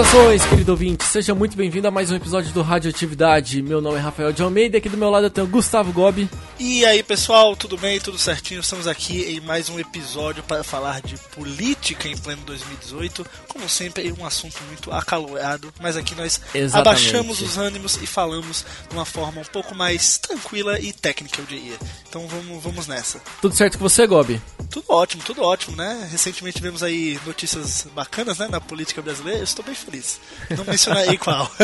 Saudações, 0.00 0.42
querido 0.46 0.72
ouvinte, 0.72 1.04
seja 1.04 1.34
muito 1.34 1.54
bem-vindo 1.54 1.86
a 1.86 1.90
mais 1.90 2.10
um 2.10 2.16
episódio 2.16 2.50
do 2.52 2.62
Radioatividade. 2.62 3.60
Meu 3.60 3.82
nome 3.82 3.98
é 3.98 4.00
Rafael 4.00 4.32
de 4.32 4.42
Almeida 4.42 4.76
e 4.76 4.78
aqui 4.78 4.88
do 4.88 4.96
meu 4.96 5.10
lado 5.10 5.26
eu 5.26 5.30
tenho 5.30 5.46
Gustavo 5.46 5.92
Gobi. 5.92 6.26
E 6.58 6.86
aí 6.86 7.02
pessoal, 7.02 7.54
tudo 7.54 7.76
bem? 7.76 8.00
Tudo 8.00 8.16
certinho? 8.16 8.60
Estamos 8.60 8.86
aqui 8.86 9.22
em 9.24 9.40
mais 9.40 9.68
um 9.68 9.78
episódio 9.78 10.42
para 10.42 10.64
falar 10.64 11.02
de 11.02 11.18
política 11.34 12.08
em 12.08 12.16
pleno 12.16 12.40
2018. 12.46 13.26
Como 13.46 13.68
sempre, 13.68 14.10
um 14.18 14.24
assunto 14.24 14.56
muito 14.68 14.90
acalorado, 14.90 15.70
mas 15.78 15.98
aqui 15.98 16.14
nós 16.14 16.40
Exatamente. 16.54 16.88
abaixamos 16.88 17.42
os 17.42 17.58
ânimos 17.58 17.96
e 18.00 18.06
falamos 18.06 18.64
de 18.88 18.96
uma 18.96 19.04
forma 19.04 19.42
um 19.42 19.46
pouco 19.52 19.74
mais 19.74 20.16
tranquila 20.16 20.80
e 20.80 20.94
técnica, 20.94 21.42
eu 21.42 21.44
diria. 21.44 21.76
Então 22.08 22.26
vamos, 22.26 22.62
vamos 22.62 22.86
nessa. 22.86 23.20
Tudo 23.42 23.54
certo 23.54 23.76
com 23.76 23.86
você, 23.86 24.06
Gobi? 24.06 24.40
Tudo 24.70 24.86
ótimo, 24.88 25.22
tudo 25.24 25.42
ótimo, 25.42 25.76
né? 25.76 26.08
Recentemente 26.10 26.56
tivemos 26.56 26.82
aí 26.82 27.20
notícias 27.26 27.86
bacanas, 27.94 28.38
né, 28.38 28.48
na 28.48 28.60
política 28.60 29.02
brasileira. 29.02 29.40
Eu 29.40 29.44
estou 29.44 29.64
bem 29.64 29.74
feliz. 29.74 29.89
Não 30.56 30.64
mencionarei 30.64 31.16
qual. 31.18 31.50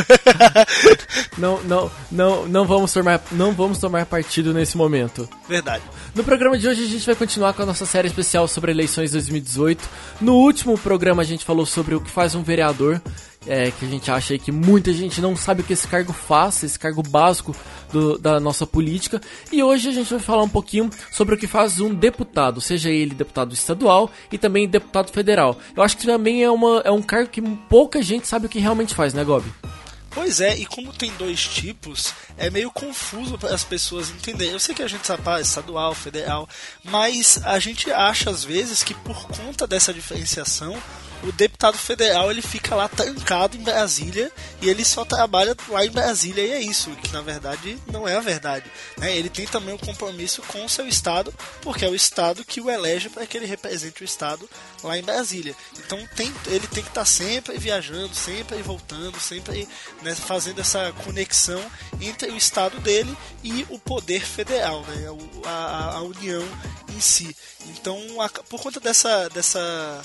Não, 1.38 1.62
não, 1.64 1.90
não, 2.10 2.46
não 2.46 2.64
vamos 2.64 2.92
tomar, 2.92 3.20
não 3.30 3.52
vamos 3.52 3.78
tomar 3.78 4.06
partido 4.06 4.54
nesse 4.54 4.76
momento. 4.76 5.28
Verdade. 5.46 5.82
No 6.14 6.24
programa 6.24 6.58
de 6.58 6.66
hoje 6.66 6.84
a 6.84 6.86
gente 6.86 7.04
vai 7.04 7.14
continuar 7.14 7.52
com 7.52 7.62
a 7.62 7.66
nossa 7.66 7.84
série 7.84 8.08
especial 8.08 8.48
sobre 8.48 8.70
eleições 8.70 9.10
2018. 9.10 9.86
No 10.20 10.34
último 10.34 10.78
programa 10.78 11.22
a 11.22 11.24
gente 11.26 11.44
falou 11.44 11.66
sobre 11.66 11.94
o 11.94 12.00
que 12.00 12.10
faz 12.10 12.34
um 12.34 12.42
vereador, 12.42 13.02
é, 13.46 13.70
que 13.70 13.84
a 13.84 13.88
gente 13.88 14.10
acha 14.10 14.36
que 14.38 14.50
muita 14.52 14.92
gente 14.92 15.20
não 15.20 15.36
sabe 15.36 15.60
o 15.60 15.64
que 15.64 15.72
esse 15.72 15.86
cargo 15.88 16.12
faz, 16.12 16.62
esse 16.62 16.78
cargo 16.78 17.02
básico 17.02 17.54
do- 17.92 18.18
da 18.18 18.40
nossa 18.40 18.66
política. 18.66 19.20
E 19.52 19.62
hoje 19.62 19.88
a 19.88 19.92
gente 19.92 20.10
vai 20.10 20.18
falar 20.20 20.42
um 20.42 20.48
pouquinho 20.48 20.90
sobre 21.12 21.34
o 21.34 21.38
que 21.38 21.46
faz 21.46 21.80
um 21.80 21.94
deputado, 21.94 22.60
seja 22.60 22.90
ele 22.90 23.14
deputado 23.14 23.54
estadual 23.54 24.10
e 24.30 24.38
também 24.38 24.68
deputado 24.68 25.10
federal. 25.12 25.58
Eu 25.76 25.82
acho 25.82 25.96
que 25.96 26.06
também 26.06 26.42
é, 26.42 26.50
uma, 26.50 26.80
é 26.84 26.90
um 26.90 27.02
cargo 27.02 27.30
que 27.30 27.40
pouca 27.68 28.02
gente 28.02 28.26
sabe 28.26 28.46
o 28.46 28.48
que 28.48 28.58
realmente 28.58 28.94
faz, 28.94 29.14
né, 29.14 29.22
Gobi? 29.24 29.52
Pois 30.10 30.40
é, 30.40 30.56
e 30.56 30.64
como 30.64 30.94
tem 30.94 31.12
dois 31.18 31.46
tipos, 31.46 32.14
é 32.38 32.48
meio 32.48 32.70
confuso 32.70 33.36
para 33.36 33.54
as 33.54 33.62
pessoas 33.64 34.08
entenderem. 34.08 34.54
Eu 34.54 34.58
sei 34.58 34.74
que 34.74 34.82
a 34.82 34.88
gente 34.88 35.06
sabe 35.06 35.22
ah, 35.26 35.38
estadual, 35.42 35.94
federal, 35.94 36.48
mas 36.82 37.38
a 37.44 37.58
gente 37.58 37.90
acha 37.92 38.30
às 38.30 38.42
vezes 38.42 38.82
que 38.82 38.94
por 38.94 39.26
conta 39.28 39.66
dessa 39.66 39.92
diferenciação, 39.92 40.74
o 41.22 41.32
deputado 41.32 41.76
federal 41.78 42.30
ele 42.30 42.42
fica 42.42 42.74
lá 42.74 42.88
trancado 42.88 43.56
em 43.56 43.60
Brasília 43.62 44.30
e 44.60 44.68
ele 44.68 44.84
só 44.84 45.04
trabalha 45.04 45.56
lá 45.68 45.84
em 45.84 45.90
Brasília 45.90 46.44
e 46.44 46.52
é 46.52 46.60
isso, 46.60 46.90
que 47.02 47.12
na 47.12 47.22
verdade 47.22 47.78
não 47.90 48.06
é 48.06 48.16
a 48.16 48.20
verdade. 48.20 48.70
né? 48.98 49.16
Ele 49.16 49.28
tem 49.28 49.46
também 49.46 49.74
um 49.74 49.78
compromisso 49.78 50.42
com 50.42 50.64
o 50.64 50.68
seu 50.68 50.86
estado, 50.86 51.32
porque 51.62 51.84
é 51.84 51.88
o 51.88 51.94
estado 51.94 52.44
que 52.44 52.60
o 52.60 52.70
elege 52.70 53.08
para 53.08 53.26
que 53.26 53.36
ele 53.36 53.46
represente 53.46 54.02
o 54.02 54.04
estado 54.04 54.48
lá 54.82 54.96
em 54.98 55.02
Brasília. 55.02 55.54
Então 55.78 55.98
tem, 56.14 56.32
ele 56.46 56.66
tem 56.68 56.82
que 56.82 56.90
estar 56.90 57.04
sempre 57.04 57.58
viajando, 57.58 58.14
sempre 58.14 58.62
voltando, 58.62 59.18
sempre 59.20 59.68
né, 60.02 60.14
fazendo 60.14 60.60
essa 60.60 60.92
conexão 61.04 61.64
entre 62.00 62.30
o 62.30 62.36
estado 62.36 62.78
dele 62.80 63.16
e 63.42 63.66
o 63.70 63.78
poder 63.78 64.24
federal, 64.24 64.82
né, 64.82 65.10
o- 65.10 65.42
a, 65.46 65.94
a 65.96 66.02
União 66.02 66.44
em 66.94 67.00
si. 67.00 67.34
Então, 67.66 68.20
a- 68.20 68.28
por 68.28 68.60
conta 68.60 68.78
dessa, 68.80 69.28
dessa, 69.30 70.04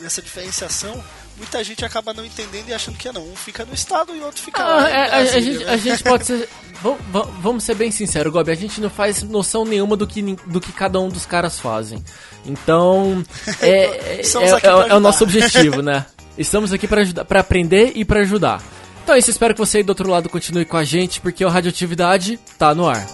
dessa 0.00 0.20
diferenciação, 0.22 1.02
muita 1.36 1.62
gente 1.62 1.84
acaba 1.84 2.12
não 2.12 2.24
entendendo 2.24 2.68
e 2.68 2.74
achando 2.74 2.96
que 2.98 3.08
é 3.08 3.12
não. 3.12 3.22
Um 3.26 3.36
fica 3.36 3.64
no 3.64 3.74
estado 3.74 4.14
e 4.14 4.20
o 4.20 4.24
outro 4.24 4.40
fica 4.42 4.62
Ah, 4.62 4.66
lá. 4.66 4.90
é, 4.90 4.96
a, 4.96 5.04
a 5.04 5.08
Brasília, 5.08 5.40
gente, 5.52 5.64
né? 5.64 5.72
a 5.72 5.76
gente 5.76 6.02
pode 6.02 6.26
ser. 6.26 6.48
vam- 6.82 6.98
vam- 7.10 7.30
Vamos 7.40 7.64
ser 7.64 7.74
bem 7.74 7.90
sinceros, 7.90 8.32
Gobi. 8.32 8.50
A 8.50 8.54
gente 8.56 8.80
não 8.80 8.90
faz 8.90 9.22
noção 9.22 9.64
nenhuma 9.64 9.96
do 9.96 10.06
que, 10.06 10.22
do 10.46 10.60
que 10.60 10.72
cada 10.72 10.98
um 11.00 11.08
dos 11.08 11.26
caras 11.26 11.58
fazem. 11.60 12.02
Então, 12.44 13.24
é, 13.60 13.68
é, 13.68 14.20
é- 14.20 14.20
é- 14.20 14.88
é 14.90 14.94
o 14.94 15.00
nosso 15.00 15.24
objetivo, 15.24 15.82
né? 15.82 16.04
Estamos 16.38 16.72
aqui 16.72 16.88
para 16.88 17.02
ajudar, 17.02 17.24
para 17.24 17.40
aprender 17.40 17.92
e 17.94 18.04
para 18.04 18.20
ajudar. 18.20 18.62
Então 19.04 19.14
é 19.14 19.18
isso, 19.18 19.30
espero 19.30 19.52
que 19.52 19.58
você 19.60 19.78
aí 19.78 19.82
do 19.82 19.90
outro 19.90 20.08
lado 20.08 20.28
continue 20.28 20.64
com 20.64 20.76
a 20.76 20.84
gente, 20.84 21.20
porque 21.20 21.44
o 21.44 21.48
Radioatividade 21.48 22.38
tá 22.58 22.74
no 22.74 22.88
ar. 22.88 23.04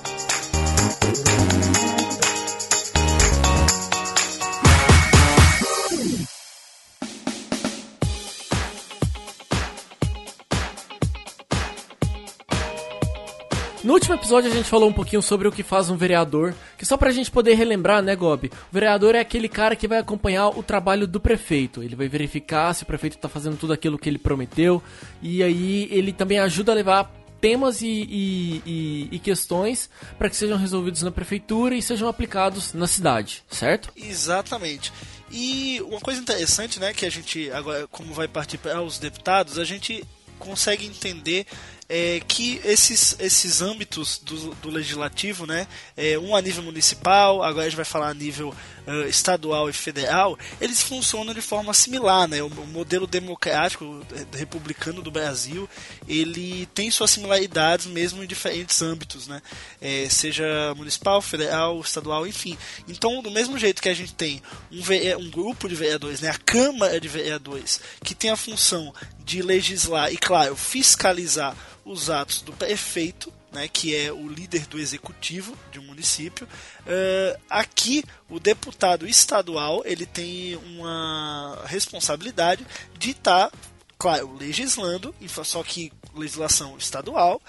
No 13.89 13.95
último 13.95 14.17
episódio 14.17 14.51
a 14.53 14.55
gente 14.55 14.69
falou 14.69 14.91
um 14.91 14.93
pouquinho 14.93 15.23
sobre 15.23 15.49
o 15.49 15.51
que 15.51 15.63
faz 15.63 15.89
um 15.89 15.97
vereador, 15.97 16.55
que 16.77 16.85
só 16.85 16.99
pra 16.99 17.11
gente 17.11 17.31
poder 17.31 17.55
relembrar, 17.55 18.03
né, 18.03 18.15
Gobi? 18.15 18.49
O 18.71 18.75
vereador 18.75 19.15
é 19.15 19.21
aquele 19.21 19.49
cara 19.49 19.75
que 19.75 19.89
vai 19.89 19.97
acompanhar 19.99 20.49
o 20.51 20.63
trabalho 20.63 21.07
do 21.07 21.19
prefeito. 21.19 21.83
Ele 21.83 21.97
vai 21.97 22.07
verificar 22.07 22.75
se 22.75 22.83
o 22.83 22.87
prefeito 22.87 23.17
tá 23.17 23.31
fazendo 23.31 23.57
tudo 23.57 23.73
aquilo 23.73 23.99
que 23.99 24.07
ele 24.07 24.19
prometeu, 24.19 24.83
e 25.23 25.43
aí 25.43 25.89
ele 25.91 26.13
também 26.13 26.39
ajuda 26.39 26.71
a 26.73 26.75
levar 26.75 27.11
temas 27.41 27.81
e, 27.81 27.87
e- 27.87 28.63
e- 28.67 29.09
e 29.11 29.19
questões 29.19 29.89
para 30.19 30.29
que 30.29 30.37
sejam 30.37 30.59
resolvidos 30.59 31.03
na 31.03 31.11
prefeitura 31.11 31.75
e 31.75 31.81
sejam 31.81 32.09
aplicados 32.11 32.75
na 32.75 32.87
cidade, 32.87 33.43
certo? 33.51 33.91
Exatamente. 33.97 34.93
E 35.33 35.81
uma 35.89 36.01
coisa 36.01 36.21
interessante, 36.21 36.79
né, 36.79 36.93
que 36.93 37.07
a 37.07 37.11
gente 37.11 37.51
agora, 37.53 37.87
como 37.91 38.13
vai 38.13 38.29
partir 38.29 38.59
para 38.59 38.83
os 38.83 38.99
deputados, 38.99 39.59
a 39.59 39.65
gente 39.65 40.05
consegue 40.39 40.85
entender 40.87 41.47
é, 41.89 42.21
que 42.27 42.61
esses, 42.65 43.17
esses 43.19 43.63
âmbitos 43.63 44.19
do, 44.23 44.55
do 44.57 44.71
legislativo, 44.71 45.47
né, 45.47 45.67
é, 45.97 46.19
um 46.19 46.37
a 46.37 46.43
nível 46.43 46.63
municipal, 46.63 47.43
agora 47.43 47.67
a 47.67 47.69
gente 47.69 47.77
vai 47.77 47.85
falar 47.85 48.09
a 48.09 48.15
nível 48.15 48.55
eh, 48.89 49.07
estadual 49.09 49.69
e 49.69 49.73
federal, 49.75 50.39
eles 50.59 50.83
funcionam 50.83 51.35
de 51.35 51.43
forma 51.43 51.75
similar, 51.75 52.27
né? 52.27 52.43
O, 52.43 52.47
o 52.47 52.67
modelo 52.67 53.07
democrático 53.07 54.03
eh, 54.15 54.25
republicano 54.39 55.03
do 55.03 55.11
Brasil, 55.11 55.69
ele 56.09 56.65
tem 56.73 56.91
suas 56.91 57.11
similaridades 57.11 57.85
mesmo 57.85 58.25
em 58.25 58.27
diferentes 58.27 58.81
âmbitos, 58.81 59.27
né? 59.29 59.43
Eh, 59.79 60.09
seja 60.09 60.47
municipal, 60.75 61.21
federal, 61.21 61.79
estadual, 61.81 62.27
enfim. 62.27 62.57
Então, 62.89 63.21
do 63.23 63.31
mesmo 63.31 63.59
jeito 63.59 63.83
que 63.83 63.91
a 63.91 63.95
gente 63.95 64.15
tem 64.15 64.41
um, 64.73 64.81
ve- 64.81 65.15
um 65.17 65.31
grupo 65.31 65.69
de 65.69 65.75
vereadores, 65.75 66.23
né? 66.23 66.31
A 66.31 66.39
Câmara 66.39 66.99
de 66.99 67.09
Vereadores, 67.09 67.81
que 68.03 68.15
tem 68.15 68.31
a 68.31 68.37
função 68.37 68.95
de 69.23 69.43
legislar 69.43 70.11
e, 70.11 70.17
claro, 70.17 70.57
fiscalizar 70.57 71.55
os 71.89 72.11
atos 72.11 72.43
do 72.43 72.53
prefeito, 72.53 73.33
né, 73.51 73.67
que 73.67 73.97
é 73.97 74.13
o 74.13 74.29
líder 74.29 74.67
do 74.67 74.79
executivo 74.79 75.57
de 75.73 75.79
um 75.79 75.85
município. 75.85 76.47
Eh, 76.87 77.39
aqui, 77.49 78.05
o 78.29 78.39
deputado 78.39 79.07
estadual 79.07 79.83
ele 79.87 80.05
tem 80.05 80.57
uma 80.57 81.59
responsabilidade 81.65 82.67
de 82.99 83.11
estar, 83.11 83.51
claro, 83.99 84.37
legislando, 84.37 85.15
só 85.45 85.63
que 85.63 85.91
legislação 86.15 86.77
estadual, 86.77 87.41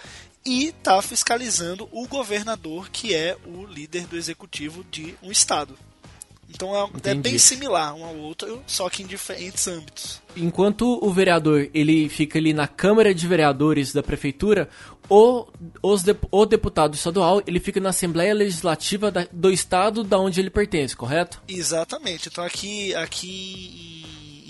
e 0.45 0.67
está 0.67 1.01
fiscalizando 1.01 1.89
o 1.91 2.07
governador, 2.07 2.89
que 2.89 3.13
é 3.13 3.37
o 3.45 3.65
líder 3.65 4.07
do 4.07 4.15
executivo 4.15 4.85
de 4.85 5.15
um 5.21 5.31
estado. 5.31 5.77
Então 6.49 6.75
é, 6.75 7.11
é 7.11 7.13
bem 7.13 7.37
similar 7.37 7.93
um 7.93 8.03
ao 8.03 8.15
outro, 8.15 8.63
só 8.65 8.89
que 8.89 9.03
em 9.03 9.05
diferentes 9.05 9.67
âmbitos. 9.67 10.21
Enquanto 10.39 10.99
o 11.05 11.11
vereador 11.11 11.69
ele 11.73 12.07
fica 12.09 12.39
ali 12.39 12.53
na 12.53 12.67
Câmara 12.67 13.13
de 13.13 13.27
Vereadores 13.27 13.93
da 13.93 14.01
Prefeitura, 14.01 14.69
o, 15.09 15.45
os 15.81 16.03
dep- 16.03 16.23
o 16.31 16.45
deputado 16.45 16.93
estadual 16.93 17.41
ele 17.45 17.59
fica 17.59 17.79
na 17.79 17.89
Assembleia 17.89 18.33
Legislativa 18.33 19.11
da- 19.11 19.27
do 19.31 19.51
Estado 19.51 20.03
da 20.03 20.17
onde 20.19 20.39
ele 20.39 20.49
pertence, 20.49 20.95
correto? 20.95 21.41
Exatamente. 21.47 22.29
Então 22.29 22.43
aqui, 22.43 22.93
aqui 22.95 23.98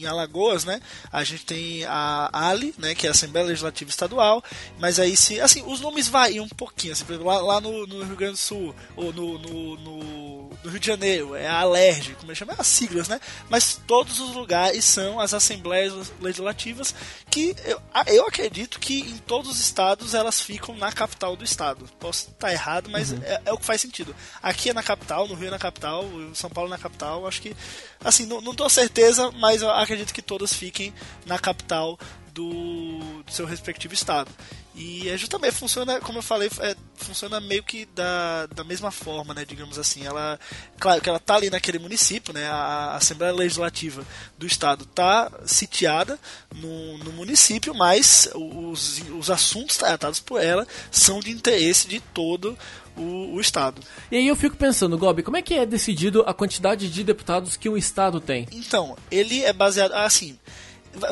em, 0.01 0.05
Alagoas, 0.05 0.65
né, 0.65 0.81
a 1.11 1.23
gente 1.23 1.45
tem 1.45 1.83
a 1.85 2.29
ALI, 2.31 2.73
né, 2.77 2.93
que 2.95 3.05
é 3.05 3.09
a 3.09 3.11
Assembleia 3.11 3.47
Legislativa 3.47 3.89
Estadual, 3.89 4.43
mas 4.79 4.99
aí 4.99 5.15
se, 5.15 5.39
assim, 5.41 5.63
os 5.65 5.79
nomes 5.81 6.07
variam 6.07 6.45
um 6.45 6.49
pouquinho, 6.49 6.93
assim, 6.93 7.05
por 7.05 7.13
exemplo, 7.13 7.31
lá, 7.31 7.41
lá 7.41 7.61
no, 7.61 7.85
no 7.87 8.03
Rio 8.03 8.15
Grande 8.15 8.33
do 8.33 8.37
Sul, 8.37 8.75
ou 8.95 9.11
no, 9.13 9.37
no, 9.39 9.75
no- 9.77 10.49
no 10.63 10.69
Rio 10.71 10.79
de 10.79 10.87
Janeiro, 10.87 11.35
é 11.35 11.47
a 11.47 11.59
ALERJ, 11.61 12.15
como 12.19 12.31
é 12.31 12.35
chama? 12.35 12.53
É 12.53 12.55
as 12.59 12.67
siglas, 12.67 13.07
né, 13.07 13.19
mas 13.49 13.79
todos 13.87 14.19
os 14.19 14.33
lugares 14.35 14.83
são 14.85 15.19
as 15.19 15.33
Assembleias 15.33 16.11
Legislativas 16.19 16.93
que 17.29 17.55
eu, 17.65 17.81
a- 17.93 18.03
eu 18.07 18.25
acredito 18.27 18.79
que 18.79 18.99
em 19.01 19.17
todos 19.19 19.49
os 19.51 19.59
estados 19.59 20.13
elas 20.13 20.41
ficam 20.41 20.75
na 20.75 20.91
capital 20.91 21.35
do 21.35 21.43
estado. 21.43 21.85
Posso 21.99 22.29
estar 22.29 22.51
errado, 22.51 22.89
mas 22.89 23.13
é, 23.21 23.41
é 23.45 23.53
o 23.53 23.57
que 23.57 23.65
faz 23.65 23.79
sentido. 23.81 24.15
Aqui 24.41 24.69
é 24.69 24.73
na 24.73 24.83
capital, 24.83 25.27
no 25.27 25.35
Rio 25.35 25.47
é 25.47 25.51
na 25.51 25.59
capital, 25.59 26.03
São 26.33 26.49
Paulo 26.49 26.69
é 26.69 26.71
na 26.71 26.77
capital, 26.77 27.27
acho 27.27 27.41
que 27.41 27.55
assim, 28.03 28.25
não, 28.25 28.41
não 28.41 28.55
tenho 28.55 28.69
certeza, 28.69 29.31
mas 29.33 29.61
eu 29.61 29.69
acredito 29.89 30.13
que 30.13 30.21
todas 30.21 30.53
fiquem 30.53 30.93
na 31.25 31.39
capital 31.39 31.97
do, 32.31 33.23
do 33.23 33.31
seu 33.31 33.45
respectivo 33.45 33.93
estado. 33.93 34.29
E 34.75 35.09
é 35.09 35.17
justamente 35.17 35.55
funciona, 35.55 35.99
como 35.99 36.19
eu 36.19 36.23
falei, 36.23 36.49
é, 36.61 36.75
funciona 36.95 37.41
meio 37.41 37.61
que 37.63 37.85
da, 37.87 38.45
da 38.45 38.63
mesma 38.63 38.91
forma, 38.91 39.33
né, 39.33 39.43
digamos 39.43 39.77
assim. 39.77 40.05
Ela, 40.05 40.39
claro 40.79 41.01
que 41.01 41.09
ela 41.09 41.19
tá 41.19 41.35
ali 41.35 41.49
naquele 41.49 41.79
município, 41.79 42.33
né, 42.33 42.47
a, 42.47 42.53
a 42.53 42.95
Assembleia 42.95 43.33
Legislativa 43.33 44.05
do 44.37 44.45
estado 44.45 44.85
tá 44.85 45.29
sitiada 45.45 46.17
no, 46.55 46.97
no 46.99 47.11
município, 47.11 47.73
mas 47.73 48.29
os, 48.33 49.01
os 49.17 49.29
assuntos 49.29 49.75
tratados 49.75 50.21
por 50.21 50.41
ela 50.41 50.65
são 50.89 51.19
de 51.19 51.31
interesse 51.31 51.87
de 51.87 51.99
todo 51.99 52.57
o, 52.99 53.35
o 53.35 53.41
estado. 53.41 53.81
E 54.11 54.17
aí 54.17 54.27
eu 54.27 54.35
fico 54.35 54.55
pensando, 54.55 54.97
Gobi, 54.97 55.23
como 55.23 55.37
é 55.37 55.41
que 55.41 55.53
é 55.53 55.65
decidido 55.65 56.23
a 56.27 56.33
quantidade 56.33 56.89
de 56.89 57.03
deputados 57.03 57.55
que 57.57 57.69
um 57.69 57.77
estado 57.77 58.19
tem? 58.19 58.47
Então, 58.51 58.97
ele 59.09 59.43
é 59.43 59.53
baseado. 59.53 59.93
Assim, 59.93 60.37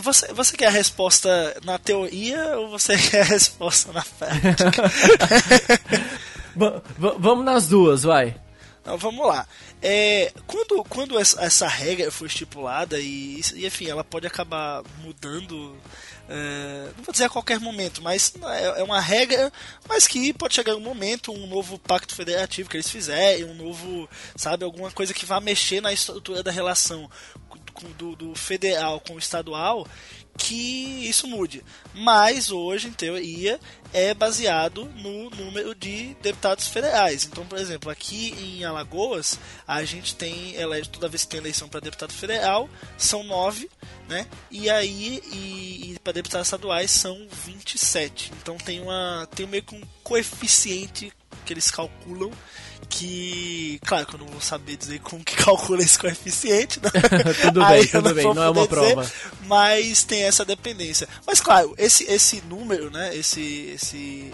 Você, 0.01 0.33
você 0.33 0.57
quer 0.57 0.67
a 0.67 0.71
resposta 0.71 1.29
na 1.63 1.77
teoria 1.77 2.57
ou 2.57 2.69
você 2.69 2.97
quer 3.09 3.21
a 3.21 3.25
resposta 3.25 3.91
na 3.93 4.03
prática? 4.03 4.71
vamos 6.97 7.45
nas 7.45 7.67
duas, 7.67 8.03
vai. 8.03 8.35
Então, 8.81 8.97
vamos 8.97 9.27
lá. 9.27 9.45
É, 9.81 10.31
quando 10.47 10.83
quando 10.85 11.19
essa, 11.19 11.43
essa, 11.43 11.67
regra 11.67 12.09
foi 12.09 12.27
estipulada 12.27 12.97
e, 12.99 13.41
e, 13.53 13.67
enfim, 13.67 13.87
ela 13.87 14.03
pode 14.03 14.25
acabar 14.25 14.81
mudando, 15.03 15.75
é, 16.29 16.89
não 16.97 17.03
vou 17.03 17.11
dizer 17.11 17.25
a 17.25 17.29
qualquer 17.29 17.59
momento, 17.59 18.01
mas 18.01 18.33
é, 18.43 18.81
é, 18.81 18.83
uma 18.83 18.99
regra, 18.99 19.51
mas 19.87 20.07
que 20.07 20.33
pode 20.33 20.55
chegar 20.55 20.75
um 20.75 20.81
momento, 20.81 21.31
um 21.31 21.47
novo 21.47 21.79
pacto 21.79 22.13
federativo 22.13 22.69
que 22.69 22.75
eles 22.75 22.89
fizerem, 22.89 23.45
um 23.45 23.53
novo, 23.53 24.09
sabe, 24.35 24.65
alguma 24.65 24.91
coisa 24.91 25.13
que 25.13 25.25
vá 25.25 25.39
mexer 25.39 25.81
na 25.81 25.93
estrutura 25.93 26.43
da 26.43 26.51
relação 26.51 27.09
do, 27.97 28.15
do 28.15 28.35
federal 28.35 28.99
com 28.99 29.13
o 29.13 29.19
estadual 29.19 29.87
que 30.37 31.09
isso 31.09 31.27
mude. 31.27 31.63
Mas 31.93 32.51
hoje, 32.51 32.87
em 32.87 32.91
teoria, 32.91 33.59
é 33.91 34.13
baseado 34.13 34.85
no 34.95 35.29
número 35.31 35.73
de 35.73 36.15
deputados 36.21 36.67
federais. 36.67 37.25
Então, 37.25 37.45
por 37.45 37.57
exemplo, 37.57 37.89
aqui 37.89 38.35
em 38.39 38.63
Alagoas, 38.63 39.39
a 39.67 39.83
gente 39.83 40.15
tem 40.15 40.55
elege 40.55 40.89
toda 40.89 41.09
vez 41.09 41.23
que 41.23 41.29
tem 41.29 41.39
eleição 41.39 41.67
para 41.67 41.79
deputado 41.79 42.13
federal, 42.13 42.69
são 42.97 43.23
nove, 43.23 43.69
né? 44.07 44.27
E 44.51 44.69
aí, 44.69 45.21
e, 45.31 45.93
e 45.93 45.99
para 46.03 46.13
deputados 46.13 46.47
estaduais 46.47 46.91
são 46.91 47.27
27. 47.45 48.31
Então 48.41 48.57
tem 48.57 48.79
uma 48.79 49.27
tem 49.35 49.47
meio 49.47 49.63
que 49.63 49.75
um 49.75 49.81
coeficiente 50.03 51.11
que 51.47 51.53
eles 51.53 51.71
calculam 51.71 52.29
que, 52.89 53.79
claro 53.85 54.05
que 54.05 54.15
eu 54.15 54.19
não 54.19 54.27
vou 54.27 54.41
saber 54.41 54.75
dizer 54.75 54.99
como 54.99 55.23
que 55.23 55.35
calcula 55.43 55.81
esse 55.81 55.97
coeficiente, 55.97 56.79
né? 56.81 56.89
tudo 57.41 57.65
bem, 57.65 57.87
tudo 57.87 58.13
bem, 58.13 58.33
não 58.33 58.43
é 58.43 58.49
uma 58.49 58.67
prova. 58.67 59.01
Dizer, 59.01 59.13
mas 59.45 60.03
tem 60.03 60.23
essa 60.23 60.43
dependência. 60.43 61.07
Mas 61.25 61.39
claro, 61.39 61.73
esse, 61.77 62.03
esse 62.03 62.41
número, 62.41 62.91
né, 62.91 63.15
esse, 63.15 63.71
esse, 63.75 64.31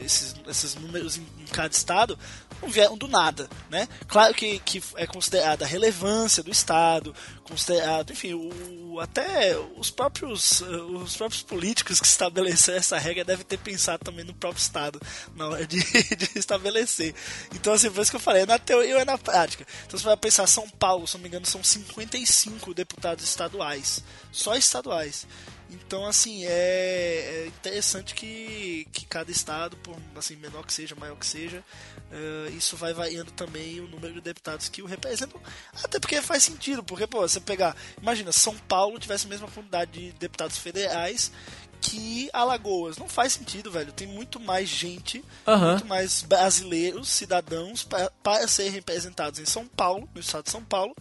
esses, 0.00 0.34
esses 0.46 0.74
números 0.74 1.16
em, 1.16 1.26
em 1.38 1.46
cada 1.46 1.74
estado 1.74 2.18
não 2.60 2.68
vieram 2.68 2.96
do 2.96 3.08
nada, 3.08 3.48
né? 3.68 3.88
Claro 4.06 4.34
que, 4.34 4.58
que 4.60 4.82
é 4.96 5.06
considerada 5.06 5.64
a 5.64 5.68
relevância 5.68 6.42
do 6.42 6.50
Estado, 6.50 7.14
considerado, 7.44 8.12
enfim, 8.12 8.34
o, 8.34 8.98
até 9.00 9.56
os 9.76 9.90
próprios, 9.90 10.60
os 10.62 11.16
próprios 11.16 11.42
políticos 11.42 12.00
que 12.00 12.06
estabeleceram 12.06 12.78
essa 12.78 12.98
regra 12.98 13.24
devem 13.24 13.44
ter 13.44 13.58
pensado 13.58 14.04
também 14.04 14.24
no 14.24 14.34
próprio 14.34 14.60
Estado 14.60 15.00
na 15.34 15.48
hora 15.48 15.66
de, 15.66 15.78
de 16.16 16.38
estabelecer. 16.38 17.14
Então, 17.54 17.72
assim, 17.72 17.90
por 17.90 18.00
isso 18.00 18.10
que 18.10 18.16
eu 18.16 18.20
falei, 18.20 18.42
é 18.42 18.46
na 18.46 18.58
teoria 18.58 18.94
ou 18.94 19.00
é 19.00 19.04
na 19.04 19.18
prática. 19.18 19.66
Então, 19.86 19.98
você 19.98 20.04
vai 20.04 20.16
pensar, 20.16 20.46
São 20.46 20.68
Paulo, 20.68 21.06
se 21.06 21.14
não 21.14 21.22
me 21.22 21.28
engano, 21.28 21.46
são 21.46 21.62
55 21.62 22.72
deputados 22.74 23.24
estaduais, 23.24 24.02
só 24.32 24.54
estaduais. 24.54 25.26
Então, 25.70 26.06
assim, 26.06 26.44
é, 26.44 26.48
é, 26.48 27.46
interessante 27.48 28.14
que, 28.14 28.86
que 28.92 29.04
cada 29.04 29.30
estado, 29.30 29.76
por 29.78 29.96
assim, 30.16 30.36
menor 30.36 30.64
que 30.64 30.72
seja, 30.72 30.94
maior 30.94 31.16
que 31.16 31.26
seja, 31.26 31.62
uh, 32.10 32.56
isso 32.56 32.76
vai 32.76 32.92
variando 32.92 33.32
também 33.32 33.80
o 33.80 33.88
número 33.88 34.14
de 34.14 34.20
deputados 34.20 34.68
que 34.68 34.80
o 34.80 34.86
representam. 34.86 35.40
Até 35.82 35.98
porque 35.98 36.22
faz 36.22 36.44
sentido, 36.44 36.84
porque, 36.84 37.06
pô, 37.06 37.20
você 37.20 37.40
pegar, 37.40 37.76
imagina, 38.00 38.30
São 38.30 38.56
Paulo 38.56 38.98
tivesse 38.98 39.26
a 39.26 39.28
mesma 39.28 39.48
quantidade 39.48 39.90
de 39.90 40.12
deputados 40.12 40.56
federais 40.56 41.32
que 41.80 42.28
Alagoas. 42.32 42.96
Não 42.96 43.08
faz 43.08 43.32
sentido, 43.34 43.70
velho. 43.70 43.92
Tem 43.92 44.06
muito 44.06 44.40
mais 44.40 44.68
gente, 44.68 45.24
uhum. 45.46 45.70
muito 45.70 45.86
mais 45.86 46.22
brasileiros, 46.22 47.08
cidadãos, 47.08 47.84
para, 47.84 48.10
para 48.22 48.48
serem 48.48 48.72
representados 48.72 49.38
em 49.40 49.44
São 49.44 49.66
Paulo, 49.66 50.08
no 50.14 50.20
estado 50.20 50.44
de 50.44 50.50
São 50.50 50.64
Paulo, 50.64 50.94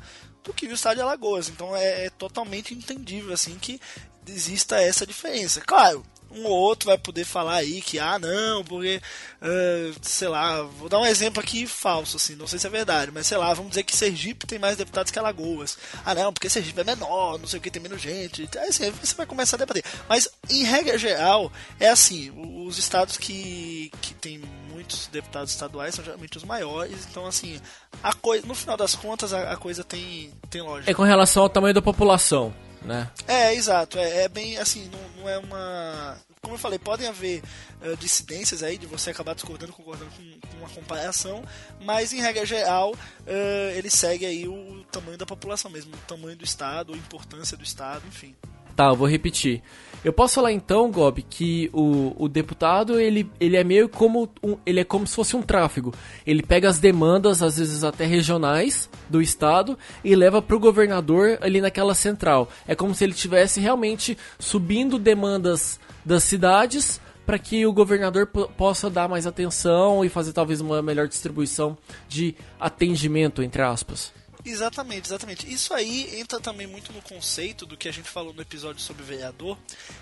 do 0.44 0.54
que 0.54 0.68
no 0.68 0.74
estado 0.74 0.98
de 0.98 1.02
Alagoas. 1.02 1.50
Então 1.50 1.76
é, 1.76 2.06
é 2.06 2.10
totalmente 2.10 2.74
entendível 2.74 3.34
assim 3.34 3.58
que 3.58 3.80
exista 4.28 4.80
essa 4.82 5.06
diferença. 5.06 5.62
Claro, 5.62 6.04
um 6.36 6.46
ou 6.46 6.52
outro 6.52 6.88
vai 6.88 6.98
poder 6.98 7.24
falar 7.24 7.56
aí 7.56 7.82
que, 7.82 7.98
ah, 7.98 8.20
não, 8.20 8.64
porque, 8.64 9.02
uh, 9.42 9.96
sei 10.02 10.28
lá, 10.28 10.62
vou 10.64 10.90
dar 10.90 11.00
um 11.00 11.06
exemplo 11.06 11.42
aqui 11.42 11.66
falso, 11.66 12.18
assim, 12.18 12.36
não 12.36 12.48
sei 12.48 12.60
se 12.60 12.68
é 12.68 12.70
verdade, 12.70 13.12
mas 13.14 13.28
sei 13.28 13.38
lá, 13.38 13.54
vamos 13.54 13.72
dizer 13.72 13.84
que 13.84 13.96
Sergipe 13.96 14.46
tem 14.46 14.60
mais 14.60 14.78
deputados 14.78 15.12
que 15.12 15.20
Alagoas. 15.20 15.78
Ah, 16.06 16.14
não, 16.14 16.34
porque 16.34 16.50
Sergipe 16.50 16.82
é 16.82 16.84
menor, 16.84 17.40
não 17.40 17.48
sei 17.48 17.60
o 17.60 17.62
que, 17.62 17.72
tem 17.72 17.82
menos 17.82 18.02
gente. 18.02 18.48
Aí 18.58 18.70
assim, 18.70 18.92
você 18.92 19.16
vai 19.16 19.26
começar 19.26 19.56
a 19.56 19.60
debater. 19.60 19.84
Mas, 20.10 20.30
em 20.50 20.64
regra 20.64 20.98
geral, 20.98 21.52
é 21.80 21.88
assim, 21.88 22.32
os 22.66 22.78
estados 22.78 23.18
que, 23.18 23.92
que 24.02 24.14
tem 24.16 24.42
muitos 24.70 25.08
deputados 25.08 25.52
estaduais 25.52 25.96
são 25.96 26.04
geralmente 26.04 26.38
os 26.38 26.44
maiores, 26.44 27.08
então, 27.10 27.26
assim, 27.26 27.60
a 28.04 28.14
coisa, 28.14 28.46
no 28.46 28.54
final 28.54 28.76
das 28.76 28.94
contas, 28.94 29.34
a, 29.34 29.54
a 29.54 29.58
coisa 29.58 29.84
tem, 29.84 30.32
tem 30.50 30.62
lógica. 30.62 30.92
É 30.92 30.94
com 30.94 31.04
relação 31.04 31.44
ao 31.44 31.50
tamanho 31.50 31.74
da 31.74 31.82
população 31.82 32.54
né? 32.86 33.10
É, 33.28 33.54
exato. 33.54 33.98
É, 33.98 34.24
é 34.24 34.30
bem 34.30 34.58
assim, 34.58 34.90
não, 34.90 35.22
não, 35.22 35.30
é 35.30 35.38
uma. 35.38 36.18
Como 36.42 36.54
eu 36.54 36.60
falei, 36.60 36.78
podem 36.78 37.08
haver 37.08 37.42
uh, 37.82 37.98
dissidências 37.98 38.62
aí 38.62 38.78
de 38.78 38.86
você 38.86 39.10
acabar 39.10 39.34
discordando, 39.34 39.74
concordando 39.74 40.12
com, 40.12 40.48
com 40.48 40.58
uma 40.58 40.70
comparação, 40.70 41.44
mas 41.82 42.14
em 42.14 42.22
regra 42.22 42.46
geral 42.46 42.92
uh, 42.92 43.72
ele 43.76 43.90
segue 43.90 44.26
aí 44.26 44.48
o 44.48 44.86
tamanho 44.92 45.18
da 45.18 45.26
população 45.26 45.72
mesmo, 45.72 45.96
o 45.96 46.08
tamanho 46.08 46.38
do 46.38 46.46
estado, 46.46 46.94
a 46.94 46.98
importância 46.98 47.58
do 47.58 47.64
estado, 47.64 48.06
enfim. 48.08 48.36
Tá, 48.76 48.88
eu 48.88 48.96
vou 48.96 49.08
repetir. 49.08 49.62
Eu 50.06 50.14
posso 50.14 50.36
falar 50.36 50.52
então, 50.52 50.92
Gob, 50.92 51.24
que 51.24 51.68
o, 51.74 52.14
o 52.26 52.30
deputado 52.30 53.00
ele, 53.00 53.28
ele 53.40 53.58
é 53.58 53.64
meio 53.64 53.90
como 53.90 54.30
um, 54.44 54.56
ele 54.64 54.80
é 54.80 54.84
como 54.84 55.08
se 55.08 55.16
fosse 55.16 55.36
um 55.36 55.42
tráfego. 55.42 55.92
Ele 56.28 56.44
pega 56.44 56.70
as 56.70 56.78
demandas, 56.78 57.42
às 57.42 57.58
vezes 57.58 57.84
até 57.84 58.06
regionais, 58.06 58.88
do 59.10 59.20
estado 59.20 59.76
e 60.04 60.16
leva 60.16 60.44
para 60.44 60.56
o 60.56 60.60
governador 60.60 61.40
ali 61.42 61.60
naquela 61.60 61.96
central. 61.96 62.48
É 62.68 62.76
como 62.76 62.94
se 62.94 63.04
ele 63.04 63.14
tivesse 63.14 63.60
realmente 63.60 64.16
subindo 64.38 65.00
demandas 65.00 65.80
das 66.06 66.24
cidades 66.24 67.02
para 67.26 67.40
que 67.40 67.66
o 67.66 67.74
governador 67.74 68.28
possa 68.28 68.92
dar 68.92 69.10
mais 69.10 69.26
atenção 69.26 70.06
e 70.06 70.10
fazer 70.10 70.34
talvez 70.34 70.62
uma 70.62 70.84
melhor 70.84 71.08
distribuição 71.08 71.76
de 72.08 72.36
atendimento 72.60 73.42
entre 73.42 73.64
aspas. 73.64 74.14
Exatamente, 74.46 75.08
exatamente. 75.08 75.52
Isso 75.52 75.74
aí 75.74 76.20
entra 76.20 76.40
também 76.40 76.68
muito 76.68 76.94
no 76.94 77.02
conceito 77.02 77.66
do 77.66 77.76
que 77.76 77.88
a 77.90 77.92
gente 77.92 78.08
falou 78.08 78.32
no 78.32 78.42
episódio 78.42 78.80
sobre 78.80 79.04
vereador, 79.04 79.58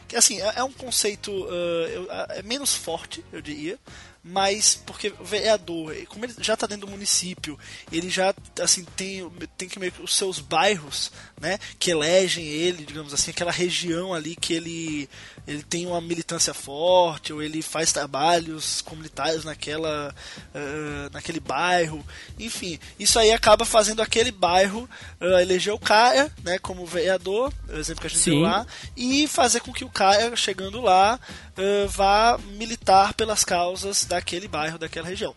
que 0.07 0.17
assim, 0.17 0.41
é, 0.41 0.53
é 0.57 0.63
um 0.63 0.71
conceito 0.73 1.31
uh, 1.31 2.11
é 2.29 2.41
menos 2.43 2.75
forte, 2.75 3.23
eu 3.31 3.41
diria, 3.41 3.79
mas 4.23 4.81
porque 4.85 5.13
o 5.19 5.23
vereador, 5.25 5.93
como 6.07 6.23
ele 6.23 6.33
já 6.39 6.53
está 6.53 6.65
dentro 6.65 6.85
do 6.85 6.91
município, 6.91 7.59
ele 7.91 8.09
já 8.09 8.33
assim 8.61 8.85
tem, 8.95 9.29
tem 9.57 9.67
que 9.67 9.77
meio 9.77 9.91
os 10.01 10.15
seus 10.15 10.39
bairros, 10.39 11.11
né, 11.41 11.59
que 11.77 11.91
elegem 11.91 12.45
ele, 12.45 12.85
digamos 12.85 13.13
assim, 13.13 13.31
aquela 13.31 13.51
região 13.51 14.13
ali 14.13 14.35
que 14.35 14.53
ele 14.53 15.09
ele 15.45 15.61
tem 15.61 15.85
uma 15.85 15.99
militância 15.99 16.53
forte 16.53 17.33
ou 17.33 17.43
ele 17.43 17.61
faz 17.61 17.91
trabalhos 17.91 18.81
comunitários 18.81 19.43
naquela 19.43 20.15
uh, 20.55 21.09
naquele 21.11 21.41
bairro, 21.41 22.05
enfim, 22.39 22.79
isso 22.97 23.19
aí 23.19 23.31
acaba 23.31 23.65
fazendo 23.65 24.01
aquele 24.01 24.31
bairro 24.31 24.89
uh, 25.19 25.39
eleger 25.41 25.73
o 25.73 25.79
cara, 25.79 26.31
né, 26.43 26.57
como 26.59 26.85
vereador, 26.85 27.53
o 27.67 27.75
exemplo 27.75 27.99
que 27.99 28.07
a 28.07 28.09
gente 28.09 28.21
Sim. 28.21 28.31
deu 28.31 28.39
lá, 28.39 28.65
e 28.95 29.27
fazer 29.27 29.59
com 29.59 29.73
que 29.73 29.83
o 29.83 29.89
cara 29.89 30.33
chegando 30.37 30.79
lá 30.79 31.19
uh, 31.57 31.89
vá 31.89 32.39
militar 32.57 33.13
pelas 33.15 33.43
causas 33.43 34.12
daquele 34.13 34.47
bairro, 34.47 34.77
daquela 34.77 35.07
região. 35.07 35.35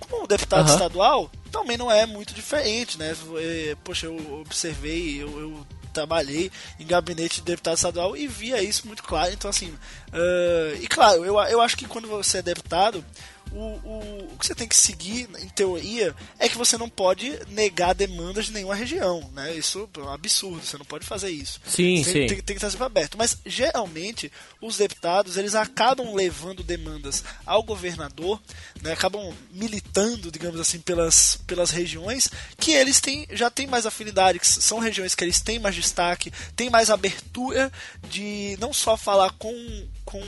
Como 0.00 0.26
deputado 0.26 0.66
uhum. 0.68 0.74
estadual, 0.74 1.30
também 1.50 1.76
não 1.76 1.90
é 1.90 2.06
muito 2.06 2.34
diferente, 2.34 2.98
né? 2.98 3.14
É, 3.36 3.76
poxa, 3.82 4.06
eu 4.06 4.40
observei, 4.40 5.22
eu, 5.22 5.40
eu 5.40 5.66
trabalhei 5.92 6.50
em 6.78 6.86
gabinete 6.86 7.36
de 7.36 7.42
deputado 7.42 7.76
estadual 7.76 8.16
e 8.16 8.28
via 8.28 8.62
isso 8.62 8.86
muito 8.86 9.02
claro. 9.02 9.32
Então, 9.32 9.50
assim, 9.50 9.70
uh, 9.70 10.76
e 10.80 10.86
claro, 10.86 11.24
eu, 11.24 11.38
eu 11.40 11.60
acho 11.60 11.76
que 11.76 11.86
quando 11.86 12.06
você 12.06 12.38
é 12.38 12.42
deputado, 12.42 13.04
o, 13.52 13.56
o, 13.56 14.28
o, 14.32 14.38
que 14.38 14.46
você 14.46 14.54
tem 14.54 14.68
que 14.68 14.76
seguir, 14.76 15.28
em 15.38 15.48
teoria, 15.48 16.14
é 16.38 16.48
que 16.48 16.58
você 16.58 16.76
não 16.76 16.88
pode 16.88 17.38
negar 17.48 17.94
demandas 17.94 18.46
de 18.46 18.52
nenhuma 18.52 18.74
região, 18.74 19.28
né? 19.34 19.54
Isso 19.54 19.88
é 19.96 20.00
um 20.00 20.12
absurdo, 20.12 20.64
você 20.64 20.76
não 20.76 20.84
pode 20.84 21.06
fazer 21.06 21.30
isso. 21.30 21.60
Sim, 21.66 22.02
você 22.02 22.12
sim. 22.12 22.26
Tem, 22.26 22.28
tem, 22.28 22.42
que 22.42 22.52
estar 22.52 22.70
sempre 22.70 22.86
aberto. 22.86 23.16
Mas, 23.16 23.38
geralmente, 23.44 24.30
os 24.60 24.76
deputados, 24.76 25.36
eles 25.36 25.54
acabam 25.54 26.14
levando 26.14 26.62
demandas 26.62 27.24
ao 27.46 27.62
governador, 27.62 28.40
né? 28.82 28.92
Acabam 28.92 29.32
militando, 29.50 30.30
digamos 30.30 30.60
assim, 30.60 30.80
pelas, 30.80 31.38
pelas 31.46 31.70
regiões 31.70 32.30
que 32.58 32.72
eles 32.72 33.00
têm, 33.00 33.26
já 33.32 33.50
têm 33.50 33.66
mais 33.66 33.86
afinidade, 33.86 34.38
que 34.38 34.46
são 34.46 34.78
regiões 34.78 35.14
que 35.14 35.24
eles 35.24 35.40
têm 35.40 35.58
mais 35.58 35.74
destaque, 35.74 36.32
têm 36.54 36.70
mais 36.70 36.90
abertura 36.90 37.72
de 38.08 38.56
não 38.60 38.72
só 38.72 38.96
falar 38.96 39.30
com, 39.32 39.88
com 40.04 40.20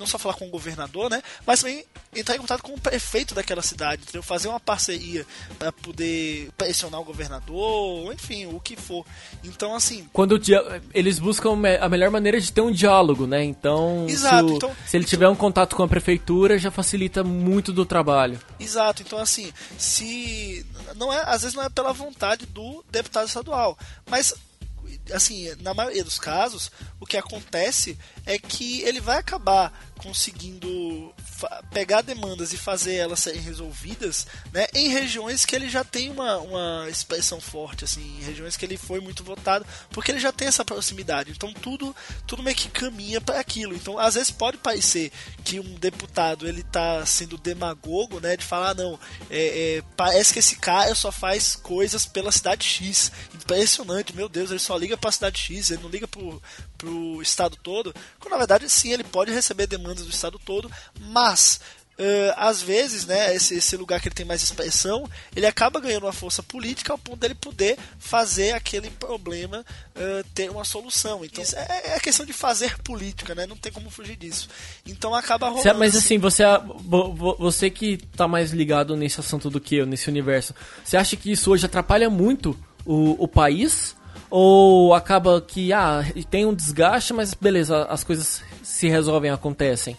não 0.00 0.06
só 0.06 0.18
falar 0.18 0.34
com 0.34 0.46
o 0.46 0.50
governador, 0.50 1.10
né? 1.10 1.22
Mas 1.46 1.60
também 1.60 1.84
entrar 2.16 2.34
em 2.34 2.38
contato 2.38 2.62
com 2.62 2.72
o 2.72 2.80
prefeito 2.80 3.34
daquela 3.34 3.62
cidade, 3.62 4.02
entendeu? 4.02 4.22
fazer 4.22 4.48
uma 4.48 4.58
parceria 4.58 5.26
para 5.58 5.70
poder 5.70 6.50
pressionar 6.56 7.00
o 7.00 7.04
governador, 7.04 8.12
enfim, 8.12 8.46
o 8.46 8.58
que 8.58 8.76
for. 8.76 9.04
Então, 9.44 9.74
assim. 9.74 10.08
Quando 10.12 10.40
eles 10.94 11.18
buscam 11.18 11.50
a 11.80 11.88
melhor 11.88 12.10
maneira 12.10 12.40
de 12.40 12.50
ter 12.50 12.62
um 12.62 12.72
diálogo, 12.72 13.26
né? 13.26 13.44
Então, 13.44 14.06
Exato, 14.08 14.48
se, 14.48 14.54
então, 14.54 14.76
se 14.86 14.96
ele 14.96 15.04
tiver 15.04 15.28
um 15.28 15.36
contato 15.36 15.76
com 15.76 15.82
a 15.82 15.88
prefeitura, 15.88 16.58
já 16.58 16.70
facilita 16.70 17.22
muito 17.22 17.72
do 17.72 17.84
trabalho. 17.84 18.40
Exato, 18.58 19.02
então 19.02 19.18
assim, 19.18 19.52
se 19.76 20.64
não 20.96 21.12
é, 21.12 21.22
às 21.26 21.42
vezes 21.42 21.54
não 21.54 21.62
é 21.62 21.68
pela 21.68 21.92
vontade 21.92 22.46
do 22.46 22.82
deputado 22.90 23.26
estadual, 23.26 23.76
mas 24.08 24.34
assim, 25.12 25.54
na 25.60 25.74
maioria 25.74 26.04
dos 26.04 26.18
casos, 26.18 26.70
o 26.98 27.06
que 27.06 27.16
acontece 27.16 27.98
é 28.24 28.38
que 28.38 28.82
ele 28.82 29.00
vai 29.00 29.18
acabar 29.18 29.72
conseguindo 29.98 31.12
pegar 31.70 32.02
demandas 32.02 32.52
e 32.52 32.56
fazer 32.56 32.94
elas 32.94 33.20
serem 33.20 33.40
resolvidas 33.40 34.26
né, 34.52 34.66
em 34.74 34.88
regiões 34.88 35.44
que 35.44 35.54
ele 35.54 35.68
já 35.68 35.84
tem 35.84 36.10
uma, 36.10 36.38
uma 36.38 36.86
expressão 36.88 37.40
forte, 37.40 37.84
assim, 37.84 38.18
em 38.18 38.22
regiões 38.22 38.56
que 38.56 38.64
ele 38.64 38.76
foi 38.76 39.00
muito 39.00 39.24
votado, 39.24 39.66
porque 39.90 40.10
ele 40.10 40.20
já 40.20 40.32
tem 40.32 40.48
essa 40.48 40.64
proximidade. 40.64 41.32
Então 41.32 41.52
tudo, 41.52 41.94
tudo 42.26 42.42
meio 42.42 42.56
que 42.56 42.68
caminha 42.68 43.20
para 43.20 43.40
aquilo. 43.40 43.74
Então 43.74 43.98
às 43.98 44.14
vezes 44.14 44.30
pode 44.30 44.58
parecer 44.58 45.10
que 45.44 45.60
um 45.60 45.74
deputado 45.74 46.46
ele 46.46 46.62
tá 46.62 47.04
sendo 47.06 47.38
demagogo, 47.38 48.20
né, 48.20 48.36
de 48.36 48.44
falar 48.44 48.74
não, 48.74 48.98
é, 49.28 49.76
é, 49.78 49.82
parece 49.96 50.32
que 50.32 50.38
esse 50.38 50.56
cara 50.56 50.94
só 50.94 51.12
faz 51.12 51.56
coisas 51.56 52.06
pela 52.06 52.32
cidade 52.32 52.66
X. 52.66 53.12
Impressionante, 53.34 54.14
meu 54.14 54.28
Deus, 54.28 54.50
ele 54.50 54.58
só 54.58 54.76
liga 54.76 54.96
para 54.96 55.10
a 55.10 55.12
cidade 55.12 55.38
X, 55.38 55.70
ele 55.70 55.82
não 55.82 55.90
liga 55.90 56.06
pro, 56.06 56.40
pro 56.80 57.20
estado 57.20 57.56
todo. 57.62 57.94
Quando 58.18 58.32
na 58.32 58.38
verdade 58.38 58.68
sim, 58.68 58.92
ele 58.92 59.04
pode 59.04 59.30
receber 59.30 59.66
demandas 59.66 60.04
do 60.04 60.10
estado 60.10 60.38
todo, 60.38 60.70
mas 60.98 61.60
Uh, 62.00 62.32
às 62.34 62.62
vezes, 62.62 63.04
né, 63.04 63.34
esse, 63.34 63.56
esse, 63.56 63.76
lugar 63.76 64.00
que 64.00 64.08
ele 64.08 64.14
tem 64.14 64.24
mais 64.24 64.42
expressão, 64.42 65.06
ele 65.36 65.44
acaba 65.44 65.78
ganhando 65.78 66.06
uma 66.06 66.14
força 66.14 66.42
política 66.42 66.94
ao 66.94 66.98
ponto 66.98 67.18
dele 67.18 67.34
poder 67.34 67.76
fazer 67.98 68.52
aquele 68.52 68.88
problema 68.88 69.62
uh, 69.94 70.24
ter 70.32 70.50
uma 70.50 70.64
solução. 70.64 71.22
Então 71.22 71.44
é, 71.54 71.96
é 71.96 72.00
questão 72.00 72.24
de 72.24 72.32
fazer 72.32 72.78
política, 72.78 73.34
né? 73.34 73.46
Não 73.46 73.54
tem 73.54 73.70
como 73.70 73.90
fugir 73.90 74.16
disso. 74.16 74.48
Então 74.86 75.14
acaba 75.14 75.50
rolando. 75.50 75.78
Mas 75.78 75.94
assim, 75.94 76.16
você, 76.16 76.42
você 77.38 77.68
que 77.68 77.98
tá 78.16 78.26
mais 78.26 78.50
ligado 78.50 78.96
nesse 78.96 79.20
assunto 79.20 79.50
do 79.50 79.60
que 79.60 79.76
eu, 79.76 79.84
nesse 79.84 80.08
universo, 80.08 80.54
você 80.82 80.96
acha 80.96 81.16
que 81.16 81.30
isso 81.30 81.50
hoje 81.50 81.66
atrapalha 81.66 82.08
muito 82.08 82.58
o, 82.86 83.22
o 83.22 83.28
país? 83.28 83.94
Ou 84.30 84.94
acaba 84.94 85.40
que 85.40 85.72
ah, 85.72 86.04
tem 86.30 86.46
um 86.46 86.54
desgaste, 86.54 87.12
mas 87.12 87.34
beleza, 87.34 87.84
as 87.84 88.04
coisas 88.04 88.42
se 88.62 88.88
resolvem, 88.88 89.30
acontecem? 89.30 89.96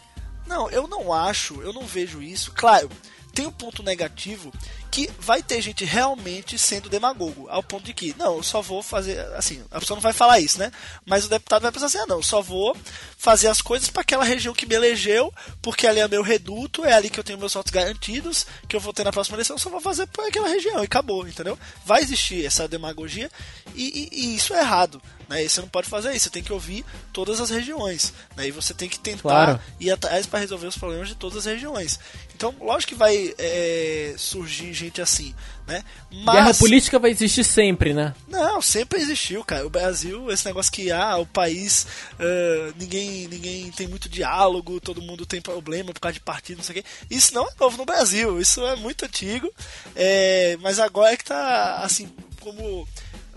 Não, 0.48 0.70
eu 0.70 0.88
não 0.88 1.12
acho, 1.12 1.62
eu 1.62 1.74
não 1.74 1.84
vejo 1.84 2.22
isso. 2.22 2.52
Claro, 2.56 2.90
tem 3.34 3.48
um 3.48 3.52
ponto 3.52 3.82
negativo 3.84 4.52
que 4.92 5.10
vai 5.20 5.42
ter 5.42 5.62
gente 5.62 5.86
realmente 5.86 6.60
sendo 6.60 6.90
demagogo, 6.90 7.48
ao 7.50 7.64
ponto 7.64 7.86
de 7.86 7.94
que, 7.94 8.14
não, 8.18 8.38
eu 8.38 8.44
só 8.44 8.62
vou 8.62 8.84
fazer, 8.84 9.20
assim, 9.36 9.64
a 9.72 9.80
pessoa 9.80 9.96
não 9.96 10.02
vai 10.02 10.12
falar 10.12 10.42
isso, 10.42 10.60
né? 10.60 10.70
Mas 11.06 11.24
o 11.24 11.30
deputado 11.30 11.62
vai 11.62 11.72
pensar 11.72 11.86
assim, 11.86 12.00
ah, 12.00 12.06
não, 12.06 12.18
eu 12.18 12.24
só 12.24 12.42
vou 12.42 12.76
fazer 13.18 13.48
as 13.48 13.62
coisas 13.62 13.90
para 13.90 14.02
aquela 14.02 14.26
região 14.26 14.54
que 14.54 14.66
me 14.66 14.76
elegeu, 14.76 15.34
porque 15.62 15.88
ali 15.88 16.02
é 16.02 16.08
meu 16.10 16.22
reduto, 16.22 16.84
é 16.84 16.92
ali 16.92 17.10
que 17.10 17.20
eu 17.20 17.24
tenho 17.24 17.40
meus 17.40 17.54
votos 17.54 17.72
garantidos, 17.72 18.46
que 18.68 18.76
eu 18.76 18.82
vou 18.82 18.92
ter 18.92 19.06
na 19.06 19.14
próxima 19.14 19.38
eleição, 19.38 19.56
eu 19.56 19.60
só 19.60 19.70
vou 19.70 19.80
fazer 19.80 20.08
para 20.08 20.28
aquela 20.28 20.50
região 20.50 20.82
e 20.82 20.86
acabou, 20.86 21.26
entendeu? 21.26 21.58
Vai 21.86 22.02
existir 22.02 22.46
essa 22.46 22.68
demagogia 22.68 23.32
e, 23.74 24.10
e, 24.12 24.26
e 24.26 24.36
isso 24.36 24.54
é 24.54 24.60
errado. 24.60 25.02
Né? 25.32 25.46
E 25.46 25.50
você 25.50 25.62
não 25.62 25.70
pode 25.70 25.88
fazer 25.88 26.12
isso, 26.12 26.26
você 26.26 26.30
tem 26.30 26.44
que 26.44 26.52
ouvir 26.52 26.84
todas 27.14 27.40
as 27.40 27.50
regiões. 27.50 28.14
Né? 28.36 28.50
E 28.50 28.52
você 28.52 28.74
tem 28.74 28.90
que 28.90 29.00
tentar 29.00 29.22
claro. 29.22 29.62
ir 29.80 29.90
atrás 29.90 30.28
para 30.28 30.40
resolver 30.40 30.68
os 30.68 30.78
problemas 30.78 31.08
de 31.08 31.16
todas 31.16 31.38
as 31.38 31.46
regiões. 31.46 31.98
Então, 32.42 32.56
lógico 32.60 32.94
que 32.94 32.98
vai 32.98 33.36
é, 33.38 34.16
surgir 34.18 34.74
gente 34.74 35.00
assim, 35.00 35.32
né? 35.68 35.84
Mas... 36.12 36.38
Guerra 36.38 36.54
política 36.56 36.98
vai 36.98 37.12
existir 37.12 37.44
sempre, 37.44 37.94
né? 37.94 38.16
Não, 38.28 38.60
sempre 38.64 39.00
existiu, 39.00 39.44
cara. 39.44 39.64
O 39.64 39.70
Brasil, 39.70 40.32
esse 40.32 40.48
negócio 40.48 40.72
que, 40.72 40.92
ah, 40.92 41.18
o 41.18 41.26
país, 41.28 41.86
uh, 42.16 42.74
ninguém, 42.80 43.28
ninguém 43.28 43.70
tem 43.70 43.88
muito 43.88 44.10
diálogo, 44.10 44.82
todo 44.82 45.04
mundo 45.04 45.24
tem 45.24 45.40
problema 45.40 45.94
por 45.94 46.00
causa 46.00 46.16
de 46.16 46.20
partido, 46.20 46.58
não 46.58 46.64
sei 46.64 46.80
o 46.80 46.82
quê. 46.82 46.90
Isso 47.12 47.32
não 47.36 47.48
é 47.48 47.52
novo 47.60 47.78
no 47.78 47.86
Brasil, 47.86 48.42
isso 48.42 48.66
é 48.66 48.76
muito 48.76 49.06
antigo. 49.06 49.48
É, 49.96 50.58
mas 50.62 50.80
agora 50.80 51.14
é 51.14 51.18
que 51.18 51.26
tá, 51.26 51.84
assim, 51.84 52.10
como 52.40 52.88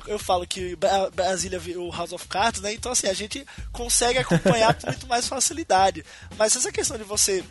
eu 0.07 0.19
falo 0.19 0.47
que 0.47 0.79
Brasília 1.15 1.59
virou 1.59 1.93
House 1.93 2.13
of 2.13 2.27
Cards, 2.27 2.63
né? 2.63 2.73
Então, 2.73 2.93
assim, 2.93 3.07
a 3.07 3.13
gente 3.13 3.45
consegue 3.71 4.19
acompanhar 4.19 4.73
com 4.81 4.87
muito 4.87 5.07
mais 5.07 5.29
facilidade. 5.29 6.03
Mas 6.39 6.57
essa 6.57 6.73
questão 6.73 6.97
de 6.97 7.05
você 7.05 7.45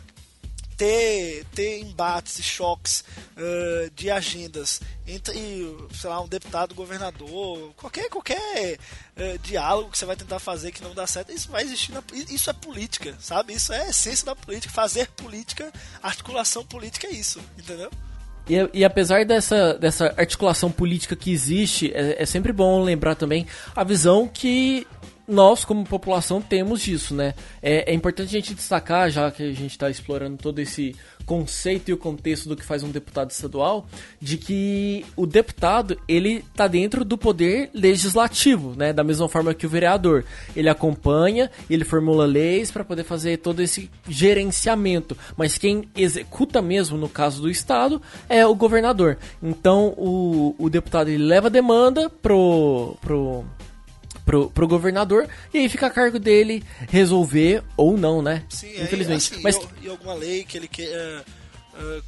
ter, 0.76 1.44
ter 1.54 1.80
embates 1.80 2.38
e 2.38 2.42
choques 2.42 3.04
uh, 3.36 3.90
de 3.94 4.10
agendas 4.10 4.80
entre, 5.06 5.34
sei 5.92 6.10
lá, 6.10 6.20
um 6.20 6.28
deputado, 6.28 6.74
governador, 6.74 7.72
qualquer, 7.76 8.08
qualquer 8.08 8.78
uh, 9.16 9.38
diálogo 9.38 9.90
que 9.90 9.98
você 9.98 10.06
vai 10.06 10.16
tentar 10.16 10.38
fazer 10.38 10.72
que 10.72 10.82
não 10.82 10.94
dá 10.94 11.06
certo, 11.06 11.32
isso 11.32 11.50
vai 11.50 11.62
existir. 11.62 11.92
Na, 11.92 12.02
isso 12.12 12.48
é 12.48 12.52
política, 12.52 13.14
sabe? 13.20 13.52
Isso 13.52 13.72
é 13.72 13.82
a 13.82 13.88
essência 13.90 14.26
da 14.26 14.34
política. 14.34 14.72
Fazer 14.72 15.08
política, 15.08 15.72
articulação 16.02 16.64
política 16.64 17.06
é 17.06 17.10
isso, 17.10 17.40
entendeu? 17.58 17.90
E, 18.48 18.80
e, 18.80 18.84
apesar 18.84 19.24
dessa, 19.24 19.74
dessa 19.74 20.14
articulação 20.18 20.70
política 20.70 21.16
que 21.16 21.32
existe, 21.32 21.90
é, 21.94 22.22
é, 22.22 22.26
sempre 22.26 22.52
bom 22.52 22.82
lembrar 22.82 23.14
também 23.14 23.46
a 23.74 23.82
visão 23.82 24.28
que 24.28 24.86
nós, 25.26 25.64
como 25.64 25.84
população, 25.84 26.40
temos 26.40 26.82
disso, 26.82 27.14
né? 27.14 27.34
É, 27.62 27.90
é 27.90 27.94
importante 27.94 28.28
a 28.28 28.40
gente 28.40 28.54
destacar, 28.54 29.10
já 29.10 29.30
que 29.30 29.42
a 29.42 29.52
gente 29.52 29.70
está 29.70 29.88
explorando 29.88 30.36
todo 30.36 30.58
esse 30.58 30.94
conceito 31.24 31.90
e 31.90 31.94
o 31.94 31.96
contexto 31.96 32.48
do 32.48 32.56
que 32.56 32.64
faz 32.64 32.82
um 32.82 32.90
deputado 32.90 33.30
estadual, 33.30 33.86
de 34.20 34.36
que 34.36 35.04
o 35.16 35.26
deputado 35.26 35.98
ele 36.06 36.44
está 36.52 36.68
dentro 36.68 37.04
do 37.04 37.16
poder 37.16 37.70
legislativo, 37.72 38.74
né? 38.76 38.92
Da 38.92 39.02
mesma 39.02 39.28
forma 39.28 39.54
que 39.54 39.66
o 39.66 39.70
vereador, 39.70 40.24
ele 40.54 40.68
acompanha, 40.68 41.50
ele 41.68 41.84
formula 41.84 42.26
leis 42.26 42.70
para 42.70 42.84
poder 42.84 43.04
fazer 43.04 43.38
todo 43.38 43.60
esse 43.60 43.90
gerenciamento, 44.08 45.16
mas 45.36 45.58
quem 45.58 45.88
executa 45.96 46.60
mesmo 46.60 46.98
no 46.98 47.08
caso 47.08 47.40
do 47.40 47.50
estado 47.50 48.00
é 48.28 48.46
o 48.46 48.54
governador. 48.54 49.18
Então 49.42 49.94
o, 49.96 50.54
o 50.58 50.68
deputado 50.68 51.08
ele 51.08 51.24
leva 51.24 51.46
a 51.46 51.50
demanda 51.50 52.10
pro 52.10 52.96
pro 53.00 53.44
pro, 54.24 54.50
pro 54.50 54.68
governador 54.68 55.28
e 55.52 55.58
aí 55.58 55.68
fica 55.68 55.86
a 55.86 55.90
cargo 55.90 56.18
dele 56.18 56.64
resolver 56.88 57.62
ou 57.76 57.96
não, 57.96 58.22
né? 58.22 58.44
Sim, 58.48 58.82
Infelizmente. 58.82 59.34
Aí, 59.34 59.36
assim, 59.36 59.42
Mas 59.42 59.58
e 59.82 59.88
alguma 59.88 60.14
lei 60.14 60.44
que 60.44 60.56
ele 60.56 60.68
quer. 60.68 60.88
Uh, 60.88 62.00
uh, 62.00 62.02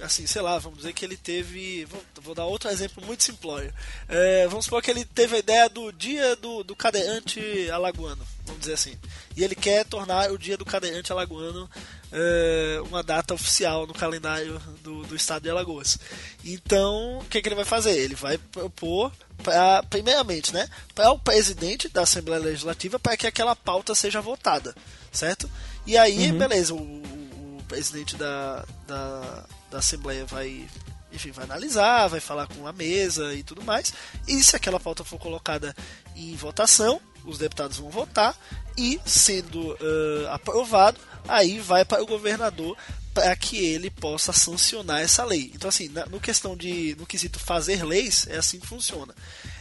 assim, 0.00 0.26
sei 0.26 0.42
lá, 0.42 0.58
vamos 0.58 0.78
dizer 0.78 0.92
que 0.92 1.04
ele 1.04 1.16
teve. 1.16 1.84
Vou, 1.86 2.02
vou 2.22 2.34
dar 2.34 2.44
outro 2.44 2.70
exemplo 2.70 3.04
muito 3.04 3.24
simplório. 3.24 3.72
É, 4.08 4.46
vamos 4.48 4.66
supor 4.66 4.82
que 4.82 4.90
ele 4.90 5.04
teve 5.04 5.36
a 5.36 5.38
ideia 5.38 5.68
do 5.68 5.90
dia 5.92 6.36
do, 6.36 6.62
do 6.62 6.76
cadeirante 6.76 7.40
alagoano, 7.70 8.22
vamos 8.44 8.60
dizer 8.60 8.74
assim. 8.74 8.94
E 9.36 9.42
ele 9.42 9.54
quer 9.54 9.84
tornar 9.84 10.30
o 10.30 10.38
dia 10.38 10.56
do 10.56 10.64
cadeirante 10.64 11.12
alagoano 11.12 11.68
é, 12.12 12.80
uma 12.86 13.02
data 13.02 13.34
oficial 13.34 13.86
no 13.86 13.92
calendário 13.92 14.60
do, 14.82 15.02
do 15.02 15.16
estado 15.16 15.42
de 15.42 15.50
Alagoas. 15.50 15.98
Então, 16.44 17.18
o 17.18 17.24
que, 17.24 17.42
que 17.42 17.48
ele 17.48 17.56
vai 17.56 17.64
fazer? 17.64 17.96
Ele 17.98 18.14
vai 18.14 18.38
propor, 18.38 19.10
pra, 19.42 19.82
primeiramente, 19.84 20.52
né, 20.52 20.68
para 20.94 21.10
o 21.10 21.18
presidente 21.18 21.88
da 21.88 22.02
Assembleia 22.02 22.42
Legislativa 22.42 22.98
para 22.98 23.16
que 23.16 23.26
aquela 23.26 23.54
pauta 23.54 23.94
seja 23.94 24.20
votada, 24.20 24.74
certo? 25.12 25.50
E 25.86 25.96
aí, 25.96 26.30
uhum. 26.30 26.38
beleza, 26.38 26.74
o, 26.74 26.78
o, 26.78 27.62
presidente 27.68 28.16
da, 28.16 28.64
da, 28.86 29.44
da 29.70 29.78
Assembleia 29.78 30.24
vai 30.24 30.66
enfim, 31.12 31.30
vai 31.30 31.44
analisar, 31.44 32.08
vai 32.08 32.18
falar 32.18 32.48
com 32.48 32.66
a 32.66 32.72
mesa 32.72 33.32
e 33.34 33.42
tudo 33.44 33.62
mais. 33.62 33.94
E 34.26 34.42
se 34.42 34.56
aquela 34.56 34.80
pauta 34.80 35.04
for 35.04 35.16
colocada 35.16 35.74
em 36.16 36.34
votação, 36.34 37.00
os 37.24 37.38
deputados 37.38 37.78
vão 37.78 37.88
votar 37.88 38.36
e, 38.76 39.00
sendo 39.06 39.72
uh, 39.74 40.28
aprovado, 40.30 40.98
aí 41.28 41.60
vai 41.60 41.84
para 41.84 42.02
o 42.02 42.06
governador 42.06 42.76
para 43.14 43.34
que 43.36 43.56
ele 43.56 43.88
possa 43.88 44.32
sancionar 44.32 45.00
essa 45.00 45.24
lei. 45.24 45.52
Então, 45.54 45.68
assim, 45.68 45.88
na, 45.88 46.04
no 46.06 46.18
questão 46.18 46.56
de, 46.56 46.96
no 46.98 47.06
quesito 47.06 47.38
fazer 47.38 47.84
leis, 47.84 48.26
é 48.28 48.36
assim 48.36 48.58
que 48.58 48.66
funciona. 48.66 49.14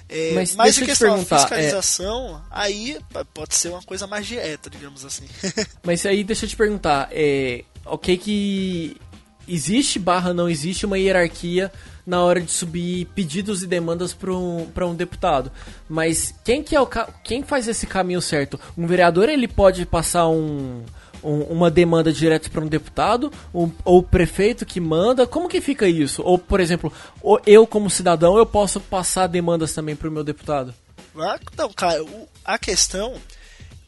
É, 0.09 0.33
mas 0.33 0.55
mas 0.55 0.77
em 0.77 0.85
questão 0.85 1.17
de 1.17 1.25
fiscalização, 1.25 2.37
é... 2.37 2.41
aí 2.51 2.99
pode 3.33 3.55
ser 3.55 3.69
uma 3.69 3.81
coisa 3.83 4.07
mais 4.07 4.25
direta, 4.25 4.69
digamos 4.69 5.05
assim. 5.05 5.25
mas 5.83 6.05
aí 6.05 6.23
deixa 6.23 6.45
eu 6.45 6.49
te 6.49 6.55
perguntar, 6.55 7.07
é, 7.11 7.63
ok 7.85 8.17
que 8.17 8.97
existe 9.47 9.99
barra 9.99 10.33
não 10.33 10.49
existe 10.49 10.85
uma 10.85 10.97
hierarquia 10.97 11.71
na 12.05 12.21
hora 12.21 12.41
de 12.41 12.51
subir 12.51 13.05
pedidos 13.15 13.63
e 13.63 13.67
demandas 13.67 14.13
para 14.13 14.33
um, 14.33 14.67
um 14.81 14.95
deputado. 14.95 15.51
Mas 15.87 16.33
quem 16.43 16.61
que 16.61 16.75
é 16.75 16.81
o 16.81 16.87
quem 17.23 17.43
faz 17.43 17.67
esse 17.67 17.87
caminho 17.87 18.21
certo? 18.21 18.59
Um 18.77 18.85
vereador 18.85 19.29
ele 19.29 19.47
pode 19.47 19.85
passar 19.85 20.27
um, 20.27 20.83
um 21.23 21.43
uma 21.43 21.71
demanda 21.71 22.11
direto 22.11 22.51
para 22.51 22.63
um 22.63 22.67
deputado 22.67 23.31
ou, 23.53 23.71
ou 23.83 23.99
o 23.99 24.03
prefeito 24.03 24.65
que 24.65 24.79
manda? 24.79 25.25
Como 25.25 25.49
que 25.49 25.61
fica 25.61 25.87
isso? 25.87 26.21
Ou 26.23 26.37
por 26.37 26.59
exemplo, 26.59 26.91
eu 27.45 27.65
como 27.65 27.89
cidadão 27.89 28.37
eu 28.37 28.45
posso 28.45 28.79
passar 28.79 29.27
demandas 29.27 29.73
também 29.73 29.95
para 29.95 30.09
o 30.09 30.11
meu 30.11 30.23
deputado? 30.23 30.73
Ah, 31.15 31.39
não, 31.57 31.71
cara, 31.71 32.03
a 32.43 32.57
questão 32.57 33.15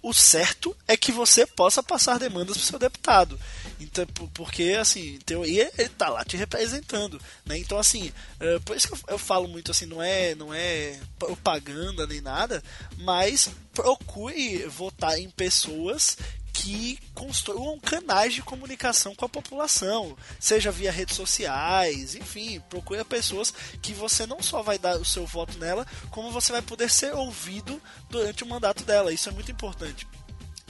o 0.06 0.14
certo 0.14 0.78
é 0.88 0.96
que 0.96 1.12
você 1.12 1.48
possa 1.48 1.82
passar 1.82 2.20
demandas 2.20 2.56
para 2.56 2.64
o 2.64 2.68
seu 2.68 2.78
deputado. 2.78 3.40
Então, 3.80 4.06
porque, 4.36 4.78
assim, 4.80 5.16
em 5.16 5.18
teoria, 5.18 5.72
ele 5.76 5.90
tá 5.90 6.10
lá 6.10 6.24
te 6.24 6.38
representando, 6.38 7.20
né? 7.44 7.58
Então, 7.58 7.80
assim, 7.80 8.12
uh, 8.40 8.62
por 8.62 8.78
isso 8.78 8.88
que 8.88 9.12
eu, 9.12 9.18
falo 9.18 9.48
muito, 9.48 9.72
assim, 9.72 9.88
não 9.88 10.04
é, 10.04 10.36
não 10.36 10.54
é 10.54 11.00
propaganda 11.18 12.06
nem 12.06 12.22
nada, 12.22 12.64
mas 13.00 13.50
procure 13.74 14.68
votar 14.68 15.18
em 15.18 15.28
pessoas 15.28 16.16
que 16.56 16.98
construam 17.14 17.78
canais 17.80 18.34
de 18.34 18.42
comunicação 18.42 19.14
com 19.14 19.26
a 19.26 19.30
população, 19.30 20.16
seja 20.40 20.72
via 20.72 20.90
redes 20.90 21.14
sociais, 21.14 22.16
enfim, 22.16 22.62
procure 22.70 23.04
pessoas 23.04 23.54
que 23.82 23.94
você 23.94 24.26
não 24.26 24.42
só 24.42 24.64
vai 24.64 24.80
dar 24.80 24.98
o 24.98 25.04
seu 25.04 25.26
voto 25.26 25.58
nela, 25.60 25.86
como 26.10 26.32
você 26.32 26.54
vai 26.54 26.62
poder 26.62 26.90
ser 26.90 27.14
ouvido 27.14 27.82
durante 28.10 28.46
o 28.46 28.48
mandato 28.48 28.86
dela. 28.86 29.12
Isso 29.12 29.28
é 29.28 29.34
muito 29.34 29.52
importante. 29.52 30.08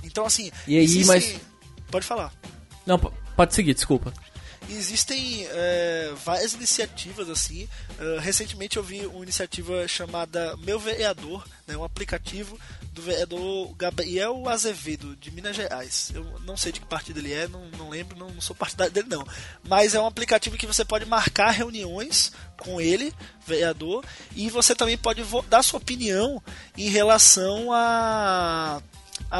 Então, 0.03 0.25
assim. 0.25 0.51
E 0.67 0.75
aí, 0.75 0.83
existe... 0.83 1.05
mas. 1.05 1.39
Pode 1.91 2.05
falar. 2.05 2.33
Não, 2.83 2.97
pode 3.35 3.53
seguir, 3.53 3.75
desculpa. 3.75 4.11
existem 4.67 5.45
é, 5.51 6.13
várias 6.25 6.55
iniciativas 6.55 7.29
assim. 7.29 7.69
Uh, 7.99 8.19
recentemente 8.19 8.77
eu 8.77 8.83
vi 8.83 9.05
uma 9.05 9.23
iniciativa 9.23 9.87
chamada 9.87 10.57
Meu 10.57 10.79
Vereador, 10.79 11.47
né, 11.67 11.77
um 11.77 11.83
aplicativo 11.83 12.59
do 12.95 13.01
vereador 13.01 13.75
Gabriel 13.75 14.47
Azevedo, 14.47 15.17
de 15.17 15.29
Minas 15.29 15.55
Gerais. 15.55 16.11
Eu 16.15 16.23
não 16.45 16.55
sei 16.55 16.71
de 16.71 16.79
que 16.79 16.85
partido 16.85 17.19
ele 17.19 17.33
é, 17.33 17.45
não, 17.45 17.67
não 17.77 17.89
lembro, 17.89 18.17
não, 18.17 18.29
não 18.29 18.39
sou 18.39 18.55
partidário 18.55 18.93
dele 18.93 19.09
não. 19.09 19.27
Mas 19.67 19.93
é 19.93 19.99
um 19.99 20.07
aplicativo 20.07 20.57
que 20.57 20.65
você 20.65 20.85
pode 20.85 21.05
marcar 21.05 21.51
reuniões 21.51 22.31
com 22.57 22.79
ele, 22.79 23.13
vereador, 23.45 24.05
e 24.33 24.49
você 24.49 24.73
também 24.73 24.97
pode 24.97 25.21
dar 25.49 25.61
sua 25.61 25.77
opinião 25.77 26.41
em 26.77 26.89
relação 26.89 27.71
a 27.73 28.81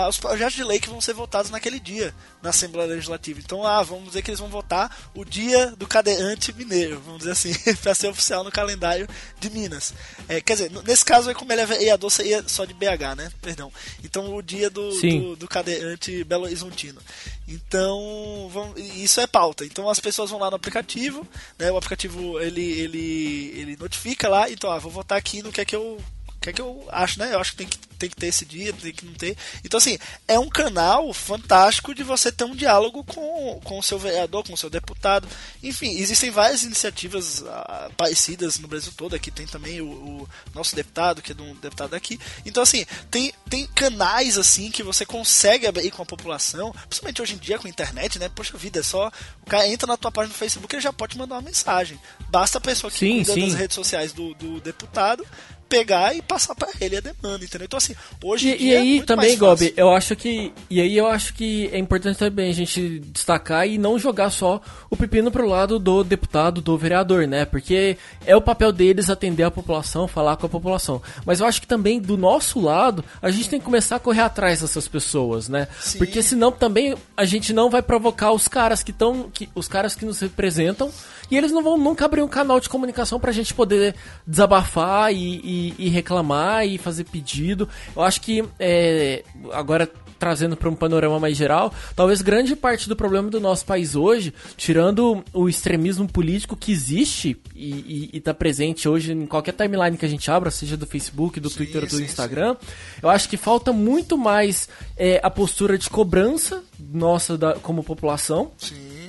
os 0.10 0.18
projetos 0.18 0.56
de 0.56 0.64
lei 0.64 0.80
que 0.80 0.90
vão 0.90 1.00
ser 1.00 1.14
votados 1.14 1.52
naquele 1.52 1.80
dia 1.80 2.14
na 2.42 2.50
Assembleia 2.50 2.90
Legislativa. 2.90 3.40
Então, 3.44 3.66
ah, 3.66 3.82
vamos 3.84 4.08
dizer 4.08 4.22
que 4.22 4.30
eles 4.30 4.40
vão 4.40 4.50
votar 4.50 4.96
o 5.14 5.24
dia 5.24 5.68
do 5.78 5.88
cadeante 5.88 6.54
mineiro, 6.54 7.02
vamos 7.02 7.20
dizer 7.20 7.32
assim, 7.32 7.54
para 7.82 7.96
ser 7.96 8.08
oficial 8.08 8.44
no 8.44 8.52
calendário 8.52 9.08
de 9.40 9.50
Minas. 9.50 9.94
É, 10.28 10.40
quer 10.42 10.54
dizer, 10.54 10.72
nesse 10.86 11.04
caso, 11.04 11.34
como 11.34 11.52
ele 11.52 11.62
é 11.62 11.66
vereador, 11.66 12.10
seria 12.10 12.44
só 12.48 12.66
de 12.66 12.74
BH, 12.74 13.16
né? 13.18 13.32
Perdão. 13.42 13.72
Então, 14.04 14.36
o 14.36 14.42
dia 14.42 14.70
do, 14.70 14.90
do, 14.90 15.36
do 15.36 15.48
cadeante 15.48 16.24
Belo 16.24 16.44
Horizontino. 16.44 17.02
Então, 17.48 18.50
vamos, 18.52 18.80
isso 18.80 19.20
é 19.22 19.28
pauta. 19.28 19.66
Então, 19.66 19.90
as 19.90 20.00
pessoas 20.00 20.30
vão 20.30 20.40
lá 20.40 20.50
no 20.50 20.56
aplicativo, 20.56 21.28
né? 21.58 21.72
O 21.72 21.78
aplicativo 21.78 22.40
ele, 22.40 22.64
ele, 22.64 23.54
ele 23.56 23.78
notifica 23.78 24.28
lá, 24.28 24.50
então, 24.50 24.72
ah, 24.72 24.80
vou 24.80 24.92
votar 24.92 25.18
aqui 25.18 25.42
no 25.42 25.52
que 25.52 25.62
é 25.62 25.66
que 25.66 25.76
eu 25.76 26.02
que 26.46 26.50
é 26.52 26.54
que 26.54 26.62
eu 26.62 26.86
acho, 26.90 27.18
né? 27.20 27.34
Eu 27.34 27.40
acho 27.40 27.52
que 27.52 27.58
tem 27.58 27.68
que, 27.68 27.80
tem 27.96 28.10
que 28.10 28.16
ter 28.16 28.28
esse 28.28 28.46
dia, 28.46 28.74
tem 28.74 28.94
que 28.94 29.06
não 29.06 29.14
ter. 29.14 29.38
Então, 29.64 29.78
assim, 29.78 29.98
é 30.28 30.38
um 30.38 30.50
canal 30.50 31.14
fantástico 31.14 31.94
de 31.94 32.04
você 32.04 32.32
ter 32.32 32.44
um 32.44 32.56
diálogo 32.56 33.04
com, 33.04 33.60
com 33.64 33.80
o 33.80 33.84
seu 33.84 33.98
vereador, 33.98 34.44
com 34.44 34.54
o 34.54 34.58
seu 34.58 34.70
deputado. 34.70 35.28
Enfim, 35.64 35.98
existem 35.98 36.30
várias 36.30 36.64
iniciativas 36.64 37.44
ah, 37.48 37.90
parecidas 37.98 38.60
no 38.60 38.68
Brasil 38.68 38.92
todo. 38.96 39.16
Aqui 39.16 39.32
tem 39.32 39.46
também 39.46 39.82
o, 39.82 39.88
o, 39.88 40.30
nosso 40.54 40.76
deputado, 40.76 41.22
que 41.22 41.32
é 41.32 41.36
de 41.36 41.42
um 41.42 41.56
deputado 41.56 41.94
aqui. 41.94 42.20
Então, 42.46 42.64
assim, 42.64 42.86
tem, 43.10 43.34
tem 43.50 43.68
canais, 43.68 44.38
assim, 44.38 44.70
que 44.70 44.84
você 44.84 45.06
consegue 45.06 45.68
abrir 45.68 45.92
com 45.92 46.04
a 46.04 46.06
população, 46.06 46.74
principalmente 46.88 47.22
hoje 47.22 47.34
em 47.36 47.38
dia 47.38 47.58
com 47.58 47.68
a 47.68 47.70
internet, 47.70 48.20
né? 48.20 48.30
Poxa 48.30 48.58
vida, 48.58 48.80
é 48.80 48.84
só. 48.84 49.12
O 49.42 49.46
cara 49.46 49.68
entra 49.68 49.88
na 49.88 49.98
tua 49.98 50.12
página 50.12 50.34
no 50.34 50.40
Facebook 50.40 50.76
e 50.76 50.80
já 50.80 50.94
pode 50.94 51.18
mandar 51.18 51.36
uma 51.36 51.42
mensagem. 51.42 52.00
Basta 52.30 52.58
a 52.58 52.62
pessoa 52.62 52.92
que 52.92 53.00
sim, 53.00 53.16
cuida 53.18 53.34
sim. 53.34 53.48
das 53.48 53.54
redes 53.54 53.76
sociais 53.76 54.14
do, 54.14 54.34
do 54.36 54.60
deputado 54.62 55.26
pegar 55.68 56.16
e 56.16 56.22
passar 56.22 56.56
para 56.56 56.70
ele 56.80 56.98
a 56.98 57.02
demanda, 57.02 57.44
entendeu? 57.44 57.66
Então 57.66 57.78
assim, 57.78 57.96
hoje 58.24 58.56
e, 58.60 58.68
e 58.68 58.76
aí 58.76 59.00
é 59.00 59.04
também, 59.04 59.38
Gobi, 59.38 59.74
eu 59.76 59.90
acho 59.92 60.16
que 60.16 60.54
e 60.70 60.80
aí 60.80 60.96
eu 60.96 61.08
acho 61.08 61.34
que 61.34 61.70
é 61.72 61.78
importante 61.78 62.18
também 62.18 62.50
a 62.50 62.54
gente 62.54 63.00
destacar 63.00 63.68
e 63.68 63.78
não 63.78 63.98
jogar 63.98 64.30
só 64.30 64.62
o 64.90 64.96
pepino 64.96 65.32
pro 65.32 65.48
lado 65.48 65.80
do 65.80 66.04
deputado, 66.04 66.62
do 66.62 66.78
vereador, 66.78 67.28
né? 67.28 67.46
Porque 67.46 67.98
é 68.26 68.36
o 68.36 68.42
papel 68.42 68.72
deles 68.72 69.10
atender 69.10 69.44
a 69.44 69.52
população, 69.52 70.08
falar 70.08 70.38
com 70.38 70.46
a 70.46 70.50
população. 70.50 71.02
Mas 71.26 71.40
eu 71.40 71.48
acho 71.48 71.62
que 71.62 71.68
também 71.68 72.00
do 72.00 72.18
nosso 72.18 72.60
lado, 72.60 73.04
a 73.22 73.30
gente 73.32 73.50
tem 73.50 73.60
que 73.60 73.66
começar 73.66 73.98
a 73.98 74.00
correr 74.00 74.22
atrás 74.22 74.62
dessas 74.62 74.88
pessoas, 74.88 75.50
né? 75.50 75.68
Sim. 75.80 75.98
Porque 75.98 76.22
senão 76.22 76.52
também 76.52 76.96
a 77.18 77.26
gente 77.26 77.54
não 77.54 77.70
vai 77.70 77.82
provocar 77.82 78.32
os 78.32 78.48
caras 78.48 78.84
que 78.84 78.92
estão 78.92 79.30
que 79.34 79.50
os 79.56 79.68
caras 79.68 79.96
que 79.96 80.06
nos 80.06 80.20
representam 80.20 80.92
e 81.30 81.38
eles 81.38 81.52
não 81.52 81.64
vão 81.64 81.78
nunca 81.78 82.06
abrir 82.06 82.22
um 82.22 82.28
canal 82.28 82.60
de 82.60 82.70
comunicação 82.70 83.20
pra 83.20 83.32
gente 83.32 83.54
poder 83.54 83.96
desabafar 84.26 85.14
e, 85.14 85.42
e, 85.44 85.55
e 85.78 85.90
reclamar 85.90 86.66
e 86.66 86.78
fazer 86.78 87.06
pedido. 87.06 87.68
Eu 87.96 88.02
acho 88.02 88.22
que 88.22 88.44
é, 88.60 89.24
agora 89.52 89.90
trazendo 90.18 90.56
para 90.56 90.70
um 90.70 90.76
panorama 90.76 91.20
mais 91.20 91.38
geral, 91.38 91.74
talvez 91.96 92.22
grande 92.22 92.56
parte 92.56 92.88
do 92.88 92.96
problema 92.96 93.30
do 93.30 93.40
nosso 93.40 93.66
país 93.66 93.96
hoje, 93.96 94.34
tirando 94.58 95.24
o 95.34 95.50
extremismo 95.50 96.08
político 96.08 96.56
que 96.56 96.72
existe 96.72 97.38
e 97.56 98.10
está 98.14 98.34
presente 98.34 98.88
hoje 98.88 99.12
em 99.12 99.26
qualquer 99.26 99.54
timeline 99.54 99.98
que 99.98 100.06
a 100.06 100.10
gente 100.10 100.30
abra, 100.32 100.50
seja 100.50 100.78
do 100.78 100.86
Facebook, 100.86 101.40
do 101.40 101.50
sim, 101.50 101.58
Twitter 101.58 101.84
ou 101.84 101.90
do 101.90 101.98
sim, 101.98 102.04
Instagram, 102.04 102.56
sim. 102.60 102.68
eu 103.04 103.10
acho 103.10 103.30
que 103.30 103.38
falta 103.38 103.72
muito 103.72 104.18
mais 104.18 104.70
é, 104.98 105.20
a 105.22 105.30
postura 105.30 105.78
de 105.78 105.90
cobrança 105.90 106.64
nossa 106.80 107.38
da, 107.38 107.54
como 107.56 107.84
população 107.84 108.52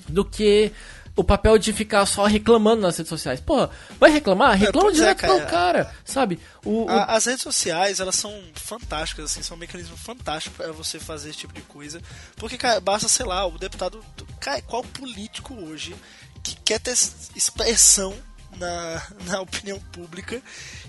do 0.08 0.24
que 0.24 0.72
o 1.16 1.24
papel 1.24 1.56
de 1.56 1.72
ficar 1.72 2.04
só 2.04 2.26
reclamando 2.26 2.82
nas 2.82 2.96
redes 2.98 3.08
sociais. 3.08 3.40
Pô, 3.40 3.68
vai 3.98 4.10
reclamar? 4.10 4.52
É, 4.52 4.66
Reclama 4.66 4.90
é, 4.90 4.92
direto 4.92 5.24
é, 5.24 5.28
cara. 5.28 5.46
cara, 5.46 5.94
sabe? 6.04 6.38
O, 6.62 6.84
o... 6.84 6.90
as 6.90 7.24
redes 7.24 7.42
sociais, 7.42 7.98
elas 7.98 8.16
são 8.16 8.32
fantásticas, 8.54 9.24
assim, 9.24 9.42
são 9.42 9.56
um 9.56 9.60
mecanismo 9.60 9.96
fantástico 9.96 10.56
para 10.56 10.72
você 10.72 11.00
fazer 11.00 11.30
esse 11.30 11.38
tipo 11.38 11.54
de 11.54 11.62
coisa. 11.62 12.02
Porque, 12.36 12.58
cara, 12.58 12.78
basta, 12.80 13.08
sei 13.08 13.24
lá, 13.24 13.46
o 13.46 13.58
deputado. 13.58 14.04
Cara, 14.38 14.60
qual 14.60 14.82
político 14.84 15.54
hoje 15.54 15.96
que 16.42 16.54
quer 16.56 16.78
ter 16.78 16.92
expressão 17.34 18.14
na, 18.58 19.06
na 19.26 19.40
opinião 19.40 19.78
pública 19.92 20.42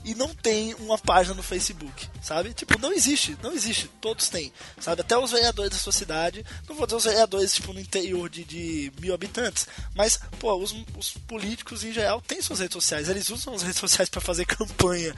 e 0.04 0.16
não 0.16 0.34
tem 0.34 0.74
uma 0.76 0.98
página 0.98 1.36
no 1.36 1.44
Facebook, 1.44 2.08
sabe? 2.22 2.54
Tipo, 2.54 2.80
não 2.80 2.94
existe, 2.94 3.38
não 3.42 3.52
existe. 3.54 3.90
Todos 4.02 4.30
têm, 4.30 4.52
sabe? 4.80 5.02
Até 5.02 5.18
os 5.18 5.32
vereadores 5.32 5.72
da 5.72 5.78
sua 5.78 5.92
cidade, 5.92 6.46
não 6.68 6.76
vou 6.76 6.86
dizer 6.86 6.98
os 6.98 7.04
vereadores, 7.06 7.54
tipo, 7.54 7.74
no 7.74 7.80
interior 7.80 8.30
de, 8.30 8.44
de 8.44 8.92
mil 9.00 9.14
habitantes, 9.14 9.68
mas, 9.96 10.20
pô, 10.40 10.56
os, 10.56 10.76
os 10.98 11.14
políticos 11.28 11.84
em 11.84 11.92
geral 11.92 12.22
têm 12.22 12.42
suas 12.42 12.60
redes 12.60 12.74
sociais, 12.74 13.10
eles 13.10 13.30
usam 13.30 13.54
as 13.54 13.64
redes 13.64 13.80
sociais 13.80 14.10
para 14.10 14.22
fazer 14.22 14.46
campanha 14.48 15.14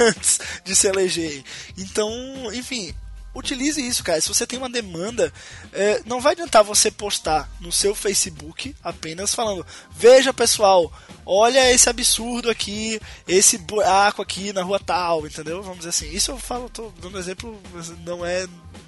antes 0.00 0.40
de 0.64 0.74
se 0.74 0.86
eleger. 0.86 1.42
Então, 1.76 2.10
enfim, 2.52 2.94
utilize 3.34 3.84
isso, 3.84 4.04
cara. 4.04 4.20
Se 4.20 4.28
você 4.28 4.46
tem 4.46 4.58
uma 4.58 4.70
demanda, 4.70 5.32
é, 5.72 6.02
não 6.06 6.20
vai 6.20 6.32
adiantar 6.32 6.62
você 6.62 6.90
postar 6.90 7.50
no 7.60 7.72
seu 7.72 7.94
Facebook 7.94 8.74
apenas 8.82 9.34
falando: 9.34 9.66
Veja, 9.90 10.32
pessoal, 10.32 10.92
olha 11.26 11.70
esse 11.72 11.88
absurdo 11.88 12.48
aqui, 12.48 13.00
esse 13.26 13.58
buraco 13.58 14.22
aqui 14.22 14.52
na 14.52 14.62
rua 14.62 14.78
tal, 14.78 15.26
entendeu? 15.26 15.62
Vamos 15.62 15.78
dizer 15.78 15.90
assim. 15.90 16.10
Isso 16.10 16.30
eu 16.30 16.38
falo, 16.38 16.70
tô 16.70 16.92
dando 17.00 17.18
exemplo, 17.18 17.60
não 18.04 18.24
é 18.24 18.46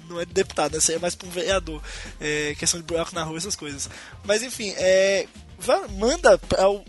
não 0.09 0.21
é 0.21 0.25
de 0.25 0.33
deputado, 0.33 0.71
né? 0.71 0.77
Isso 0.77 0.91
é 0.91 0.99
mais 0.99 1.15
para 1.15 1.27
um 1.27 1.31
vereador. 1.31 1.81
É, 2.19 2.55
questão 2.57 2.79
de 2.79 2.85
buraco 2.85 3.13
na 3.13 3.23
rua, 3.23 3.37
essas 3.37 3.55
coisas. 3.55 3.89
Mas 4.23 4.41
enfim, 4.41 4.73
é, 4.77 5.27
manda 5.97 6.37
para 6.37 6.69
um, 6.69 6.85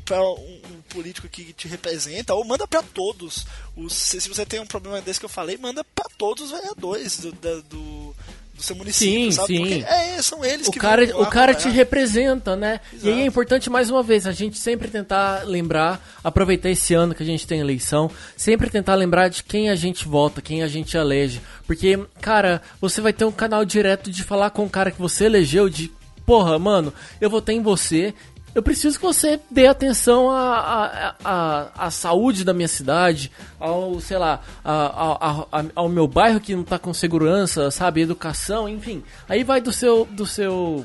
político 0.89 1.29
que 1.29 1.53
te 1.53 1.69
representa, 1.69 2.35
ou 2.35 2.45
manda 2.45 2.67
para 2.67 2.83
todos. 2.83 3.47
Os, 3.77 3.93
se, 3.93 4.29
você 4.29 4.45
tem 4.45 4.61
um 4.61 4.67
problema 4.67 5.01
desse 5.01 5.21
que 5.21 5.27
eu 5.27 5.31
falei, 5.31 5.57
manda 5.57 5.85
para 5.85 6.07
todos 6.17 6.45
os 6.45 6.51
vereadores 6.51 7.21
do, 7.21 7.33
do, 7.33 8.15
do 8.59 8.63
seu 8.63 8.75
município, 8.75 9.25
sim, 9.25 9.31
sabe? 9.31 9.57
Sim. 9.57 9.61
Porque 9.61 9.85
é, 9.87 10.23
são 10.23 10.45
eles 10.45 10.67
o 10.67 10.73
que 10.73 10.79
cara, 10.79 11.05
O 11.17 11.27
cara 11.27 11.55
te 11.55 11.69
representa, 11.69 12.57
né? 12.57 12.81
Exato. 12.93 13.07
E 13.07 13.13
aí 13.13 13.21
é 13.21 13.27
importante, 13.27 13.71
mais 13.71 13.89
uma 13.89 14.03
vez, 14.03 14.27
a 14.27 14.33
gente 14.33 14.59
sempre 14.59 14.89
tentar 14.89 15.45
lembrar, 15.45 16.05
aproveitar 16.23 16.69
esse 16.69 16.93
ano 16.93 17.15
que 17.15 17.23
a 17.23 17.27
gente 17.27 17.47
tem 17.47 17.61
eleição, 17.61 18.11
sempre 18.37 18.69
tentar 18.69 18.97
lembrar 18.97 19.29
de 19.29 19.45
quem 19.45 19.71
a 19.71 19.77
gente 19.77 20.07
vota, 20.07 20.43
quem 20.43 20.63
a 20.63 20.69
gente 20.69 20.97
elege. 20.97 21.41
Porque, 21.67 21.99
cara, 22.21 22.61
você 22.81 23.01
vai 23.01 23.13
ter 23.13 23.25
um 23.25 23.33
canal 23.33 23.65
direto 23.65 24.11
de 24.11 24.25
falar 24.25 24.51
com 24.51 24.65
o 24.65 24.71
cara 24.71 24.91
que 24.91 25.01
você 25.01 25.27
elegeu, 25.27 25.69
de 25.69 25.93
porra, 26.27 26.59
mano, 26.59 26.93
eu 27.21 27.31
votei 27.31 27.57
em 27.57 27.63
você, 27.63 28.13
eu 28.55 28.63
preciso 28.63 28.99
que 28.99 29.05
você 29.05 29.39
dê 29.51 29.67
atenção 29.67 30.31
à, 30.31 31.15
à, 31.25 31.87
à, 31.87 31.91
saúde 31.91 32.45
da 32.45 32.55
minha 32.55 32.69
cidade, 32.69 33.31
ao, 33.59 34.01
sei 34.01 34.19
lá, 34.19 34.41
ao, 34.65 35.19
ao, 35.23 35.49
ao 35.75 35.89
meu 35.89 36.07
bairro 36.07 36.41
que 36.41 36.55
não 36.55 36.63
está 36.63 36.79
com 36.79 36.93
segurança, 36.93 37.71
sabe, 37.71 38.01
educação, 38.01 38.69
enfim. 38.69 39.03
Aí 39.29 39.45
vai 39.45 39.61
do 39.61 39.73
seu, 39.73 40.05
do 40.07 40.27
seu, 40.27 40.85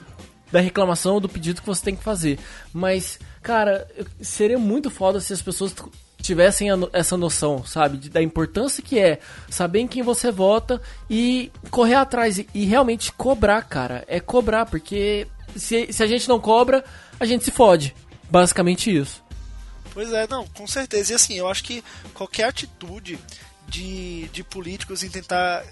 da 0.51 0.59
reclamação, 0.59 1.19
do 1.19 1.29
pedido 1.29 1.61
que 1.61 1.67
você 1.67 1.83
tem 1.83 1.95
que 1.95 2.03
fazer. 2.03 2.37
Mas, 2.73 3.19
cara, 3.41 3.87
seria 4.21 4.59
muito 4.59 4.89
foda 4.89 5.19
se 5.19 5.33
as 5.33 5.41
pessoas 5.41 5.73
tivessem 6.21 6.69
essa 6.93 7.17
noção, 7.17 7.65
sabe, 7.65 8.09
da 8.09 8.21
importância 8.21 8.81
que 8.81 8.97
é 8.97 9.19
saber 9.49 9.79
em 9.79 9.87
quem 9.87 10.01
você 10.01 10.31
vota 10.31 10.81
e 11.09 11.51
correr 11.69 11.95
atrás 11.95 12.39
e, 12.39 12.47
e 12.53 12.65
realmente 12.65 13.11
cobrar, 13.11 13.61
cara. 13.63 14.05
É 14.07 14.21
cobrar, 14.21 14.65
porque 14.65 15.27
se, 15.55 15.91
se 15.91 16.01
a 16.01 16.07
gente 16.07 16.27
não 16.29 16.39
cobra, 16.39 16.83
a 17.19 17.25
gente 17.25 17.43
se 17.43 17.51
fode. 17.51 17.95
Basicamente 18.29 18.95
isso. 18.95 19.23
Pois 19.93 20.11
é, 20.11 20.27
não, 20.27 20.47
com 20.47 20.65
certeza. 20.65 21.13
E 21.13 21.15
assim, 21.15 21.37
eu 21.37 21.47
acho 21.47 21.63
que 21.63 21.83
qualquer 22.13 22.45
atitude 22.45 23.19
de, 23.67 24.27
de 24.29 24.43
políticos 24.43 25.03
em 25.03 25.09
tentar 25.09 25.63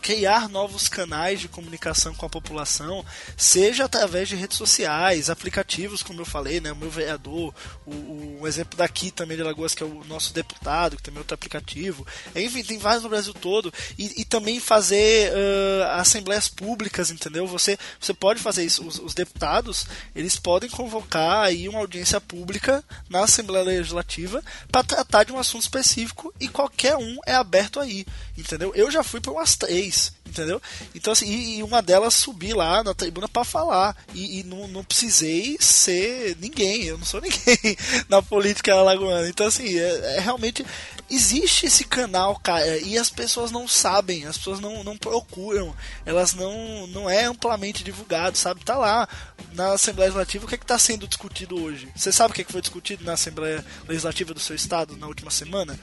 criar 0.00 0.48
novos 0.48 0.88
canais 0.88 1.40
de 1.40 1.48
comunicação 1.48 2.14
com 2.14 2.26
a 2.26 2.30
população, 2.30 3.04
seja 3.36 3.84
através 3.84 4.28
de 4.28 4.36
redes 4.36 4.56
sociais, 4.56 5.30
aplicativos, 5.30 6.02
como 6.02 6.20
eu 6.20 6.26
falei, 6.26 6.60
né? 6.60 6.72
O 6.72 6.76
meu 6.76 6.90
vereador, 6.90 7.54
o, 7.86 8.38
o 8.40 8.46
exemplo 8.46 8.76
daqui 8.76 9.10
também 9.10 9.36
de 9.36 9.42
Lagoas, 9.42 9.74
que 9.74 9.82
é 9.82 9.86
o 9.86 10.04
nosso 10.04 10.32
deputado, 10.32 10.96
que 10.96 11.02
também 11.02 11.18
é 11.18 11.20
outro 11.20 11.34
aplicativo. 11.34 12.06
Enfim, 12.34 12.62
tem 12.62 12.78
vários 12.78 13.02
no 13.02 13.08
Brasil 13.08 13.34
todo. 13.34 13.72
E, 13.98 14.22
e 14.22 14.24
também 14.24 14.60
fazer 14.60 15.32
uh, 15.32 15.98
assembleias 16.00 16.48
públicas, 16.48 17.10
entendeu? 17.10 17.46
Você, 17.46 17.78
você 18.00 18.14
pode 18.14 18.40
fazer 18.40 18.64
isso. 18.64 18.86
Os, 18.86 18.98
os 18.98 19.14
deputados, 19.14 19.86
eles 20.14 20.36
podem 20.36 20.70
convocar 20.70 21.44
aí 21.44 21.68
uma 21.68 21.80
audiência 21.80 22.20
pública 22.20 22.84
na 23.08 23.24
Assembleia 23.24 23.64
Legislativa 23.64 24.42
para 24.70 24.84
tratar 24.84 25.24
de 25.24 25.32
um 25.32 25.38
assunto 25.38 25.62
específico 25.62 26.32
e 26.40 26.48
qualquer 26.48 26.96
um 26.96 27.18
é 27.26 27.34
aberto 27.34 27.80
aí, 27.80 28.06
entendeu? 28.36 28.72
Eu 28.74 28.90
já 28.90 29.02
fui 29.02 29.20
para 29.20 29.32
umas 29.32 29.56
três, 29.56 29.97
entendeu? 30.38 30.62
Então 30.94 31.12
assim, 31.12 31.26
e, 31.26 31.58
e 31.58 31.62
uma 31.62 31.82
delas 31.82 32.14
subi 32.14 32.52
lá 32.52 32.82
na 32.84 32.94
tribuna 32.94 33.28
para 33.28 33.44
falar 33.44 33.96
e, 34.14 34.40
e 34.40 34.42
não, 34.44 34.68
não, 34.68 34.84
precisei 34.84 35.56
ser 35.60 36.36
ninguém, 36.40 36.84
eu 36.84 36.98
não 36.98 37.04
sou 37.04 37.20
ninguém 37.22 37.76
na 38.08 38.22
política 38.22 38.74
alagoana. 38.74 39.28
Então 39.28 39.46
assim, 39.46 39.78
é, 39.78 40.16
é 40.16 40.20
realmente 40.20 40.64
existe 41.10 41.66
esse 41.66 41.84
canal, 41.84 42.36
cara, 42.36 42.78
e 42.78 42.98
as 42.98 43.10
pessoas 43.10 43.50
não 43.50 43.66
sabem, 43.66 44.26
as 44.26 44.36
pessoas 44.36 44.60
não, 44.60 44.84
não 44.84 44.96
procuram, 44.96 45.74
elas 46.04 46.34
não 46.34 46.86
não 46.88 47.10
é 47.10 47.24
amplamente 47.24 47.82
divulgado, 47.82 48.36
sabe? 48.36 48.64
Tá 48.64 48.76
lá 48.76 49.08
na 49.52 49.72
Assembleia 49.72 50.08
Legislativa 50.08 50.44
o 50.44 50.48
que 50.48 50.54
é 50.54 50.58
que 50.58 50.64
está 50.64 50.78
sendo 50.78 51.06
discutido 51.06 51.60
hoje. 51.60 51.88
Você 51.96 52.12
sabe 52.12 52.30
o 52.30 52.34
que, 52.34 52.42
é 52.42 52.44
que 52.44 52.52
foi 52.52 52.60
discutido 52.60 53.04
na 53.04 53.14
Assembleia 53.14 53.64
Legislativa 53.86 54.32
do 54.32 54.40
seu 54.40 54.54
estado 54.54 54.96
na 54.96 55.06
última 55.06 55.30
semana? 55.30 55.78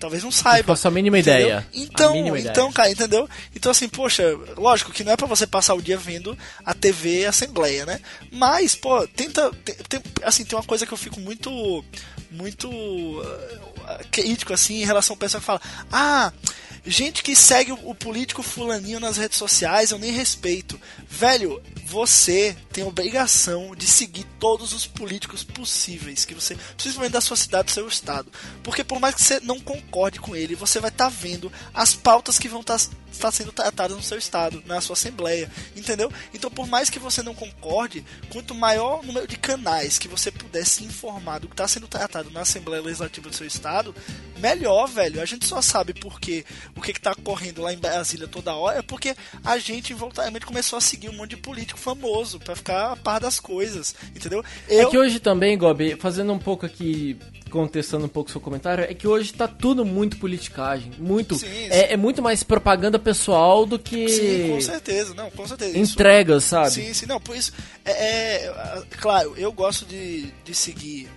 Talvez 0.00 0.24
não 0.24 0.32
saiba. 0.32 0.68
Faço 0.68 0.88
a 0.88 0.90
mínima 0.90 1.18
entendeu? 1.18 1.40
ideia. 1.40 1.66
Então, 1.74 2.14
mínima 2.14 2.38
então, 2.38 2.52
ideia. 2.52 2.72
cara, 2.72 2.90
entendeu? 2.90 3.28
Então, 3.54 3.70
assim, 3.70 3.88
poxa, 3.88 4.24
lógico 4.56 4.90
que 4.90 5.04
não 5.04 5.12
é 5.12 5.16
para 5.16 5.26
você 5.26 5.46
passar 5.46 5.74
o 5.74 5.82
dia 5.82 5.98
vendo 5.98 6.36
a 6.64 6.72
TV 6.72 7.26
Assembleia, 7.26 7.84
né? 7.84 8.00
Mas, 8.32 8.74
pô, 8.74 9.06
tenta. 9.08 9.50
Tem, 9.88 10.00
assim, 10.24 10.44
tem 10.44 10.58
uma 10.58 10.64
coisa 10.64 10.86
que 10.86 10.92
eu 10.92 10.98
fico 10.98 11.20
muito. 11.20 11.84
Muito. 12.30 12.68
Uh, 12.70 13.70
crítico, 14.10 14.52
assim, 14.52 14.80
em 14.82 14.86
relação 14.86 15.14
ao 15.14 15.18
pessoal 15.18 15.40
que 15.40 15.46
fala: 15.46 15.60
Ah 15.92 16.32
Gente 16.84 17.22
que 17.22 17.36
segue 17.36 17.72
o, 17.72 17.94
político 17.94 18.42
fulaninho 18.42 18.98
nas 18.98 19.18
redes 19.18 19.36
sociais, 19.36 19.90
eu 19.90 19.98
nem 19.98 20.10
respeito. 20.12 20.80
Velho, 21.08 21.62
você 21.84 22.56
tem 22.72 22.84
obrigação 22.84 23.74
de 23.76 23.86
seguir 23.86 24.24
todos 24.38 24.72
os 24.72 24.86
políticos 24.86 25.44
possíveis 25.44 26.24
que 26.24 26.34
você, 26.34 26.56
principalmente 26.76 27.12
da 27.12 27.20
sua 27.20 27.36
cidade, 27.36 27.66
do 27.66 27.72
seu 27.72 27.86
estado, 27.88 28.30
porque 28.62 28.82
por 28.82 28.98
mais 29.00 29.14
que 29.16 29.22
você 29.22 29.40
não 29.40 29.60
concorde 29.60 30.20
com 30.20 30.34
ele, 30.34 30.54
você 30.54 30.80
vai 30.80 30.88
estar 30.88 31.06
tá 31.06 31.10
vendo 31.10 31.52
as 31.74 31.94
pautas 31.94 32.38
que 32.38 32.48
vão 32.48 32.60
estar 32.60 32.78
tá, 32.78 32.86
tá 33.18 33.32
sendo 33.32 33.52
tratadas 33.52 33.96
no 33.96 34.02
seu 34.02 34.16
estado, 34.16 34.62
na 34.66 34.80
sua 34.80 34.94
assembleia, 34.94 35.50
entendeu? 35.76 36.10
Então, 36.32 36.50
por 36.50 36.66
mais 36.66 36.88
que 36.88 36.98
você 36.98 37.22
não 37.22 37.34
concorde, 37.34 38.04
quanto 38.30 38.54
maior 38.54 39.00
o 39.00 39.06
número 39.06 39.26
de 39.26 39.36
canais 39.36 39.98
que 39.98 40.08
você 40.08 40.30
puder 40.30 40.64
se 40.64 40.84
informar 40.84 41.40
do 41.40 41.48
que 41.48 41.54
está 41.54 41.68
sendo 41.68 41.88
tratado 41.88 42.30
na 42.30 42.40
assembleia 42.40 42.82
legislativa 42.82 43.28
do 43.28 43.36
seu 43.36 43.46
estado, 43.46 43.94
melhor, 44.38 44.86
velho. 44.86 45.20
A 45.20 45.26
gente 45.26 45.46
só 45.46 45.60
sabe 45.60 45.92
porque 45.92 46.44
o 46.76 46.80
que 46.80 46.92
está 46.92 47.12
ocorrendo 47.12 47.62
lá 47.62 47.72
em 47.72 47.78
Brasília 47.78 48.28
toda 48.28 48.54
hora 48.54 48.78
é 48.78 48.82
porque 48.82 49.14
a 49.44 49.58
gente 49.58 49.92
involuntariamente 49.92 50.46
começou 50.46 50.76
a 50.76 50.80
seguir 50.80 51.08
um 51.08 51.16
monte 51.16 51.30
de 51.30 51.36
político 51.36 51.78
famoso 51.78 52.38
para 52.38 52.56
ficar 52.56 52.92
a 52.92 52.96
par 52.96 53.20
das 53.20 53.38
coisas, 53.40 53.94
entendeu? 54.14 54.44
É 54.68 54.82
Eu... 54.82 54.88
É 54.88 54.90
que 54.90 54.98
hoje 54.98 55.20
também, 55.20 55.56
Gobi, 55.56 55.96
fazendo 55.96 56.32
um 56.32 56.38
pouco 56.38 56.66
aqui 56.66 57.18
contestando 57.50 58.06
um 58.06 58.08
pouco 58.08 58.30
seu 58.30 58.40
comentário, 58.40 58.84
é 58.84 58.94
que 58.94 59.06
hoje 59.06 59.32
tá 59.32 59.46
tudo 59.46 59.84
muito 59.84 60.16
politicagem. 60.16 60.92
Muito. 60.98 61.34
Sim, 61.34 61.46
sim. 61.46 61.68
É, 61.70 61.92
é, 61.92 61.96
muito 61.96 62.22
mais 62.22 62.42
propaganda 62.42 62.98
pessoal 62.98 63.66
do 63.66 63.78
que. 63.78 64.08
Sim, 64.08 64.48
com 64.48 64.60
certeza, 64.60 65.14
não, 65.14 65.30
com 65.30 65.46
certeza. 65.46 65.76
Entregas, 65.76 66.44
sabe? 66.44 66.70
Sim, 66.70 66.94
sim, 66.94 67.06
não, 67.06 67.20
por 67.20 67.36
isso. 67.36 67.52
É, 67.84 67.90
é, 67.90 68.52
claro, 68.98 69.34
eu 69.36 69.52
gosto 69.52 69.84
de, 69.84 70.32
de 70.44 70.54
seguir 70.54 71.08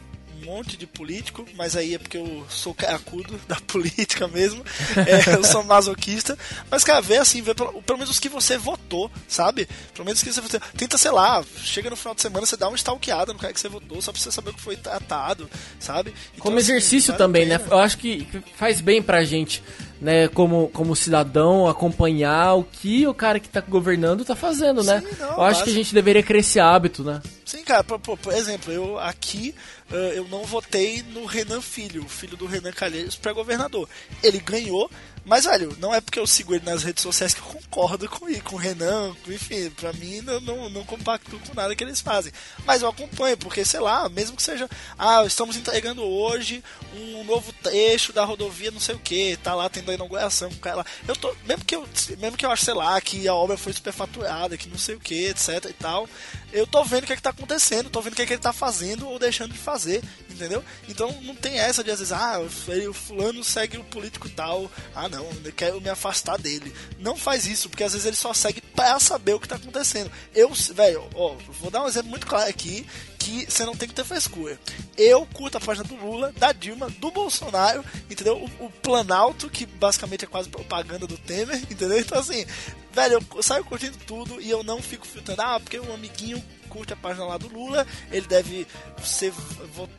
monte 0.43 0.77
de 0.77 0.85
político, 0.85 1.45
mas 1.55 1.75
aí 1.75 1.95
é 1.95 1.97
porque 1.97 2.17
eu 2.17 2.45
sou 2.49 2.73
caracudo 2.73 3.39
da 3.47 3.55
política 3.55 4.27
mesmo. 4.27 4.63
É, 4.95 5.35
eu 5.35 5.43
sou 5.43 5.63
masoquista. 5.63 6.37
Mas, 6.69 6.83
cara, 6.83 7.01
vê 7.01 7.17
assim, 7.17 7.41
vê 7.41 7.53
pelo, 7.53 7.81
pelo, 7.81 7.97
menos 7.97 8.11
os 8.11 8.19
que 8.19 8.29
você 8.29 8.57
votou, 8.57 9.11
sabe? 9.27 9.67
Pelo 9.93 10.05
menos 10.05 10.19
os 10.19 10.23
que 10.23 10.31
você 10.31 10.41
votou. 10.41 10.61
Tenta, 10.77 10.97
sei 10.97 11.11
lá, 11.11 11.43
chega 11.57 11.89
no 11.89 11.95
final 11.95 12.15
de 12.15 12.21
semana, 12.21 12.45
você 12.45 12.57
dá 12.57 12.67
uma 12.67 12.75
stalkeada 12.75 13.33
no 13.33 13.39
cara 13.39 13.53
que 13.53 13.59
você 13.59 13.69
votou, 13.69 14.01
só 14.01 14.11
pra 14.11 14.21
você 14.21 14.31
saber 14.31 14.51
o 14.51 14.53
que 14.53 14.61
foi 14.61 14.75
tratado, 14.75 15.49
sabe? 15.79 16.13
Então, 16.33 16.43
como 16.43 16.57
assim, 16.57 16.71
exercício 16.71 17.15
também, 17.15 17.45
né? 17.45 17.59
Eu 17.69 17.79
acho 17.79 17.97
que 17.97 18.27
faz 18.55 18.81
bem 18.81 19.01
pra 19.01 19.23
gente 19.23 19.63
né, 20.03 20.27
como, 20.27 20.67
como 20.67 20.95
cidadão, 20.97 21.65
acompanhar 21.65 22.55
o 22.55 22.63
que 22.63 23.07
o 23.07 23.13
cara 23.13 23.39
que 23.39 23.47
tá 23.47 23.61
governando 23.61 24.25
tá 24.25 24.35
fazendo, 24.35 24.83
né? 24.83 24.99
Sim, 24.99 25.15
não, 25.17 25.29
eu 25.29 25.41
acho 25.43 25.63
que 25.63 25.69
a 25.69 25.73
gente 25.73 25.93
deveria 25.93 26.21
criar 26.21 26.41
esse 26.41 26.59
hábito, 26.59 27.05
né? 27.05 27.21
Sim, 27.45 27.63
cara, 27.63 27.85
por, 27.85 27.97
por, 27.99 28.17
por 28.17 28.33
exemplo, 28.33 28.73
eu 28.73 28.99
aqui 28.99 29.55
uh, 29.89 29.95
eu 29.95 30.27
não 30.27 30.43
votei 30.43 31.01
no 31.13 31.25
Renan 31.25 31.61
Filho, 31.61 32.03
filho 32.09 32.35
do 32.35 32.45
Renan 32.45 32.73
Calheiros, 32.73 33.15
para 33.15 33.31
governador. 33.31 33.87
Ele 34.21 34.39
ganhou, 34.39 34.91
mas, 35.25 35.45
velho, 35.45 35.75
não 35.79 35.93
é 35.93 36.01
porque 36.01 36.19
eu 36.19 36.27
sigo 36.27 36.53
ele 36.53 36.65
nas 36.65 36.83
redes 36.83 37.01
sociais 37.01 37.33
que 37.33 37.39
eu 37.39 37.45
concordo 37.45 38.09
com 38.09 38.27
ele, 38.27 38.41
com 38.41 38.55
o 38.55 38.59
Renan, 38.59 39.15
enfim, 39.27 39.69
pra 39.69 39.93
mim 39.93 40.21
não, 40.21 40.39
não, 40.41 40.69
não 40.69 40.83
compacto 40.83 41.39
com 41.39 41.53
nada 41.53 41.75
que 41.75 41.83
eles 41.83 42.01
fazem. 42.01 42.31
Mas 42.65 42.81
eu 42.81 42.89
acompanho, 42.89 43.37
porque, 43.37 43.63
sei 43.63 43.79
lá, 43.79 44.09
mesmo 44.09 44.35
que 44.35 44.43
seja, 44.43 44.69
ah, 44.97 45.23
estamos 45.25 45.55
entregando 45.55 46.03
hoje 46.03 46.61
um 46.93 47.23
novo 47.23 47.53
trecho 47.63 48.11
da 48.11 48.25
rodovia, 48.25 48.71
não 48.71 48.79
sei 48.79 48.95
o 48.95 48.99
que, 48.99 49.37
tá 49.37 49.55
lá 49.55 49.69
tendo 49.69 49.91
a 49.91 49.93
inauguração 49.93 50.49
com 50.49 50.57
o 50.57 50.59
cara 50.59 50.77
lá. 50.77 50.85
Eu 51.07 51.15
tô, 51.15 51.33
mesmo 51.45 51.63
que 51.63 51.75
eu, 51.75 51.87
mesmo 52.19 52.37
que 52.37 52.45
eu 52.45 52.51
acho, 52.51 52.65
sei 52.65 52.73
lá, 52.73 52.99
que 52.99 53.27
a 53.27 53.33
obra 53.33 53.55
foi 53.55 53.71
superfaturada, 53.71 54.57
que 54.57 54.67
não 54.67 54.77
sei 54.77 54.95
o 54.95 54.99
que, 54.99 55.27
etc 55.27 55.65
e 55.69 55.73
tal, 55.73 56.07
eu 56.51 56.67
tô 56.67 56.83
vendo 56.83 57.03
o 57.03 57.07
que 57.07 57.13
é 57.13 57.15
que 57.15 57.21
tá 57.21 57.29
acontecendo, 57.29 57.89
tô 57.89 58.01
vendo 58.01 58.13
o 58.13 58.15
que 58.15 58.21
é 58.23 58.25
que 58.25 58.33
ele 58.33 58.41
tá 58.41 58.53
fazendo 58.53 59.07
ou 59.07 59.17
deixando 59.17 59.53
de 59.53 59.57
fazer, 59.57 60.03
entendeu? 60.29 60.63
Então 60.89 61.11
não 61.21 61.35
tem 61.35 61.57
essa 61.57 61.83
de 61.83 61.91
às 61.91 61.99
vezes, 61.99 62.11
ah, 62.11 62.39
o 62.39 62.93
fulano 62.93 63.43
segue 63.43 63.77
o 63.77 63.83
político 63.85 64.29
tal, 64.29 64.69
ah 64.93 65.07
não, 65.13 65.27
eu 65.45 65.53
quero 65.53 65.79
me 65.79 65.89
afastar 65.89 66.37
dele. 66.37 66.73
Não 66.99 67.15
faz 67.15 67.45
isso, 67.45 67.69
porque 67.69 67.83
às 67.83 67.93
vezes 67.93 68.07
ele 68.07 68.15
só 68.15 68.33
segue 68.33 68.61
pra 68.61 68.99
saber 68.99 69.33
o 69.33 69.39
que 69.39 69.47
tá 69.47 69.55
acontecendo. 69.55 70.11
Eu, 70.33 70.49
velho, 70.49 71.07
ó, 71.13 71.35
vou 71.61 71.69
dar 71.69 71.83
um 71.83 71.87
exemplo 71.87 72.09
muito 72.09 72.25
claro 72.25 72.49
aqui, 72.49 72.85
que 73.23 73.49
você 73.49 73.65
não 73.65 73.75
tem 73.75 73.87
que 73.87 73.95
ter 73.95 74.03
frescura. 74.03 74.59
Eu 74.97 75.25
curto 75.27 75.57
a 75.57 75.61
página 75.61 75.87
do 75.87 75.95
Lula, 75.95 76.33
da 76.33 76.51
Dilma, 76.51 76.89
do 76.89 77.09
Bolsonaro, 77.09 77.83
entendeu? 78.09 78.37
O, 78.59 78.65
o 78.65 78.69
Planalto, 78.69 79.49
que 79.49 79.65
basicamente 79.65 80.25
é 80.25 80.27
quase 80.27 80.49
propaganda 80.49 81.07
do 81.07 81.17
Temer, 81.17 81.57
entendeu? 81.71 81.97
Então 81.97 82.19
assim, 82.19 82.45
velho, 82.91 83.25
eu 83.35 83.43
saio 83.43 83.63
curtindo 83.63 83.97
tudo 84.05 84.41
e 84.41 84.49
eu 84.49 84.63
não 84.63 84.81
fico 84.81 85.07
filtrando, 85.07 85.41
ah, 85.41 85.59
porque 85.59 85.79
um 85.79 85.93
amiguinho 85.93 86.43
curte 86.73 86.91
a 86.91 86.95
página 86.95 87.25
lá 87.25 87.37
do 87.37 87.47
Lula, 87.47 87.85
ele 88.11 88.25
deve 88.25 88.65
ser 89.03 89.31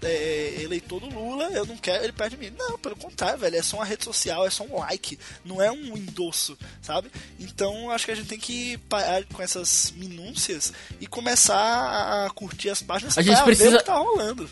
é, 0.02 0.56
eleitor 0.60 0.98
do 0.98 1.08
Lula, 1.08 1.44
eu 1.52 1.64
não 1.64 1.76
quero 1.76 2.02
ele 2.02 2.12
perto 2.12 2.32
de 2.32 2.36
mim. 2.36 2.52
Não, 2.58 2.76
pelo 2.76 2.96
contrário, 2.96 3.38
velho, 3.38 3.56
é 3.56 3.62
só 3.62 3.76
uma 3.76 3.84
rede 3.84 4.04
social, 4.04 4.44
é 4.44 4.50
só 4.50 4.64
um 4.64 4.78
like, 4.78 5.16
não 5.44 5.62
é 5.62 5.70
um 5.70 5.96
endosso, 5.96 6.58
sabe? 6.82 7.10
Então 7.38 7.92
acho 7.92 8.04
que 8.04 8.10
a 8.10 8.14
gente 8.16 8.28
tem 8.28 8.38
que 8.38 8.76
parar 8.88 9.24
com 9.26 9.40
essas 9.40 9.92
minúcias 9.96 10.72
e 11.00 11.06
começar 11.06 12.26
a 12.26 12.30
curtir 12.30 12.70
as 12.70 12.82
páginas 12.82 13.13
a 13.16 13.22
gente 13.22 13.42
precisa... 13.42 13.76
o 13.76 13.78
que 13.78 13.84
tá 13.84 13.94
rolando. 13.96 14.48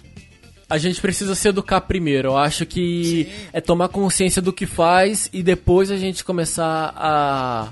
A 0.68 0.78
gente 0.78 1.00
precisa 1.00 1.34
se 1.34 1.48
educar 1.48 1.82
primeiro. 1.82 2.28
Eu 2.28 2.36
acho 2.38 2.64
que 2.64 3.26
Sim. 3.26 3.48
é 3.52 3.60
tomar 3.60 3.88
consciência 3.88 4.40
do 4.40 4.52
que 4.52 4.64
faz 4.64 5.28
e 5.32 5.42
depois 5.42 5.90
a 5.90 5.96
gente 5.96 6.24
começar 6.24 6.94
a 6.96 7.68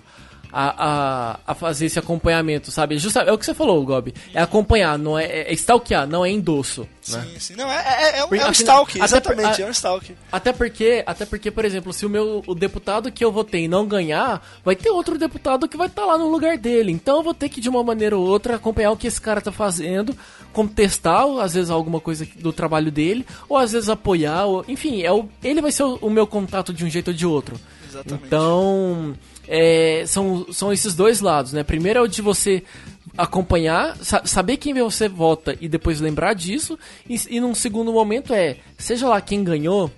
a, 0.53 0.75
a, 0.87 1.41
a 1.47 1.55
fazer 1.55 1.87
esse 1.87 1.99
acompanhamento, 1.99 2.71
sabe? 2.71 2.99
Justa, 2.99 3.21
é 3.21 3.33
o 3.33 3.39
que 3.39 3.45
você 3.45 3.55
falou, 3.55 3.85
Gobi. 3.85 4.15
É 4.35 4.41
acompanhar, 4.41 4.99
não 4.99 5.19
é, 5.19 5.25
é, 5.25 5.51
é 5.51 5.53
stalkear, 5.55 6.07
não 6.07 6.25
é 6.25 6.31
endosso. 6.31 6.87
Né? 7.17 7.27
Sim, 7.33 7.41
sim. 7.41 7.55
Não, 7.57 7.71
é, 7.71 7.77
é, 7.77 8.19
é, 8.19 8.25
um, 8.25 8.35
é 8.35 8.49
um 8.49 8.53
stalk, 8.53 9.01
exatamente, 9.01 9.63
a, 9.63 9.65
é 9.65 9.69
um 9.69 9.71
stalk. 9.71 10.17
Até 10.31 10.53
porque, 10.53 11.03
até 11.07 11.27
porque, 11.27 11.51
por 11.51 11.65
exemplo, 11.65 11.93
se 11.93 12.07
o 12.07 12.11
meu 12.11 12.43
o 12.47 12.55
deputado 12.55 13.11
que 13.11 13.25
eu 13.25 13.33
votei 13.33 13.69
não 13.69 13.87
ganhar, 13.87 14.47
vai 14.65 14.77
ter 14.77 14.91
outro 14.91 15.19
deputado 15.19 15.69
que 15.69 15.77
vai 15.77 15.87
estar 15.87 16.03
tá 16.03 16.09
lá 16.09 16.19
no 16.19 16.29
lugar 16.29 16.57
dele. 16.57 16.93
Então 16.93 17.19
eu 17.19 17.23
vou 17.23 17.35
ter 17.35 17.49
que, 17.49 17.61
de 17.61 17.69
uma 17.69 17.83
maneira 17.83 18.17
ou 18.17 18.27
outra, 18.27 18.57
acompanhar 18.57 18.93
o 18.93 18.97
que 18.97 19.07
esse 19.07 19.21
cara 19.21 19.41
tá 19.41 19.53
fazendo, 19.53 20.17
contestar, 20.53 21.27
às 21.41 21.55
vezes, 21.55 21.71
alguma 21.71 22.01
coisa 22.01 22.27
do 22.37 22.53
trabalho 22.53 22.91
dele, 22.91 23.27
ou 23.49 23.57
às 23.57 23.73
vezes 23.73 23.89
apoiar, 23.89 24.47
ou, 24.47 24.65
enfim, 24.69 25.03
é 25.03 25.13
o, 25.13 25.29
ele 25.43 25.61
vai 25.61 25.73
ser 25.73 25.85
o, 25.85 25.97
o 26.03 26.11
meu 26.11 26.27
contato 26.27 26.73
de 26.73 26.85
um 26.85 26.91
jeito 26.91 27.09
ou 27.09 27.15
de 27.15 27.27
outro. 27.27 27.59
Exatamente. 27.89 28.27
Então 28.27 29.15
é, 29.53 30.05
são, 30.07 30.47
são 30.53 30.73
esses 30.73 30.95
dois 30.95 31.21
lados, 31.21 31.53
né? 31.53 31.65
Primeiro 31.65 31.99
é 31.99 32.03
o 32.03 32.07
de 32.07 32.23
você 32.23 32.63
acompanhar, 33.21 33.97
sa 33.99 34.23
saber 34.25 34.57
quem 34.57 34.75
você 34.75 35.09
vota 35.09 35.57
e 35.61 35.69
depois 35.69 36.01
lembrar 36.01 36.35
disso. 36.35 36.79
E, 37.09 37.19
e 37.29 37.41
num 37.41 37.55
segundo 37.55 37.93
momento 37.93 38.33
é, 38.33 38.57
seja 38.79 39.09
lá 39.09 39.21
quem 39.21 39.45
ganhou, 39.45 39.91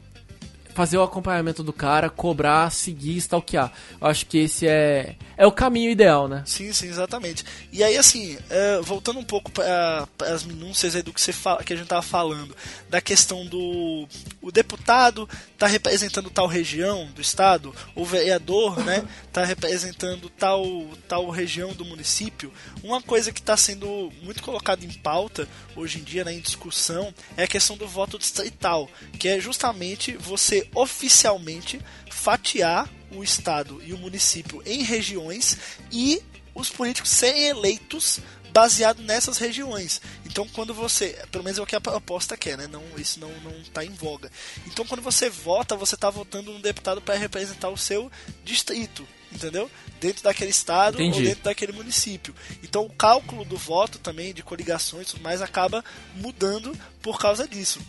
fazer 0.75 0.97
o 0.97 1.03
acompanhamento 1.03 1.63
do 1.63 1.73
cara, 1.73 2.09
cobrar, 2.09 2.71
seguir, 2.71 3.17
stalkear. 3.19 3.73
Eu 4.01 4.07
acho 4.07 4.27
que 4.27 4.39
esse 4.39 4.67
é, 4.67 5.17
é 5.37 5.47
o 5.47 5.53
caminho 5.53 5.91
ideal, 5.91 6.29
né? 6.29 6.43
Sim, 6.47 6.73
sim, 6.73 6.89
exatamente. 6.89 7.45
E 7.73 7.83
aí, 7.83 7.97
assim, 7.97 8.39
é, 8.51 8.81
voltando 8.81 9.19
um 9.19 9.25
pouco 9.25 9.51
para 9.51 10.09
as 10.21 10.45
minúcias 10.45 10.97
aí 10.97 11.03
do 11.03 11.13
que, 11.13 11.21
você 11.21 11.33
fala, 11.33 11.63
que 11.63 11.73
a 11.73 11.77
gente 11.77 11.89
tava 11.89 12.03
falando, 12.03 12.57
da 12.89 13.01
questão 13.01 13.45
do 13.47 14.07
o 14.41 14.51
deputado 14.51 15.29
tá 15.57 15.67
representando 15.67 16.31
tal 16.31 16.47
região 16.47 17.07
do 17.15 17.21
estado, 17.21 17.75
o 17.95 18.05
vereador, 18.05 18.83
né, 18.85 19.07
tá 19.33 19.45
representando 19.45 20.29
tal, 20.31 20.65
tal 21.09 21.31
região 21.31 21.73
do 21.73 21.85
município. 21.85 22.53
Uma 22.83 23.01
coisa 23.01 23.31
que 23.33 23.41
está 23.41 23.57
sendo 23.57 24.13
muito 24.23 24.43
colocada 24.43 24.85
em 24.85 24.93
pauta 24.93 25.49
hoje 25.77 26.01
em 26.01 26.03
dia, 26.03 26.25
né, 26.25 26.33
em 26.33 26.41
discussão, 26.41 27.15
é 27.37 27.45
a 27.45 27.49
questão 27.49 27.77
do 27.77 27.87
voto 27.87 28.19
distrital, 28.19 28.89
que 29.19 29.29
é 29.29 29.41
justamente 29.41 30.17
você 30.17 30.62
oficialmente 30.75 31.81
fatiar 32.11 32.89
o 33.11 33.23
estado 33.23 33.83
e 33.85 33.93
o 33.93 33.99
município 33.99 34.63
em 34.65 34.83
regiões 34.83 35.59
e 35.91 36.23
os 36.55 36.71
políticos 36.71 37.11
serem 37.11 37.45
eleitos 37.49 38.21
baseado 38.53 39.03
nessas 39.03 39.39
regiões. 39.39 40.01
Então, 40.27 40.47
quando 40.47 40.75
você, 40.75 41.19
pelo 41.31 41.43
menos 41.43 41.59
é 41.59 41.63
o 41.63 41.67
que 41.67 41.75
a 41.75 41.81
proposta 41.81 42.37
quer, 42.37 42.59
né? 42.59 42.67
Não, 42.67 42.83
isso 42.97 43.19
não 43.19 43.31
não 43.41 43.59
está 43.61 43.85
em 43.85 43.91
voga. 43.91 44.31
Então, 44.67 44.85
quando 44.87 45.01
você 45.01 45.31
vota, 45.31 45.75
você 45.75 45.95
está 45.95 46.11
votando 46.11 46.53
um 46.53 46.61
deputado 46.61 47.01
para 47.01 47.15
representar 47.15 47.71
o 47.71 47.79
seu 47.79 48.13
distrito, 48.45 49.07
entendeu? 49.33 49.71
Dentro 50.01 50.23
daquele 50.23 50.51
estado 50.51 50.97
Entendi. 50.97 51.19
ou 51.19 51.25
dentro 51.25 51.45
daquele 51.45 51.73
município. 51.73 52.35
Então, 52.63 52.85
o 52.85 52.93
cálculo 52.93 53.45
do 53.45 53.57
voto 53.57 53.99
também 53.99 54.35
de 54.35 54.43
coligações, 54.43 55.09
e 55.09 55.11
tudo 55.13 55.23
mais 55.23 55.41
acaba 55.41 55.83
mudando 56.17 56.77
por 57.01 57.19
causa 57.19 57.49
disso. 57.49 57.81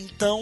Então, 0.00 0.40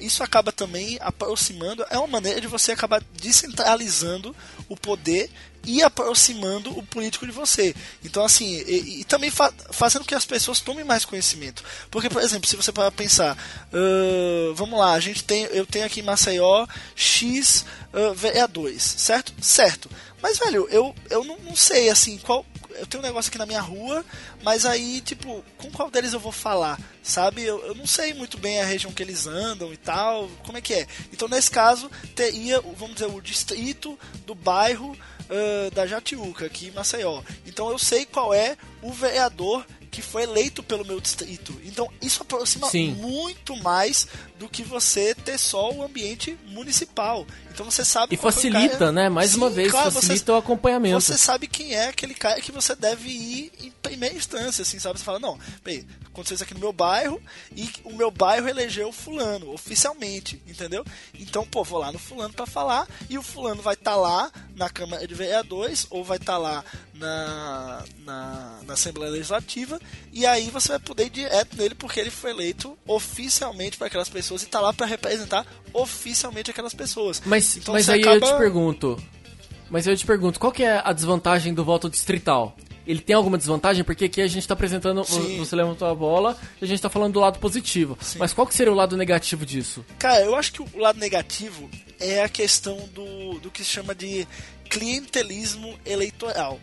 isso 0.00 0.22
acaba 0.22 0.50
também 0.50 0.98
aproximando, 1.00 1.86
é 1.90 1.96
uma 1.96 2.08
maneira 2.08 2.40
de 2.40 2.48
você 2.48 2.72
acabar 2.72 3.00
descentralizando 3.20 4.34
o 4.68 4.76
poder 4.76 5.30
e 5.64 5.82
aproximando 5.82 6.76
o 6.76 6.82
político 6.82 7.26
de 7.26 7.32
você. 7.32 7.74
Então, 8.04 8.24
assim, 8.24 8.62
e, 8.66 9.00
e 9.00 9.04
também 9.04 9.30
fa 9.30 9.52
fazendo 9.70 10.04
que 10.04 10.14
as 10.14 10.24
pessoas 10.24 10.60
tomem 10.60 10.84
mais 10.84 11.04
conhecimento. 11.04 11.62
Porque, 11.90 12.08
por 12.08 12.22
exemplo, 12.22 12.48
se 12.48 12.56
você 12.56 12.72
para 12.72 12.90
pensar, 12.90 13.36
uh, 13.72 14.54
vamos 14.54 14.78
lá, 14.78 14.92
a 14.92 15.00
gente 15.00 15.22
tem, 15.24 15.44
eu 15.44 15.66
tenho 15.66 15.84
aqui 15.84 16.00
em 16.00 16.04
Maceió 16.04 16.66
X 16.94 17.64
uh, 17.92 18.14
VE2, 18.14 18.78
certo? 18.78 19.32
Certo. 19.40 19.90
Mas, 20.22 20.38
velho, 20.38 20.66
eu, 20.70 20.94
eu 21.10 21.24
não, 21.24 21.36
não 21.38 21.56
sei, 21.56 21.90
assim, 21.90 22.18
qual, 22.18 22.44
eu 22.78 22.86
tenho 22.86 23.02
um 23.02 23.06
negócio 23.06 23.28
aqui 23.28 23.38
na 23.38 23.46
minha 23.46 23.60
rua, 23.60 24.04
mas 24.42 24.64
aí, 24.64 25.00
tipo, 25.00 25.44
com 25.58 25.70
qual 25.70 25.90
deles 25.90 26.12
eu 26.12 26.20
vou 26.20 26.32
falar, 26.32 26.78
sabe? 27.02 27.42
Eu, 27.42 27.64
eu 27.66 27.74
não 27.74 27.86
sei 27.86 28.14
muito 28.14 28.38
bem 28.38 28.60
a 28.60 28.64
região 28.64 28.92
que 28.92 29.02
eles 29.02 29.26
andam 29.26 29.72
e 29.72 29.76
tal, 29.76 30.28
como 30.44 30.58
é 30.58 30.60
que 30.60 30.74
é. 30.74 30.86
Então, 31.12 31.28
nesse 31.28 31.50
caso, 31.50 31.90
teria, 32.14 32.60
vamos 32.60 32.94
dizer, 32.94 33.06
o 33.06 33.20
distrito 33.20 33.98
do 34.26 34.34
bairro 34.34 34.92
uh, 34.92 35.74
da 35.74 35.86
Jatiuca, 35.86 36.46
aqui 36.46 36.68
em 36.68 36.72
Maceió. 36.72 37.22
Então, 37.46 37.70
eu 37.70 37.78
sei 37.78 38.04
qual 38.04 38.32
é 38.32 38.56
o 38.82 38.92
vereador 38.92 39.64
que 39.96 40.02
foi 40.02 40.24
eleito 40.24 40.62
pelo 40.62 40.84
meu 40.84 41.00
distrito. 41.00 41.58
Então, 41.64 41.90
isso 42.02 42.20
aproxima 42.20 42.68
Sim. 42.68 42.90
muito 43.00 43.56
mais 43.56 44.06
do 44.38 44.46
que 44.46 44.62
você 44.62 45.14
ter 45.14 45.38
só 45.38 45.72
o 45.72 45.82
ambiente 45.82 46.38
municipal. 46.48 47.26
Então 47.50 47.64
você 47.64 47.82
sabe 47.82 48.14
E 48.14 48.18
o 48.18 48.20
facilita, 48.20 48.92
né? 48.92 49.08
Mais 49.08 49.30
Sim, 49.30 49.38
uma 49.38 49.48
vez, 49.48 49.70
claro, 49.70 49.90
facilita 49.90 50.34
o 50.34 50.36
acompanhamento. 50.36 51.00
Você 51.00 51.16
sabe 51.16 51.46
quem 51.46 51.72
é 51.72 51.88
aquele 51.88 52.12
cara 52.12 52.38
que 52.42 52.52
você 52.52 52.74
deve 52.74 53.08
ir 53.08 53.50
em 53.62 53.72
primeira 53.88 54.14
instância, 54.14 54.62
assim, 54.62 54.78
sabe? 54.78 54.98
Você 54.98 55.04
fala, 55.04 55.18
não, 55.18 55.38
peraí, 55.62 55.86
aconteceu 56.06 56.34
isso 56.36 56.44
aqui 56.44 56.54
no 56.54 56.60
meu 56.60 56.72
bairro 56.72 57.20
e 57.54 57.68
o 57.84 57.92
meu 57.94 58.10
bairro 58.10 58.48
elegeu 58.48 58.92
fulano, 58.92 59.52
oficialmente, 59.52 60.40
entendeu? 60.46 60.84
Então, 61.18 61.46
pô, 61.46 61.62
vou 61.64 61.78
lá 61.78 61.92
no 61.92 61.98
fulano 61.98 62.32
pra 62.34 62.46
falar 62.46 62.86
e 63.08 63.16
o 63.18 63.22
fulano 63.22 63.62
vai 63.62 63.74
estar 63.74 63.96
lá 63.96 64.30
na 64.54 64.68
Câmara 64.70 65.06
de 65.06 65.14
Vereadores 65.14 65.86
ou 65.90 66.02
vai 66.04 66.16
estar 66.16 66.38
lá 66.38 66.64
na, 66.94 67.84
na, 68.04 68.60
na 68.66 68.72
Assembleia 68.74 69.12
Legislativa 69.12 69.78
e 70.12 70.24
aí 70.26 70.48
você 70.50 70.68
vai 70.70 70.78
poder 70.78 71.06
ir 71.06 71.10
direto 71.10 71.56
nele 71.56 71.74
porque 71.74 72.00
ele 72.00 72.10
foi 72.10 72.30
eleito 72.30 72.76
oficialmente 72.86 73.76
para 73.76 73.86
aquelas 73.88 74.08
pessoas 74.08 74.42
e 74.42 74.46
tá 74.46 74.60
lá 74.60 74.72
pra 74.72 74.86
representar 74.86 75.46
oficialmente 75.72 76.50
aquelas 76.50 76.74
pessoas. 76.74 77.22
Mas, 77.24 77.56
Então 77.56 77.74
mas 77.74 77.88
aí 77.88 78.00
eu 78.00 78.10
acaba- 78.12 78.32
te 78.32 78.38
pergunto. 78.38 79.02
Mas 79.68 79.86
eu 79.86 79.96
te 79.96 80.06
pergunto, 80.06 80.38
qual 80.38 80.52
que 80.52 80.62
é 80.62 80.80
a 80.84 80.92
desvantagem 80.92 81.52
do 81.52 81.64
voto 81.64 81.90
distrital? 81.90 82.56
Ele 82.86 83.00
tem 83.00 83.16
alguma 83.16 83.36
desvantagem? 83.36 83.82
Porque 83.82 84.04
aqui 84.04 84.20
a 84.22 84.26
gente 84.28 84.46
tá 84.46 84.54
apresentando, 84.54 85.04
Sim. 85.04 85.38
você 85.38 85.56
levantou 85.56 85.88
a 85.88 85.94
bola 85.94 86.38
e 86.60 86.64
a 86.64 86.68
gente 86.68 86.80
tá 86.80 86.88
falando 86.88 87.14
do 87.14 87.20
lado 87.20 87.38
positivo. 87.38 87.98
Mas 88.16 88.32
qual 88.32 88.46
que 88.46 88.54
seria 88.54 88.72
o 88.72 88.76
lado 88.76 88.96
negativo 88.96 89.44
disso? 89.44 89.84
Cara, 89.98 90.20
eu 90.24 90.34
acho 90.36 90.52
que 90.52 90.62
o 90.62 90.78
lado 90.78 90.98
negativo 90.98 91.68
é 91.98 92.22
a 92.22 92.28
questão 92.28 92.76
do, 92.94 93.38
do 93.40 93.50
que 93.50 93.64
se 93.64 93.70
chama 93.70 93.94
de 93.94 94.26
clientelismo 94.70 95.78
eleitoral. 95.84 96.60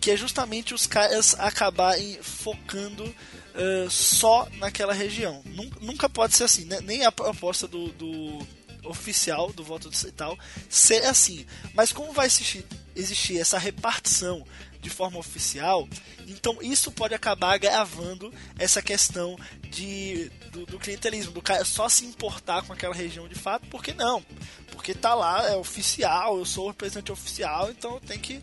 Que 0.00 0.12
é 0.12 0.16
justamente 0.16 0.72
os 0.72 0.86
caras 0.86 1.34
acabarem 1.38 2.18
focando 2.22 3.12
eh, 3.54 3.86
só 3.90 4.46
naquela 4.58 4.94
região. 4.94 5.42
Nun- 5.44 5.70
Nunca 5.80 6.08
pode 6.08 6.34
ser 6.34 6.44
assim, 6.44 6.64
né? 6.64 6.78
nem 6.82 7.04
a 7.04 7.10
proposta 7.12 7.66
do, 7.66 7.88
do 7.92 8.38
oficial 8.84 9.52
do 9.52 9.62
voto 9.64 9.90
distrital 9.90 10.38
ser 10.68 11.04
assim. 11.04 11.44
Mas 11.74 11.92
como 11.92 12.12
vai 12.12 12.26
existir, 12.26 12.64
existir 12.94 13.38
essa 13.38 13.58
repartição 13.58 14.44
de 14.80 14.90
forma 14.90 15.18
oficial, 15.18 15.88
então 16.26 16.58
isso 16.62 16.90
pode 16.92 17.14
acabar 17.14 17.54
agravando 17.54 18.32
essa 18.58 18.80
questão 18.80 19.36
de, 19.70 20.30
do, 20.52 20.66
do 20.66 20.78
clientelismo, 20.78 21.32
do 21.32 21.42
cara 21.42 21.64
só 21.64 21.88
se 21.88 22.04
importar 22.04 22.62
com 22.62 22.72
aquela 22.72 22.94
região 22.94 23.26
de 23.28 23.34
fato, 23.34 23.66
porque 23.68 23.92
não? 23.92 24.24
Porque 24.70 24.94
tá 24.94 25.14
lá, 25.14 25.48
é 25.48 25.56
oficial, 25.56 26.38
eu 26.38 26.44
sou 26.44 26.66
o 26.66 26.68
representante 26.68 27.10
oficial, 27.10 27.70
então 27.70 27.94
eu 27.94 28.00
tenho 28.00 28.20
que 28.20 28.40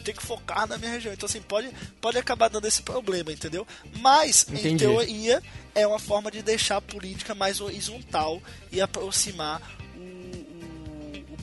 tenho 0.00 0.16
que 0.16 0.26
focar 0.26 0.66
na 0.66 0.78
minha 0.78 0.90
região. 0.92 1.12
Então, 1.12 1.26
assim, 1.26 1.42
pode, 1.42 1.70
pode 2.00 2.18
acabar 2.18 2.48
dando 2.48 2.66
esse 2.66 2.82
problema, 2.82 3.32
entendeu? 3.32 3.66
Mas, 3.98 4.46
em 4.48 4.54
Entendi. 4.54 4.78
teoria, 4.78 5.42
é 5.74 5.86
uma 5.86 5.98
forma 5.98 6.30
de 6.30 6.42
deixar 6.42 6.78
a 6.78 6.80
política 6.80 7.34
mais 7.34 7.60
horizontal 7.60 8.42
e 8.72 8.80
aproximar 8.80 9.60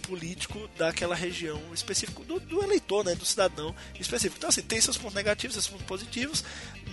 político 0.07 0.69
daquela 0.77 1.13
região 1.13 1.61
específica, 1.73 2.23
do, 2.23 2.39
do 2.39 2.63
eleitor, 2.63 3.03
né, 3.03 3.13
do 3.13 3.25
cidadão 3.25 3.75
específico. 3.99 4.37
Então, 4.37 4.49
assim, 4.49 4.61
tem 4.61 4.79
seus 4.79 4.97
pontos 4.97 5.15
negativos, 5.15 5.53
seus 5.53 5.67
pontos 5.67 5.85
positivos, 5.85 6.43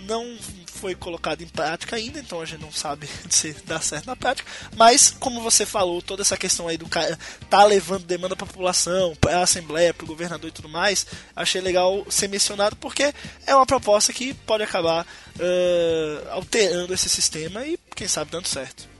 não 0.05 0.37
foi 0.65 0.93
colocado 0.93 1.41
em 1.41 1.47
prática 1.47 1.95
ainda, 1.95 2.19
então 2.19 2.41
a 2.41 2.45
gente 2.45 2.61
não 2.61 2.71
sabe 2.71 3.07
se 3.29 3.53
dá 3.65 3.79
certo 3.79 4.07
na 4.07 4.15
prática, 4.15 4.49
mas, 4.75 5.15
como 5.19 5.41
você 5.41 5.65
falou, 5.65 6.01
toda 6.01 6.21
essa 6.21 6.37
questão 6.37 6.67
aí 6.67 6.77
do 6.77 6.87
cara 6.87 7.17
tá 7.49 7.63
levando 7.63 8.03
demanda 8.03 8.35
pra 8.35 8.45
população, 8.45 9.15
pra 9.15 9.41
Assembleia, 9.41 9.93
pro 9.93 10.05
governador 10.05 10.49
e 10.49 10.53
tudo 10.53 10.69
mais, 10.69 11.05
achei 11.35 11.61
legal 11.61 12.05
ser 12.09 12.27
mencionado, 12.27 12.75
porque 12.75 13.13
é 13.47 13.55
uma 13.55 13.65
proposta 13.65 14.11
que 14.11 14.33
pode 14.33 14.63
acabar 14.63 15.07
ãh, 15.39 16.31
alterando 16.31 16.93
esse 16.93 17.09
sistema 17.09 17.65
e, 17.65 17.79
quem 17.95 18.07
sabe, 18.07 18.31
dando 18.31 18.47
certo. 18.47 18.94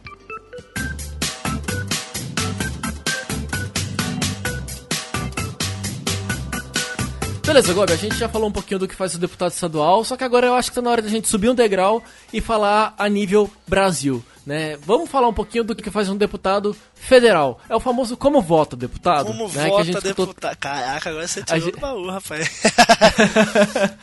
Beleza, 7.45 7.73
Gobi, 7.73 7.93
a 7.93 7.95
gente 7.95 8.15
já 8.17 8.27
falou 8.27 8.49
um 8.49 8.51
pouquinho 8.51 8.79
do 8.79 8.87
que 8.87 8.95
faz 8.95 9.13
o 9.13 9.19
deputado 9.19 9.51
estadual, 9.51 10.03
só 10.03 10.17
que 10.17 10.23
agora 10.23 10.47
eu 10.47 10.55
acho 10.55 10.69
que 10.69 10.75
tá 10.75 10.81
na 10.81 10.89
hora 10.89 11.01
da 11.01 11.07
gente 11.09 11.27
subir 11.27 11.49
um 11.49 11.55
degrau 11.55 12.03
e 12.33 12.41
falar 12.41 12.95
a 12.97 13.07
nível 13.07 13.49
Brasil, 13.67 14.23
né? 14.45 14.75
Vamos 14.77 15.09
falar 15.09 15.27
um 15.27 15.33
pouquinho 15.33 15.63
do 15.63 15.75
que 15.75 15.91
faz 15.91 16.09
um 16.09 16.17
deputado 16.17 16.75
federal. 16.95 17.59
É 17.69 17.75
o 17.75 17.79
famoso 17.79 18.17
como 18.17 18.41
vota 18.41 18.75
deputado, 18.75 19.27
Como 19.27 19.47
né? 19.49 19.67
vota 19.69 19.81
a 19.81 19.85
gente 19.85 19.95
escutou- 19.97 20.25
deputado? 20.25 20.57
Caraca, 20.57 21.09
agora 21.11 21.27
você 21.27 21.41
A 21.41 21.43
tirou 21.43 21.61
gente- 21.61 21.75
do 21.75 21.79
baú, 21.81 22.07
rapaz. 22.09 22.49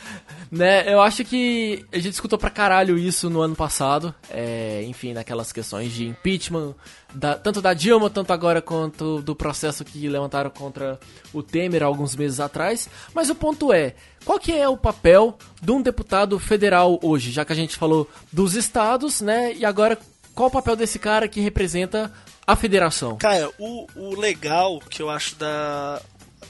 né, 0.55 0.93
eu 0.93 1.01
acho 1.01 1.25
que 1.25 1.83
a 1.91 1.97
gente 1.97 2.13
escutou 2.13 2.37
pra 2.37 2.49
caralho 2.51 2.95
isso 2.97 3.27
no 3.29 3.41
ano 3.41 3.55
passado, 3.55 4.13
é, 4.29 4.83
enfim, 4.87 5.11
naquelas 5.13 5.51
questões 5.51 5.91
de 5.91 6.05
impeachment, 6.07 6.75
da- 7.13 7.35
tanto 7.35 7.61
da 7.61 7.73
Dilma, 7.73 8.09
tanto 8.09 8.31
agora 8.31 8.61
quanto 8.61 9.21
do 9.21 9.35
processo 9.35 9.83
que 9.83 10.07
levantaram 10.07 10.51
contra 10.51 10.99
o 11.33 11.41
Temer 11.41 11.81
alguns 11.81 12.15
meses 12.15 12.39
atrás. 12.39 12.87
Mas 13.13 13.29
o 13.29 13.35
ponto 13.35 13.73
é, 13.73 13.95
qual 14.23 14.39
que 14.39 14.51
é 14.51 14.69
o 14.69 14.77
papel 14.77 15.37
de 15.61 15.71
um 15.71 15.81
deputado 15.81 16.37
federal 16.37 16.99
hoje, 17.01 17.31
já 17.31 17.43
que 17.43 17.51
a 17.51 17.55
gente 17.55 17.75
falou 17.75 18.07
dos 18.31 18.53
estados, 18.55 19.21
né, 19.21 19.53
e 19.55 19.65
agora 19.65 19.97
qual 20.35 20.49
o 20.49 20.51
papel 20.51 20.75
desse 20.75 20.99
cara 20.99 21.27
que 21.27 21.41
representa 21.41 22.11
a 22.45 22.55
federação? 22.55 23.17
Cara, 23.17 23.49
o, 23.57 23.87
o 23.95 24.19
legal 24.19 24.79
que 24.89 25.01
eu 25.01 25.09
acho 25.09 25.35
da 25.35 25.99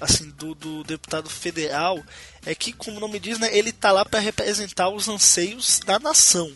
assim 0.02 0.30
do, 0.38 0.56
do 0.56 0.84
deputado 0.84 1.30
federal 1.30 2.00
é 2.46 2.54
que, 2.54 2.74
como 2.74 2.98
o 2.98 3.00
nome 3.00 3.20
diz, 3.20 3.40
né, 3.40 3.50
ele 3.56 3.72
tá 3.72 3.92
lá 3.92 4.04
para 4.04 4.20
representar 4.20 4.90
os 4.90 5.08
anseios 5.08 5.80
da 5.86 6.00
nação. 6.00 6.52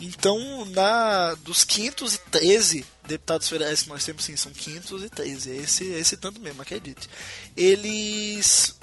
Então, 0.00 0.64
na 0.66 1.34
dos 1.36 1.64
513 1.64 2.84
deputados 3.06 3.48
federais 3.48 3.82
que 3.82 3.88
nós 3.88 4.04
temos, 4.04 4.24
sim, 4.24 4.36
são 4.36 4.52
513, 4.52 5.50
é 5.50 5.56
esse, 5.56 5.84
esse 5.84 6.16
tanto 6.16 6.40
mesmo, 6.40 6.62
acredite. 6.62 7.08
Eles, 7.56 8.76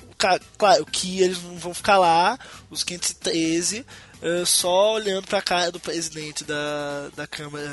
claro 0.58 0.86
que 0.86 1.22
eles 1.22 1.42
não 1.42 1.58
vão 1.58 1.74
ficar 1.74 1.98
lá, 1.98 2.38
os 2.70 2.84
513, 2.84 3.86
uh, 4.22 4.46
só 4.46 4.94
olhando 4.94 5.28
para 5.28 5.40
a 5.40 5.42
cara 5.42 5.72
do 5.72 5.80
presidente 5.80 6.44
da, 6.44 7.10
da 7.16 7.28
Câmara 7.28 7.70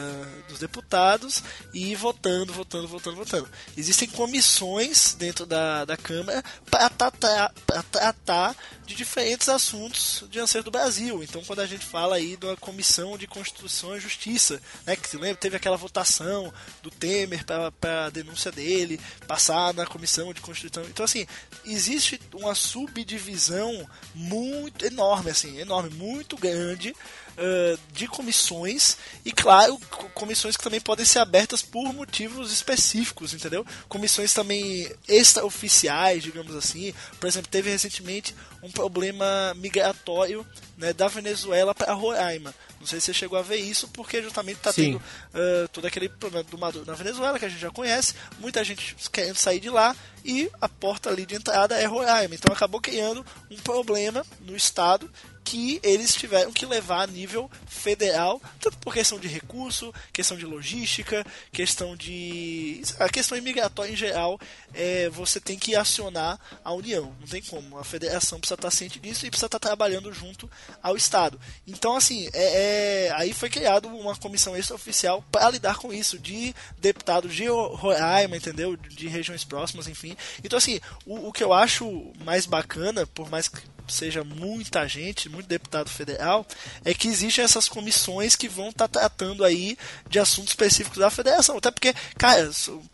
dos 0.49 0.59
Deputados 0.59 1.43
e 1.73 1.95
votando, 1.95 2.53
votando, 2.53 2.89
votando, 2.89 3.17
votando. 3.17 3.49
Existem 3.77 4.09
comissões 4.09 5.15
dentro 5.15 5.47
da, 5.47 5.85
da 5.85 5.97
Câmara 5.97 6.43
para 6.71 6.91
tratar, 6.91 7.53
tratar 7.91 8.57
de 8.87 8.95
diferentes 8.95 9.49
assuntos 9.49 10.25
de 10.31 10.39
anseio 10.39 10.63
do 10.63 10.71
Brasil. 10.71 11.23
Então, 11.23 11.43
quando 11.45 11.61
a 11.61 11.67
gente 11.67 11.85
fala 11.85 12.17
aí 12.17 12.37
da 12.37 12.57
Comissão 12.57 13.19
de 13.19 13.27
Constituição 13.27 13.97
e 13.97 14.01
Justiça, 14.01 14.61
né, 14.87 14.95
que 14.95 15.09
se 15.09 15.17
lembra, 15.17 15.37
teve 15.37 15.57
aquela 15.57 15.77
votação 15.77 16.53
do 16.83 16.91
Temer 16.91 17.45
para 17.45 18.07
a 18.07 18.11
denúncia 18.11 18.53
dele 18.53 19.01
passar 19.27 19.75
na 19.75 19.85
Comissão 19.87 20.33
de 20.33 20.41
Constituição. 20.41 20.89
Então, 20.89 21.05
assim, 21.05 21.27
existe 21.65 22.21
uma 22.33 22.55
subdivisão 22.55 23.89
muito 24.15 24.87
enorme, 24.87 25.31
assim, 25.31 25.59
enorme, 25.59 25.91
muito 25.91 26.36
grande 26.37 26.95
uh, 27.37 27.79
de 27.93 28.07
comissões 28.07 28.97
e, 29.25 29.33
claro, 29.33 29.79
comissões 30.15 30.57
que 30.57 30.65
também 30.65 30.81
podem 30.81 31.05
ser 31.05 31.19
abertas 31.19 31.63
por 31.63 31.93
motivos 31.93 32.53
específicos, 32.53 33.35
entendeu? 33.35 33.65
Comissões 33.89 34.33
também 34.33 34.91
extraoficiais, 35.09 36.23
digamos 36.23 36.55
assim. 36.55 36.93
Por 37.21 37.27
exemplo, 37.27 37.51
teve 37.51 37.71
recentemente 37.71 38.35
um 38.63 38.71
problema 38.71 39.55
migratório 39.57 40.47
né, 40.77 40.93
da 40.93 41.09
Venezuela 41.09 41.75
para 41.75 41.93
Roraima. 41.93 42.55
Não 42.79 42.87
sei 42.87 43.01
se 43.01 43.07
você 43.07 43.15
chegou 43.15 43.39
a 43.39 43.43
ver 43.43 43.57
isso, 43.57 43.89
porque 43.89 44.23
justamente 44.23 44.59
está 44.59 44.73
tendo 44.73 44.97
uh, 44.99 45.69
todo 45.73 45.87
aquele 45.87 46.09
problema 46.09 46.45
do 46.45 46.59
Maduro 46.59 46.85
na 46.87 46.95
Venezuela, 46.95 47.39
que 47.39 47.45
a 47.45 47.49
gente 47.49 47.61
já 47.61 47.71
conhece, 47.71 48.15
muita 48.39 48.63
gente 48.63 48.95
querendo 49.11 49.37
sair 49.37 49.61
de 49.61 49.71
lá, 49.71 49.97
e 50.25 50.51
a 50.61 50.69
porta 50.69 51.09
ali 51.09 51.25
de 51.25 51.35
entrada 51.35 51.77
é 51.77 51.85
Roraima. 51.85 52.35
Então 52.35 52.53
acabou 52.53 52.81
criando 52.81 53.25
um 53.51 53.57
problema 53.57 54.25
no 54.41 54.55
estado 54.55 55.11
que 55.47 55.79
eles 55.85 56.13
tiveram 56.13 56.53
que 56.53 56.67
levar 56.67 57.03
a 57.03 57.07
nível 57.07 57.49
federal, 57.69 58.43
tanto 58.61 58.77
por 58.79 58.93
questão 58.93 59.17
de 59.17 59.29
recurso, 59.29 59.95
questão 60.13 60.37
de 60.37 60.45
logística, 60.45 61.25
questão 61.53 61.97
de. 61.97 62.83
a 62.99 63.09
questão 63.09 63.39
imigratória 63.39 63.93
em 63.93 63.97
geral, 63.97 64.41
é, 64.75 65.09
você 65.09 65.41
tem 65.41 65.57
que 65.57 65.77
acionar 65.77 66.37
a 66.65 66.73
União, 66.73 67.15
não 67.21 67.29
tem 67.29 67.41
como. 67.41 67.79
A 67.79 67.85
federação 67.85 68.41
precisa 68.41 68.57
estar 68.57 68.71
ciente 68.73 68.99
disso 68.99 69.25
e 69.25 69.31
precisa 69.31 69.47
estar 69.47 69.61
trabalhando 69.61 70.13
junto 70.13 70.51
ao 70.83 70.97
Estado. 70.97 71.41
Então, 71.65 71.95
assim, 71.95 72.29
é, 72.33 73.07
é 73.07 73.13
aí 73.15 73.33
foi 73.33 73.49
criado 73.49 73.87
uma 73.87 74.17
comissão 74.17 74.57
extraoficial 74.57 75.25
para 75.31 75.49
lidar 75.51 75.77
com 75.77 75.93
isso, 75.93 76.19
de 76.19 76.53
deputados 76.79 77.33
de 77.33 77.47
Roraima, 77.47 78.37
entendeu? 78.37 78.77
De 78.77 79.07
regiões 79.07 79.45
próximas, 79.45 79.87
enfim. 79.87 80.17
Então, 80.43 80.57
assim, 80.57 80.81
o, 81.07 81.29
o 81.29 81.33
que 81.33 81.45
eu 81.45 81.53
acho 81.53 82.13
mais 82.25 82.47
bacana, 82.47 83.07
por 83.07 83.31
mais 83.31 83.47
que 83.47 83.76
seja 83.89 84.25
muita 84.25 84.87
gente, 84.87 85.29
muito 85.29 85.47
deputado 85.47 85.89
federal, 85.89 86.47
é 86.85 86.93
que 86.93 87.09
existem 87.09 87.45
essas 87.45 87.69
comissões 87.69 88.37
que 88.37 88.49
vão 88.49 88.69
estar 88.69 88.89
tá 88.89 89.01
tratando 89.01 89.45
aí 89.45 89.77
de 90.09 90.19
assuntos 90.19 90.51
específicos 90.51 90.99
da 90.99 91.11
federação. 91.11 91.59
Até 91.59 91.71
porque, 91.71 91.95
cara, 92.19 92.51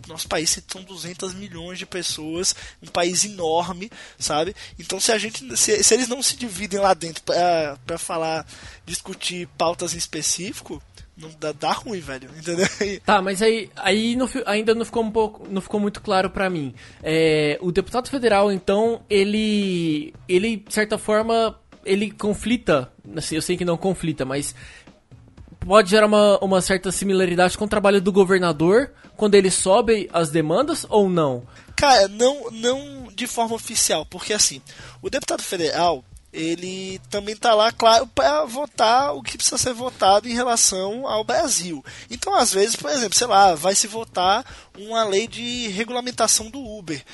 nosso 0.06 0.28
país 0.28 0.58
são 0.68 0.82
200 0.82 1.34
milhões 1.34 1.78
de 1.78 1.86
pessoas, 1.86 2.54
um 2.82 2.88
país 2.88 3.24
enorme, 3.24 3.90
sabe? 4.18 4.54
Então, 4.78 5.00
se 5.00 5.12
a 5.12 5.18
gente, 5.18 5.56
se, 5.56 5.82
se 5.82 5.94
eles 5.94 6.08
não 6.08 6.22
se 6.22 6.36
dividem 6.36 6.80
lá 6.80 6.94
dentro 6.94 7.22
para 7.22 7.98
falar, 7.98 8.46
discutir 8.84 9.48
pautas 9.58 9.94
em 9.94 9.98
específico, 9.98 10.82
não 11.22 11.30
dá, 11.38 11.52
dá 11.52 11.72
ruim, 11.72 12.00
velho, 12.00 12.28
entendeu? 12.36 12.66
Tá, 13.06 13.22
mas 13.22 13.40
aí, 13.40 13.70
aí 13.76 14.16
não, 14.16 14.28
ainda 14.44 14.74
não 14.74 14.84
ficou 14.84 15.02
um 15.04 15.10
pouco, 15.10 15.46
não 15.48 15.60
ficou 15.60 15.78
muito 15.78 16.00
claro 16.02 16.28
para 16.28 16.50
mim. 16.50 16.74
É, 17.02 17.56
o 17.60 17.70
deputado 17.70 18.08
federal, 18.08 18.50
então, 18.50 19.02
ele, 19.08 20.12
ele 20.28 20.56
de 20.56 20.74
certa 20.74 20.98
forma, 20.98 21.58
ele 21.84 22.10
conflita, 22.10 22.90
assim, 23.16 23.36
eu 23.36 23.42
sei 23.42 23.56
que 23.56 23.64
não 23.64 23.76
conflita, 23.76 24.24
mas 24.24 24.54
pode 25.60 25.90
gerar 25.90 26.06
uma, 26.06 26.38
uma 26.38 26.60
certa 26.60 26.90
similaridade 26.90 27.56
com 27.56 27.64
o 27.64 27.68
trabalho 27.68 28.00
do 28.00 28.12
governador 28.12 28.90
quando 29.16 29.36
ele 29.36 29.50
sobe 29.50 30.10
as 30.12 30.30
demandas 30.30 30.84
ou 30.88 31.08
não? 31.08 31.44
Cara, 31.76 32.08
não, 32.08 32.50
não 32.50 33.08
de 33.14 33.26
forma 33.26 33.54
oficial, 33.54 34.04
porque 34.06 34.32
assim, 34.32 34.60
o 35.00 35.08
deputado 35.08 35.42
federal 35.42 36.04
ele 36.32 36.98
também 37.10 37.34
está 37.34 37.54
lá, 37.54 37.70
claro, 37.70 38.06
para 38.06 38.44
votar 38.46 39.14
o 39.14 39.22
que 39.22 39.36
precisa 39.36 39.58
ser 39.58 39.74
votado 39.74 40.26
em 40.26 40.34
relação 40.34 41.06
ao 41.06 41.22
Brasil. 41.22 41.84
Então, 42.10 42.34
às 42.34 42.52
vezes, 42.54 42.74
por 42.74 42.90
exemplo, 42.90 43.16
sei 43.16 43.26
lá, 43.26 43.54
vai 43.54 43.74
se 43.74 43.86
votar 43.86 44.44
uma 44.76 45.04
lei 45.04 45.28
de 45.28 45.68
regulamentação 45.68 46.48
do 46.48 46.58
Uber. 46.58 47.04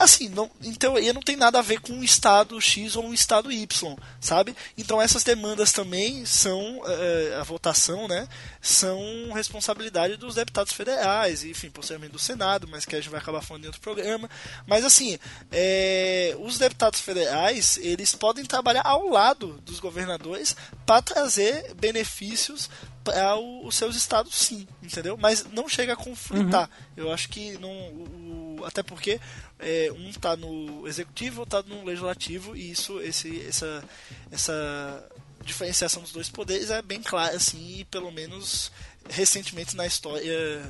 Assim, 0.00 0.30
não, 0.30 0.50
em 0.62 0.72
teoria 0.72 1.12
não 1.12 1.20
tem 1.20 1.36
nada 1.36 1.58
a 1.58 1.62
ver 1.62 1.78
com 1.78 1.92
um 1.92 2.02
estado 2.02 2.58
X 2.58 2.96
ou 2.96 3.04
um 3.04 3.12
estado 3.12 3.52
Y, 3.52 3.96
sabe? 4.18 4.56
Então 4.78 5.00
essas 5.00 5.22
demandas 5.22 5.72
também 5.72 6.24
são, 6.24 6.80
é, 6.86 7.36
a 7.38 7.42
votação, 7.42 8.08
né, 8.08 8.26
são 8.62 8.98
responsabilidade 9.34 10.16
dos 10.16 10.36
deputados 10.36 10.72
federais, 10.72 11.44
enfim, 11.44 11.68
posteriormente 11.68 12.12
do 12.12 12.18
Senado, 12.18 12.66
mas 12.66 12.86
que 12.86 12.96
a 12.96 12.98
gente 12.98 13.10
vai 13.10 13.20
acabar 13.20 13.42
falando 13.42 13.64
em 13.64 13.66
outro 13.66 13.82
programa. 13.82 14.30
Mas 14.66 14.86
assim, 14.86 15.18
é, 15.52 16.34
os 16.40 16.56
deputados 16.56 17.00
federais, 17.00 17.76
eles 17.76 18.14
podem 18.14 18.46
trabalhar 18.46 18.86
ao 18.86 19.06
lado 19.06 19.60
dos 19.66 19.80
governadores 19.80 20.56
para 20.86 21.02
trazer 21.02 21.74
benefícios 21.74 22.70
para 23.04 23.36
os 23.36 23.74
seus 23.74 23.96
estados, 23.96 24.34
sim, 24.34 24.66
entendeu? 24.82 25.16
Mas 25.16 25.44
não 25.52 25.68
chega 25.68 25.94
a 25.94 25.96
conflitar. 25.96 26.68
Uhum. 26.68 27.04
Eu 27.04 27.12
acho 27.12 27.28
que 27.28 27.58
não, 27.58 27.70
o, 27.70 28.49
até 28.64 28.82
porque 28.82 29.20
é, 29.58 29.90
um 29.92 30.10
está 30.10 30.36
no 30.36 30.86
executivo, 30.86 31.40
outro 31.40 31.58
está 31.58 31.74
no 31.74 31.84
legislativo 31.84 32.56
e 32.56 32.70
isso, 32.70 33.00
esse, 33.00 33.44
essa, 33.46 33.84
essa 34.30 35.08
diferenciação 35.44 36.02
dos 36.02 36.12
dois 36.12 36.28
poderes 36.28 36.70
é 36.70 36.82
bem 36.82 37.02
clara, 37.02 37.36
assim, 37.36 37.80
e 37.80 37.84
pelo 37.84 38.10
menos 38.10 38.70
recentemente 39.08 39.74
na 39.74 39.86
história 39.86 40.62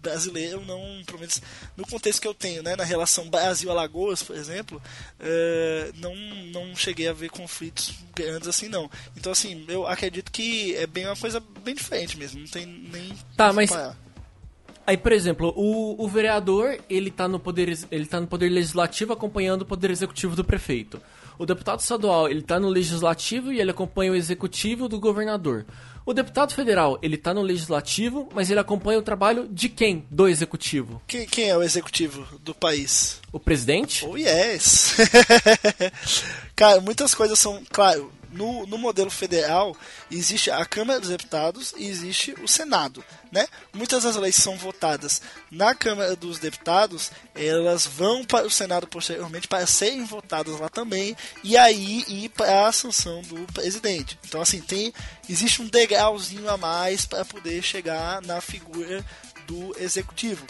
brasileira, 0.00 0.52
eu 0.52 0.60
não, 0.64 1.02
pelo 1.04 1.18
menos 1.18 1.40
no 1.76 1.86
contexto 1.86 2.20
que 2.20 2.28
eu 2.28 2.34
tenho, 2.34 2.62
né, 2.62 2.76
na 2.76 2.84
relação 2.84 3.28
Brasil-Alagoas, 3.28 4.22
por 4.22 4.36
exemplo, 4.36 4.80
uh, 5.20 5.92
não, 5.96 6.14
não 6.52 6.76
cheguei 6.76 7.08
a 7.08 7.12
ver 7.12 7.30
conflitos 7.30 7.94
grandes 8.14 8.46
assim, 8.46 8.68
não. 8.68 8.90
Então, 9.16 9.32
assim, 9.32 9.64
eu 9.68 9.86
acredito 9.86 10.30
que 10.30 10.76
é 10.76 10.86
bem 10.86 11.06
uma 11.06 11.16
coisa 11.16 11.40
bem 11.64 11.74
diferente 11.74 12.16
mesmo, 12.16 12.40
não 12.40 12.48
tem 12.48 12.66
nem. 12.66 13.16
Tá, 13.36 13.52
mas. 13.52 13.70
Aí, 14.88 14.96
por 14.96 15.12
exemplo, 15.12 15.52
o, 15.54 16.02
o 16.02 16.08
vereador, 16.08 16.78
ele 16.88 17.10
tá, 17.10 17.28
no 17.28 17.38
poder, 17.38 17.78
ele 17.90 18.06
tá 18.06 18.18
no 18.18 18.26
poder 18.26 18.48
legislativo 18.48 19.12
acompanhando 19.12 19.60
o 19.60 19.66
poder 19.66 19.90
executivo 19.90 20.34
do 20.34 20.42
prefeito. 20.42 20.98
O 21.38 21.44
deputado 21.44 21.80
estadual, 21.80 22.26
ele 22.26 22.40
tá 22.40 22.58
no 22.58 22.70
legislativo 22.70 23.52
e 23.52 23.60
ele 23.60 23.70
acompanha 23.70 24.12
o 24.12 24.16
executivo 24.16 24.88
do 24.88 24.98
governador. 24.98 25.66
O 26.06 26.14
deputado 26.14 26.54
federal, 26.54 26.98
ele 27.02 27.18
tá 27.18 27.34
no 27.34 27.42
legislativo, 27.42 28.30
mas 28.34 28.50
ele 28.50 28.60
acompanha 28.60 28.98
o 28.98 29.02
trabalho 29.02 29.46
de 29.50 29.68
quem? 29.68 30.06
Do 30.10 30.26
executivo. 30.26 31.02
Quem, 31.06 31.26
quem 31.26 31.50
é 31.50 31.56
o 31.58 31.62
executivo 31.62 32.26
do 32.40 32.54
país? 32.54 33.20
O 33.30 33.38
presidente? 33.38 34.06
Oh, 34.06 34.16
yes! 34.16 34.96
Cara, 36.56 36.80
muitas 36.80 37.14
coisas 37.14 37.38
são. 37.38 37.62
Claro, 37.70 38.10
no, 38.38 38.64
no 38.66 38.78
modelo 38.78 39.10
federal 39.10 39.76
existe 40.10 40.48
a 40.48 40.64
Câmara 40.64 41.00
dos 41.00 41.08
Deputados 41.08 41.74
e 41.76 41.88
existe 41.88 42.32
o 42.40 42.46
Senado. 42.46 43.04
Né? 43.32 43.46
Muitas 43.74 44.04
das 44.04 44.14
leis 44.16 44.36
são 44.36 44.56
votadas 44.56 45.20
na 45.50 45.74
Câmara 45.74 46.14
dos 46.14 46.38
Deputados, 46.38 47.10
elas 47.34 47.84
vão 47.84 48.24
para 48.24 48.46
o 48.46 48.50
Senado 48.50 48.86
posteriormente 48.86 49.48
para 49.48 49.66
serem 49.66 50.04
votadas 50.04 50.58
lá 50.60 50.68
também 50.68 51.16
e 51.42 51.56
aí 51.56 52.04
ir 52.08 52.28
para 52.30 52.68
a 52.68 52.72
sanção 52.72 53.20
do 53.22 53.40
presidente. 53.52 54.18
Então 54.26 54.40
assim 54.40 54.60
tem 54.60 54.92
existe 55.28 55.60
um 55.60 55.66
degrauzinho 55.66 56.48
a 56.48 56.56
mais 56.56 57.04
para 57.04 57.24
poder 57.24 57.60
chegar 57.62 58.22
na 58.22 58.40
figura 58.40 59.04
do 59.46 59.74
executivo. 59.82 60.46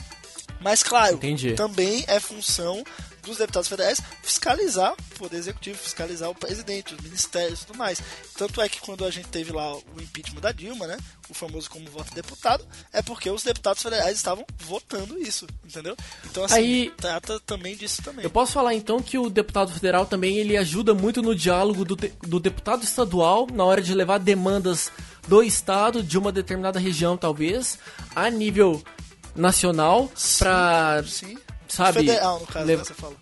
Mas 0.60 0.82
claro, 0.82 1.16
Entendi. 1.16 1.54
também 1.54 2.04
é 2.06 2.20
função 2.20 2.84
dos 3.28 3.38
deputados 3.38 3.68
federais 3.68 4.00
fiscalizar 4.22 4.92
o 4.92 5.18
poder 5.18 5.36
executivo, 5.36 5.78
fiscalizar 5.78 6.30
o 6.30 6.34
presidente, 6.34 6.94
os 6.94 7.00
ministérios 7.00 7.62
e 7.62 7.66
tudo 7.66 7.78
mais. 7.78 8.02
Tanto 8.36 8.60
é 8.60 8.68
que 8.68 8.80
quando 8.80 9.04
a 9.04 9.10
gente 9.10 9.28
teve 9.28 9.52
lá 9.52 9.74
o 9.74 10.00
impeachment 10.00 10.40
da 10.40 10.52
Dilma, 10.52 10.86
né, 10.86 10.96
o 11.28 11.34
famoso 11.34 11.70
como 11.70 11.88
voto 11.90 12.14
deputado, 12.14 12.66
é 12.92 13.02
porque 13.02 13.30
os 13.30 13.42
deputados 13.42 13.82
federais 13.82 14.16
estavam 14.16 14.44
votando 14.58 15.18
isso, 15.18 15.46
entendeu? 15.64 15.96
Então 16.24 16.44
assim, 16.44 16.54
Aí, 16.54 16.92
trata 16.96 17.38
também 17.40 17.76
disso 17.76 18.02
também. 18.02 18.24
Eu 18.24 18.30
posso 18.30 18.52
falar 18.52 18.74
então 18.74 19.00
que 19.00 19.18
o 19.18 19.30
deputado 19.30 19.72
federal 19.72 20.06
também 20.06 20.38
ele 20.38 20.56
ajuda 20.56 20.94
muito 20.94 21.22
no 21.22 21.34
diálogo 21.34 21.84
do, 21.84 21.96
de, 21.96 22.12
do 22.22 22.40
deputado 22.40 22.82
estadual 22.82 23.46
na 23.52 23.64
hora 23.64 23.82
de 23.82 23.94
levar 23.94 24.18
demandas 24.18 24.90
do 25.26 25.42
estado 25.42 26.02
de 26.02 26.16
uma 26.16 26.32
determinada 26.32 26.78
região 26.78 27.16
talvez 27.16 27.78
a 28.16 28.30
nível 28.30 28.82
nacional 29.36 30.10
para 30.38 31.02
sabe? 31.68 32.00
Federal, 32.00 32.40
no 32.40 32.46
caso, 32.46 32.66
lev... 32.66 32.78
né, 32.78 32.84
você 32.84 32.94
falou. 32.94 33.16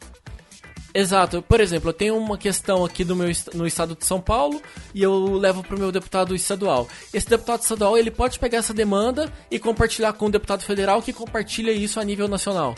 Exato. 0.95 1.43
Por 1.43 1.61
exemplo, 1.61 1.91
eu 1.91 1.93
tenho 1.93 2.17
uma 2.17 2.39
questão 2.39 2.83
aqui 2.83 3.05
do 3.05 3.15
meu, 3.15 3.31
no 3.53 3.67
estado 3.67 3.95
de 3.95 4.07
São 4.07 4.19
Paulo 4.19 4.63
e 4.95 5.03
eu 5.03 5.35
levo 5.35 5.63
para 5.63 5.77
o 5.77 5.79
meu 5.79 5.93
deputado 5.93 6.35
estadual. 6.35 6.89
Esse 7.13 7.29
deputado 7.29 7.61
estadual 7.61 7.99
ele 7.99 8.11
pode 8.11 8.39
pegar 8.39 8.59
essa 8.59 8.73
demanda 8.73 9.31
e 9.51 9.59
compartilhar 9.59 10.15
com 10.15 10.25
o 10.25 10.31
deputado 10.31 10.63
federal 10.63 11.03
que 11.03 11.13
compartilha 11.13 11.71
isso 11.71 12.01
a 12.01 12.05
nível 12.05 12.27
nacional. 12.29 12.75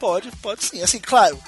Pode, 0.00 0.30
pode 0.40 0.64
sim. 0.64 0.82
Assim, 0.82 0.98
claro, 0.98 1.38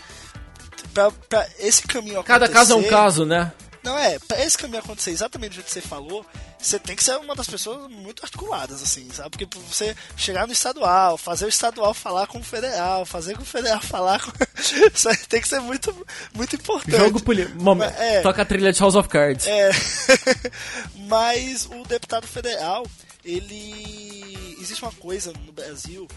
para 0.92 1.48
esse 1.58 1.82
caminho 1.86 2.20
acontecer... 2.20 2.38
Cada 2.38 2.48
caso 2.50 2.74
é 2.74 2.76
um 2.76 2.84
caso, 2.84 3.24
né? 3.24 3.50
Não, 3.82 3.98
é, 3.98 4.18
pra 4.18 4.44
esse 4.44 4.58
caminho 4.58 4.80
acontecer 4.80 5.10
exatamente 5.10 5.52
do 5.52 5.54
jeito 5.54 5.66
que 5.66 5.72
você 5.72 5.80
falou, 5.80 6.24
você 6.64 6.78
tem 6.78 6.96
que 6.96 7.04
ser 7.04 7.16
uma 7.18 7.34
das 7.34 7.46
pessoas 7.46 7.90
muito 7.90 8.22
articuladas, 8.22 8.82
assim, 8.82 9.06
sabe? 9.12 9.30
Porque 9.30 9.46
você 9.68 9.94
chegar 10.16 10.46
no 10.46 10.52
estadual, 10.52 11.18
fazer 11.18 11.44
o 11.44 11.48
estadual 11.48 11.92
falar 11.92 12.26
com 12.26 12.38
o 12.38 12.44
federal, 12.44 13.04
fazer 13.04 13.36
com 13.36 13.42
o 13.42 13.46
federal 13.46 13.80
falar 13.82 14.20
com. 14.20 14.32
Isso 14.94 15.08
aí 15.08 15.16
tem 15.28 15.42
que 15.42 15.48
ser 15.48 15.60
muito, 15.60 15.94
muito 16.32 16.56
importante. 16.56 16.96
Jogo 16.96 17.22
político. 17.22 17.58
É. 17.98 18.22
Toca 18.22 18.42
a 18.42 18.44
trilha 18.46 18.72
de 18.72 18.80
House 18.80 18.94
of 18.94 19.08
Cards. 19.10 19.46
É. 19.46 19.70
Mas 21.06 21.66
o 21.66 21.84
deputado 21.84 22.26
federal, 22.26 22.86
ele. 23.22 24.56
Existe 24.58 24.82
uma 24.82 24.92
coisa 24.92 25.32
no 25.44 25.52
Brasil 25.52 26.08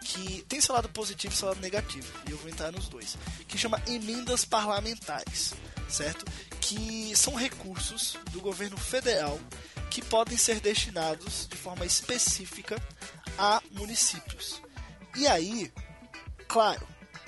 que 0.00 0.44
tem 0.48 0.60
seu 0.60 0.72
lado 0.72 0.88
positivo 0.88 1.34
e 1.34 1.36
seu 1.36 1.48
lado 1.48 1.60
negativo, 1.60 2.06
e 2.28 2.30
eu 2.30 2.38
vou 2.38 2.48
entrar 2.48 2.70
nos 2.70 2.88
dois, 2.88 3.18
que 3.48 3.58
chama 3.58 3.82
emendas 3.88 4.44
parlamentares, 4.44 5.52
certo? 5.88 6.24
Que 6.68 7.14
são 7.14 7.34
recursos 7.34 8.18
do 8.32 8.40
governo 8.40 8.76
federal 8.76 9.38
que 9.88 10.02
podem 10.02 10.36
ser 10.36 10.60
destinados 10.60 11.46
de 11.46 11.56
forma 11.56 11.86
específica 11.86 12.76
a 13.38 13.62
municípios. 13.70 14.60
E 15.14 15.28
aí, 15.28 15.72
claro, 16.48 16.86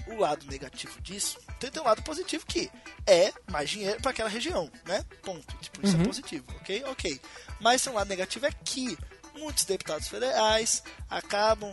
o 0.09 0.17
lado 0.17 0.45
negativo 0.47 1.01
disso 1.01 1.39
tem, 1.59 1.71
tem 1.71 1.81
um 1.81 1.85
lado 1.87 2.03
positivo 2.03 2.45
que 2.47 2.71
é 3.07 3.33
mais 3.51 3.71
dinheiro 3.71 4.01
para 4.01 4.11
aquela 4.11 4.29
região, 4.29 4.71
né? 4.85 5.05
Ponto. 5.23 5.57
Tipo, 5.59 5.87
isso 5.87 5.97
é 5.97 6.05
positivo, 6.05 6.45
ok? 6.57 6.85
Ok. 6.87 7.21
Mas 7.61 7.83
tem 7.83 7.93
um 7.93 7.97
lado 7.97 8.09
negativo 8.09 8.47
é 8.47 8.51
que 8.65 8.99
muitos 9.37 9.65
deputados 9.65 10.09
federais 10.09 10.83
acabam 11.09 11.73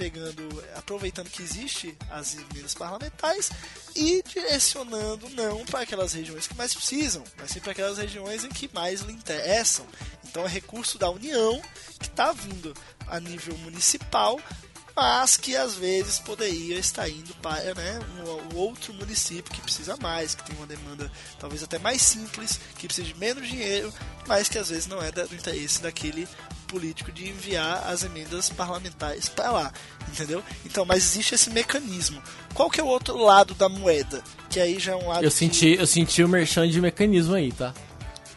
pegando, 0.00 0.64
aproveitando 0.76 1.28
que 1.28 1.42
existe 1.42 1.94
as 2.08 2.34
emendas 2.34 2.72
parlamentares 2.72 3.50
e 3.94 4.22
direcionando 4.22 5.28
não 5.28 5.62
para 5.66 5.80
aquelas 5.80 6.14
regiões 6.14 6.46
que 6.46 6.56
mais 6.56 6.72
precisam, 6.72 7.22
mas 7.36 7.50
sim 7.50 7.60
para 7.60 7.72
aquelas 7.72 7.98
regiões 7.98 8.42
em 8.42 8.48
que 8.48 8.70
mais 8.72 9.02
lhe 9.02 9.12
interessam. 9.12 9.86
Então 10.24 10.42
é 10.42 10.48
recurso 10.48 10.98
da 10.98 11.10
União 11.10 11.60
que 11.98 12.06
está 12.06 12.32
vindo 12.32 12.74
a 13.06 13.20
nível 13.20 13.54
municipal, 13.58 14.40
mas 15.00 15.38
que 15.38 15.56
às 15.56 15.76
vezes 15.76 16.18
poderia 16.18 16.78
estar 16.78 17.08
indo 17.08 17.34
para 17.36 17.72
né, 17.74 17.98
um, 18.22 18.54
um 18.54 18.58
outro 18.58 18.92
município 18.92 19.50
que 19.50 19.62
precisa 19.62 19.96
mais, 19.96 20.34
que 20.34 20.44
tem 20.44 20.54
uma 20.56 20.66
demanda 20.66 21.10
talvez 21.38 21.62
até 21.62 21.78
mais 21.78 22.02
simples, 22.02 22.60
que 22.76 22.86
precisa 22.86 23.06
de 23.06 23.14
menos 23.18 23.48
dinheiro, 23.48 23.90
mas 24.28 24.46
que 24.50 24.58
às 24.58 24.68
vezes 24.68 24.86
não 24.86 25.00
é 25.02 25.10
do 25.10 25.22
interesse 25.34 25.80
daquele 25.80 26.28
político 26.66 27.10
de 27.10 27.28
enviar 27.30 27.88
as 27.88 28.04
emendas 28.04 28.50
parlamentares 28.50 29.26
para 29.26 29.50
lá, 29.50 29.72
entendeu? 30.06 30.44
Então, 30.66 30.84
mas 30.84 30.98
existe 31.02 31.34
esse 31.34 31.48
mecanismo. 31.48 32.22
Qual 32.52 32.68
que 32.70 32.78
é 32.78 32.84
o 32.84 32.86
outro 32.86 33.16
lado 33.16 33.54
da 33.54 33.68
moeda? 33.70 34.22
Que 34.50 34.60
aí 34.60 34.78
já 34.78 34.92
é 34.92 34.96
um 34.96 35.08
lado 35.08 35.24
Eu 35.24 35.30
que- 35.30 35.36
senti, 35.36 35.76
eu 35.78 35.86
senti 35.86 36.22
o 36.22 36.28
merchan 36.28 36.68
de 36.68 36.78
mecanismo 36.80 37.34
aí, 37.34 37.50
tá? 37.50 37.72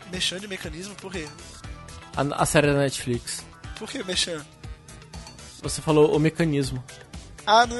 mexendo 0.10 0.42
de 0.42 0.48
mecanismo, 0.48 0.96
por 0.96 1.12
quê? 1.12 1.28
A, 2.16 2.44
a 2.44 2.46
série 2.46 2.68
da 2.68 2.78
Netflix. 2.78 3.44
Por 3.78 3.90
que 3.90 4.02
mexendo? 4.04 4.46
Você 5.64 5.82
falou 5.82 6.16
o 6.16 6.20
mecanismo. 6.20 6.84
Ah, 7.46 7.66
não, 7.66 7.78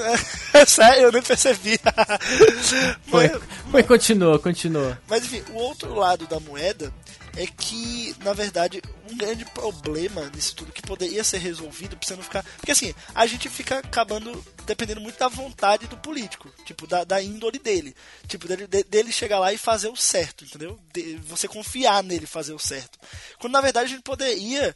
é 0.54 0.66
sério, 0.66 1.04
eu 1.04 1.12
nem 1.12 1.22
percebi. 1.22 1.80
Foi, 3.08 3.30
mas, 3.30 3.42
foi, 3.72 3.84
continua, 3.84 4.38
continua. 4.40 5.00
mas 5.08 5.24
enfim, 5.24 5.44
o 5.52 5.56
outro 5.56 5.94
lado 5.94 6.28
da 6.28 6.40
moeda 6.40 6.94
é 7.38 7.46
que, 7.48 8.16
na 8.24 8.34
verdade, 8.34 8.82
um 9.10 9.16
grande 9.18 9.46
problema 9.46 10.30
nisso 10.36 10.56
tudo 10.56 10.72
que 10.72 10.82
poderia 10.82 11.24
ser 11.24 11.38
resolvido 11.40 11.96
pra 11.98 12.06
você 12.08 12.16
não 12.16 12.24
ficar. 12.24 12.44
Porque 12.58 12.72
assim, 12.72 12.94
a 13.16 13.26
gente 13.26 13.48
fica 13.50 13.80
acabando 13.80 14.44
dependendo 14.66 15.00
muito 15.02 15.18
da 15.18 15.28
vontade 15.30 15.88
do 15.88 15.98
político, 15.98 16.50
tipo, 16.66 16.86
da, 16.86 17.04
da 17.04 17.22
índole 17.24 17.58
dele. 17.58 17.96
Tipo, 18.28 18.48
dele, 18.48 18.68
de- 18.68 18.84
dele 18.84 19.12
chegar 19.12 19.40
lá 19.40 19.52
e 19.54 19.58
fazer 19.58 19.88
o 19.88 19.96
certo, 19.96 20.44
entendeu? 20.46 20.78
De- 20.94 21.16
você 21.26 21.48
confiar 21.48 22.04
nele 22.04 22.26
fazer 22.28 22.54
o 22.54 22.60
certo. 22.60 23.00
Quando 23.40 23.54
na 23.54 23.62
verdade 23.62 23.86
a 23.86 23.90
gente 23.90 24.04
poderia 24.04 24.76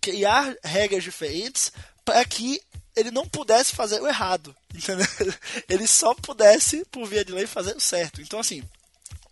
criar 0.00 0.54
regras 0.62 1.02
diferentes 1.04 1.72
para 2.04 2.24
que 2.24 2.60
ele 2.96 3.10
não 3.10 3.26
pudesse 3.26 3.74
fazer 3.74 4.00
o 4.00 4.06
errado, 4.06 4.54
entendeu? 4.72 5.06
Ele 5.68 5.86
só 5.86 6.14
pudesse, 6.14 6.84
por 6.92 7.06
via 7.06 7.24
de 7.24 7.32
lei, 7.32 7.46
fazer 7.46 7.76
o 7.76 7.80
certo. 7.80 8.22
Então, 8.22 8.38
assim, 8.38 8.62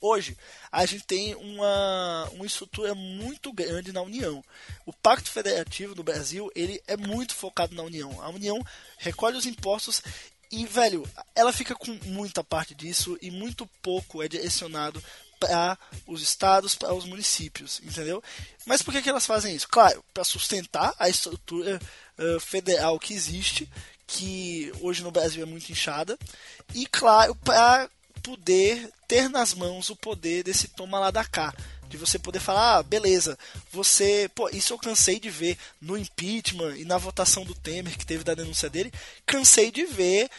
hoje 0.00 0.36
a 0.70 0.84
gente 0.84 1.04
tem 1.04 1.34
uma, 1.36 2.28
uma 2.32 2.46
estrutura 2.46 2.94
muito 2.94 3.52
grande 3.52 3.92
na 3.92 4.02
União. 4.02 4.42
O 4.84 4.92
Pacto 4.92 5.30
Federativo 5.30 5.94
do 5.94 6.02
Brasil 6.02 6.50
ele 6.56 6.82
é 6.88 6.96
muito 6.96 7.34
focado 7.34 7.74
na 7.74 7.82
União. 7.82 8.20
A 8.20 8.28
União 8.30 8.58
recolhe 8.98 9.36
os 9.36 9.46
impostos 9.46 10.02
e, 10.50 10.66
velho, 10.66 11.08
ela 11.34 11.52
fica 11.52 11.74
com 11.74 11.98
muita 12.04 12.44
parte 12.44 12.74
disso 12.74 13.16
e 13.22 13.30
muito 13.30 13.66
pouco 13.80 14.22
é 14.22 14.28
direcionado 14.28 15.02
para 15.42 15.76
os 16.06 16.22
estados, 16.22 16.76
para 16.76 16.94
os 16.94 17.04
municípios, 17.04 17.80
entendeu? 17.82 18.22
Mas 18.64 18.80
por 18.80 18.92
que, 18.92 19.02
que 19.02 19.08
elas 19.08 19.26
fazem 19.26 19.54
isso? 19.54 19.68
Claro, 19.68 20.04
para 20.14 20.22
sustentar 20.22 20.94
a 20.98 21.08
estrutura 21.08 21.80
eh, 22.16 22.38
federal 22.40 22.98
que 22.98 23.12
existe, 23.12 23.68
que 24.06 24.72
hoje 24.80 25.02
no 25.02 25.10
Brasil 25.10 25.42
é 25.42 25.46
muito 25.46 25.70
inchada, 25.72 26.16
e 26.72 26.86
claro, 26.86 27.34
para 27.34 27.90
poder 28.22 28.88
ter 29.08 29.28
nas 29.28 29.52
mãos 29.52 29.90
o 29.90 29.96
poder 29.96 30.44
desse 30.44 30.68
toma 30.68 31.00
lá 31.00 31.10
da 31.10 31.24
cá. 31.24 31.52
De 31.88 31.98
você 31.98 32.18
poder 32.18 32.40
falar, 32.40 32.78
ah, 32.78 32.82
beleza, 32.82 33.38
você. 33.70 34.30
Pô, 34.34 34.48
isso 34.48 34.72
eu 34.72 34.78
cansei 34.78 35.20
de 35.20 35.28
ver 35.28 35.58
no 35.78 35.98
impeachment 35.98 36.76
e 36.76 36.86
na 36.86 36.96
votação 36.96 37.44
do 37.44 37.54
Temer, 37.54 37.98
que 37.98 38.06
teve 38.06 38.24
da 38.24 38.34
denúncia 38.34 38.70
dele. 38.70 38.90
Cansei 39.26 39.70
de 39.70 39.84
ver 39.84 40.30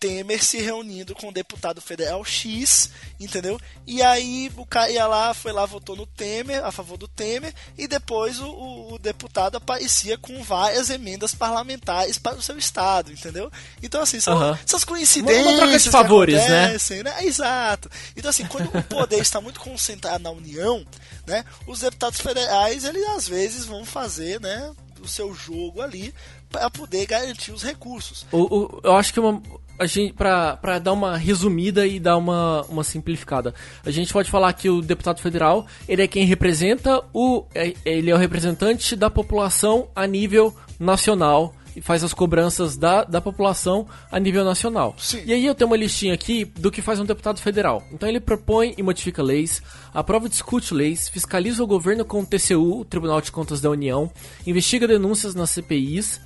Temer 0.00 0.42
se 0.42 0.60
reunindo 0.60 1.14
com 1.14 1.28
o 1.28 1.32
deputado 1.32 1.80
federal 1.80 2.24
X, 2.24 2.90
entendeu? 3.20 3.60
E 3.86 4.02
aí 4.02 4.50
o 4.56 4.66
cara 4.66 4.90
ia 4.90 5.06
lá, 5.06 5.32
foi 5.32 5.52
lá, 5.52 5.64
votou 5.64 5.94
no 5.94 6.06
Temer, 6.06 6.64
a 6.64 6.72
favor 6.72 6.96
do 6.98 7.06
Temer, 7.06 7.54
e 7.78 7.86
depois 7.86 8.40
o, 8.40 8.46
o- 8.48 8.94
o 8.94 8.98
deputado 8.98 9.56
aparecia 9.56 10.18
com 10.18 10.42
várias 10.42 10.90
emendas 10.90 11.34
parlamentares 11.36 12.18
para 12.18 12.36
o 12.36 12.42
seu 12.42 12.58
estado, 12.58 13.12
entendeu? 13.12 13.50
Então, 13.80 14.02
assim, 14.02 14.18
são 14.18 14.36
Aham. 14.36 14.58
essas 14.66 14.82
coincidências. 14.84 15.46
Uma 15.46 15.56
troca 15.56 15.78
de 15.78 15.90
favores, 15.90 16.34
né? 16.48 16.76
né? 17.04 17.24
Exato. 17.24 17.88
Então, 18.16 18.28
assim, 18.30 18.46
quando 18.46 18.76
o 18.76 18.82
poder 18.82 19.20
está 19.20 19.40
muito 19.40 19.60
concentrado 19.60 20.24
na 20.24 20.30
União, 20.30 20.84
né? 21.26 21.44
Os 21.66 21.78
deputados 21.80 22.20
federais, 22.20 22.82
eles 22.84 23.06
às 23.10 23.28
vezes 23.28 23.64
vão 23.66 23.84
fazer, 23.84 24.40
né? 24.40 24.72
O 25.00 25.06
seu 25.08 25.34
jogo 25.34 25.80
ali 25.80 26.14
para 26.48 26.68
poder 26.70 27.06
garantir 27.06 27.50
os 27.50 27.62
recursos. 27.62 28.24
O, 28.30 28.38
o- 28.42 28.80
eu 28.84 28.94
acho 28.94 29.12
que 29.12 29.18
uma, 29.18 29.42
a 29.78 29.86
gente, 29.86 30.12
pra 30.12 30.78
dar 30.78 30.92
uma 30.92 31.16
resumida 31.16 31.86
e 31.86 31.98
dar 31.98 32.16
uma, 32.16 32.62
uma 32.68 32.84
simplificada, 32.84 33.54
a 33.84 33.90
gente 33.90 34.12
pode 34.12 34.30
falar 34.30 34.52
que 34.52 34.68
o 34.68 34.80
deputado 34.80 35.20
federal, 35.20 35.66
ele 35.88 36.02
é 36.02 36.06
quem 36.06 36.24
representa 36.24 37.02
o. 37.12 37.44
é- 37.54 37.74
ele 37.84 38.10
é 38.10 38.14
o 38.14 38.18
representante 38.18 38.94
da 38.94 39.10
população 39.10 39.88
a 39.94 40.06
nível 40.06 40.54
nacional 40.78 41.54
e 41.74 41.80
faz 41.80 42.04
as 42.04 42.12
cobranças 42.12 42.76
da, 42.76 43.04
da 43.04 43.20
população 43.20 43.86
a 44.10 44.18
nível 44.18 44.44
nacional. 44.44 44.94
Sim. 44.98 45.22
E 45.24 45.32
aí 45.32 45.46
eu 45.46 45.54
tenho 45.54 45.70
uma 45.70 45.76
listinha 45.76 46.14
aqui 46.14 46.44
do 46.44 46.70
que 46.70 46.82
faz 46.82 47.00
um 47.00 47.04
deputado 47.04 47.40
federal. 47.40 47.82
Então 47.90 48.08
ele 48.08 48.20
propõe 48.20 48.74
e 48.76 48.82
modifica 48.82 49.22
leis, 49.22 49.62
aprova 49.92 50.26
e 50.26 50.28
discute 50.28 50.74
leis, 50.74 51.08
fiscaliza 51.08 51.62
o 51.62 51.66
governo 51.66 52.04
com 52.04 52.20
o 52.20 52.26
TCU, 52.26 52.80
o 52.80 52.84
Tribunal 52.84 53.20
de 53.20 53.32
Contas 53.32 53.60
da 53.60 53.70
União, 53.70 54.10
investiga 54.46 54.86
denúncias 54.86 55.34
nas 55.34 55.50
CPIs, 55.50 56.20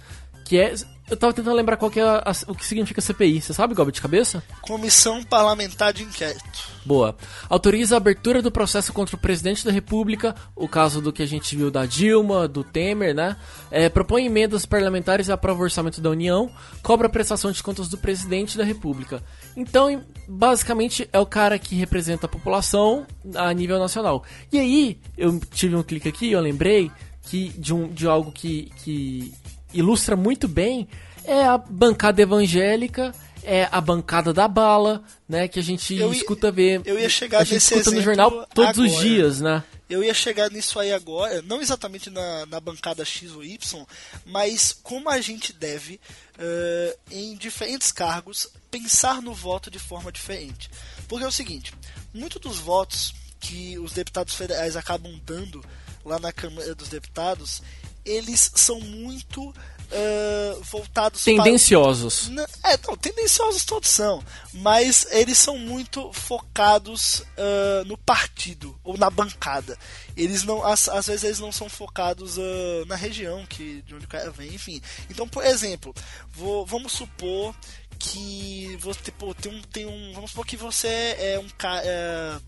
que 0.44 0.58
é. 0.58 0.74
Eu 1.08 1.16
tava 1.16 1.32
tentando 1.32 1.54
lembrar 1.54 1.76
qual 1.76 1.90
que 1.90 2.00
é 2.00 2.02
a- 2.02 2.18
a- 2.26 2.50
o 2.50 2.54
que 2.54 2.64
significa 2.66 3.00
CPI. 3.00 3.40
Você 3.40 3.54
sabe, 3.54 3.74
Gob, 3.74 3.92
de 3.92 4.00
cabeça? 4.02 4.42
Comissão 4.60 5.22
Parlamentar 5.22 5.92
de 5.92 6.02
Inquérito. 6.02 6.76
Boa. 6.84 7.16
Autoriza 7.48 7.94
a 7.94 7.98
abertura 7.98 8.42
do 8.42 8.50
processo 8.50 8.92
contra 8.92 9.14
o 9.14 9.18
presidente 9.18 9.64
da 9.64 9.70
República, 9.70 10.34
o 10.54 10.66
caso 10.68 11.00
do 11.00 11.12
que 11.12 11.22
a 11.22 11.26
gente 11.26 11.54
viu 11.56 11.70
da 11.70 11.86
Dilma, 11.86 12.48
do 12.48 12.64
Temer, 12.64 13.14
né? 13.14 13.36
É, 13.70 13.88
propõe 13.88 14.26
emendas 14.26 14.66
parlamentares 14.66 15.28
e 15.28 15.32
aprova 15.32 15.60
o 15.60 15.62
orçamento 15.62 16.00
da 16.00 16.10
União, 16.10 16.50
cobra 16.82 17.06
a 17.06 17.10
prestação 17.10 17.52
de 17.52 17.62
contas 17.62 17.88
do 17.88 17.96
presidente 17.98 18.58
da 18.58 18.64
República. 18.64 19.22
Então, 19.56 20.02
basicamente, 20.28 21.08
é 21.12 21.18
o 21.20 21.26
cara 21.26 21.56
que 21.58 21.74
representa 21.76 22.26
a 22.26 22.28
população 22.28 23.06
a 23.34 23.52
nível 23.52 23.78
nacional. 23.78 24.24
E 24.52 24.58
aí, 24.58 25.00
eu 25.16 25.38
tive 25.52 25.76
um 25.76 25.82
clique 25.84 26.08
aqui, 26.08 26.32
eu 26.32 26.40
lembrei 26.40 26.90
que 27.22 27.48
de, 27.50 27.74
um, 27.74 27.88
de 27.88 28.06
algo 28.06 28.30
que, 28.30 28.70
que 28.84 29.32
ilustra 29.78 30.16
muito 30.16 30.48
bem 30.48 30.88
é 31.24 31.44
a 31.44 31.58
bancada 31.58 32.22
evangélica, 32.22 33.12
é 33.42 33.68
a 33.70 33.80
bancada 33.80 34.32
da 34.32 34.46
bala, 34.48 35.02
né? 35.28 35.46
Que 35.48 35.58
a 35.58 35.62
gente 35.62 35.94
Eu 35.94 36.12
ia- 36.12 36.18
escuta 36.20 36.50
ver. 36.52 36.82
eu 36.84 36.98
ia 36.98 37.08
chegar 37.08 37.40
a 37.40 37.44
gente 37.44 37.58
escuta 37.58 37.90
no 37.90 38.00
jornal 38.02 38.46
todos 38.54 38.78
os 38.78 38.92
agora. 38.92 39.04
dias, 39.08 39.40
né? 39.40 39.64
Eu 39.88 40.02
ia 40.02 40.12
chegar 40.14 40.50
nisso 40.50 40.80
aí 40.80 40.92
agora, 40.92 41.40
não 41.42 41.60
exatamente 41.60 42.10
na, 42.10 42.44
na 42.46 42.58
bancada 42.58 43.04
X 43.04 43.30
ou 43.32 43.44
Y, 43.44 43.86
mas 44.24 44.72
como 44.82 45.08
a 45.08 45.20
gente 45.20 45.52
deve, 45.52 46.00
eh, 46.38 46.96
em 47.12 47.36
diferentes 47.36 47.92
cargos, 47.92 48.48
pensar 48.68 49.22
no 49.22 49.32
voto 49.32 49.70
de 49.70 49.78
forma 49.78 50.10
diferente. 50.10 50.68
Porque 51.06 51.24
é 51.24 51.28
o 51.28 51.32
seguinte, 51.32 51.72
muitos 52.12 52.40
dos 52.40 52.58
votos 52.58 53.14
que 53.38 53.78
os 53.78 53.92
deputados 53.92 54.34
federais 54.34 54.74
acabam 54.74 55.20
dando 55.24 55.64
lá 56.04 56.18
na 56.18 56.32
Câmara 56.32 56.74
dos 56.74 56.88
Deputados, 56.88 57.62
eles 58.06 58.52
são 58.54 58.80
muito 58.80 59.52
uh, 59.90 60.62
voltados 60.62 61.22
tendenciosos. 61.24 62.28
Para... 62.28 62.72
É, 62.72 62.78
não, 62.86 62.96
tendenciosos 62.96 63.64
todos 63.64 63.88
são, 63.88 64.22
mas 64.52 65.06
eles 65.10 65.38
são 65.38 65.58
muito 65.58 66.12
focados 66.12 67.20
uh, 67.20 67.84
no 67.86 67.96
partido 67.98 68.78
ou 68.82 68.96
na 68.96 69.10
bancada. 69.10 69.78
Eles 70.16 70.42
não, 70.44 70.64
às, 70.64 70.88
às 70.88 71.06
vezes 71.06 71.24
eles 71.24 71.40
não 71.40 71.52
são 71.52 71.68
focados 71.68 72.38
uh, 72.38 72.86
na 72.86 72.96
região 72.96 73.44
que 73.46 73.82
de 73.82 73.94
onde 73.94 74.06
o 74.06 74.08
cara 74.08 74.30
vem, 74.30 74.54
enfim. 74.54 74.80
Então, 75.10 75.28
por 75.28 75.44
exemplo, 75.44 75.94
vou, 76.32 76.64
vamos 76.64 76.92
supor 76.92 77.54
que 77.98 78.76
você 78.80 79.10
pô, 79.10 79.34
tem 79.34 79.52
um 79.52 79.62
tem 79.62 79.86
um 79.86 80.12
vamos 80.12 80.30
supor 80.30 80.44
que 80.44 80.56
você 80.56 80.88
é 81.18 81.38
um 81.38 81.48
cara 81.56 81.82
é, 81.82 82.38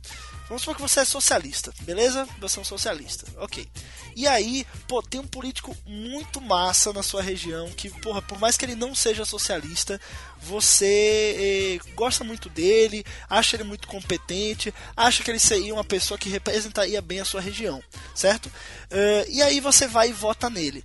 vamos 0.49 0.63
supor 0.63 0.77
que 0.77 0.83
você 0.83 1.01
é 1.01 1.05
socialista 1.05 1.73
beleza? 1.83 2.27
Você 2.41 2.59
é 2.59 2.63
um 2.63 2.65
socialista 2.65 3.27
ok. 3.39 3.69
E 4.17 4.27
aí 4.27 4.67
pô 4.87 5.03
tem 5.03 5.21
um 5.21 5.27
político 5.27 5.77
muito 5.87 6.41
massa 6.41 6.93
na 6.93 7.03
sua 7.03 7.23
região 7.23 7.71
que 7.71 7.91
porra 8.01 8.23
por 8.23 8.39
mais 8.39 8.57
que 8.57 8.65
ele 8.65 8.75
não 8.75 8.95
seja 8.95 9.25
socialista 9.25 10.01
você 10.41 11.79
eh, 11.85 11.91
gosta 11.95 12.25
muito 12.25 12.49
dele 12.49 13.05
acha 13.29 13.57
ele 13.57 13.65
muito 13.65 13.87
competente 13.87 14.73
acha 14.97 15.23
que 15.23 15.31
ele 15.31 15.39
seria 15.39 15.75
uma 15.75 15.85
pessoa 15.85 16.19
que 16.19 16.29
representaria 16.29 17.01
bem 17.01 17.21
a 17.21 17.25
sua 17.25 17.41
região 17.41 17.83
certo? 18.15 18.47
Uh, 18.47 19.29
e 19.29 19.43
aí 19.43 19.61
você 19.61 19.87
vai 19.87 20.09
e 20.09 20.13
vota 20.13 20.51
nele. 20.51 20.85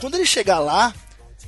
Quando 0.00 0.14
ele 0.14 0.26
chegar 0.26 0.58
lá 0.58 0.94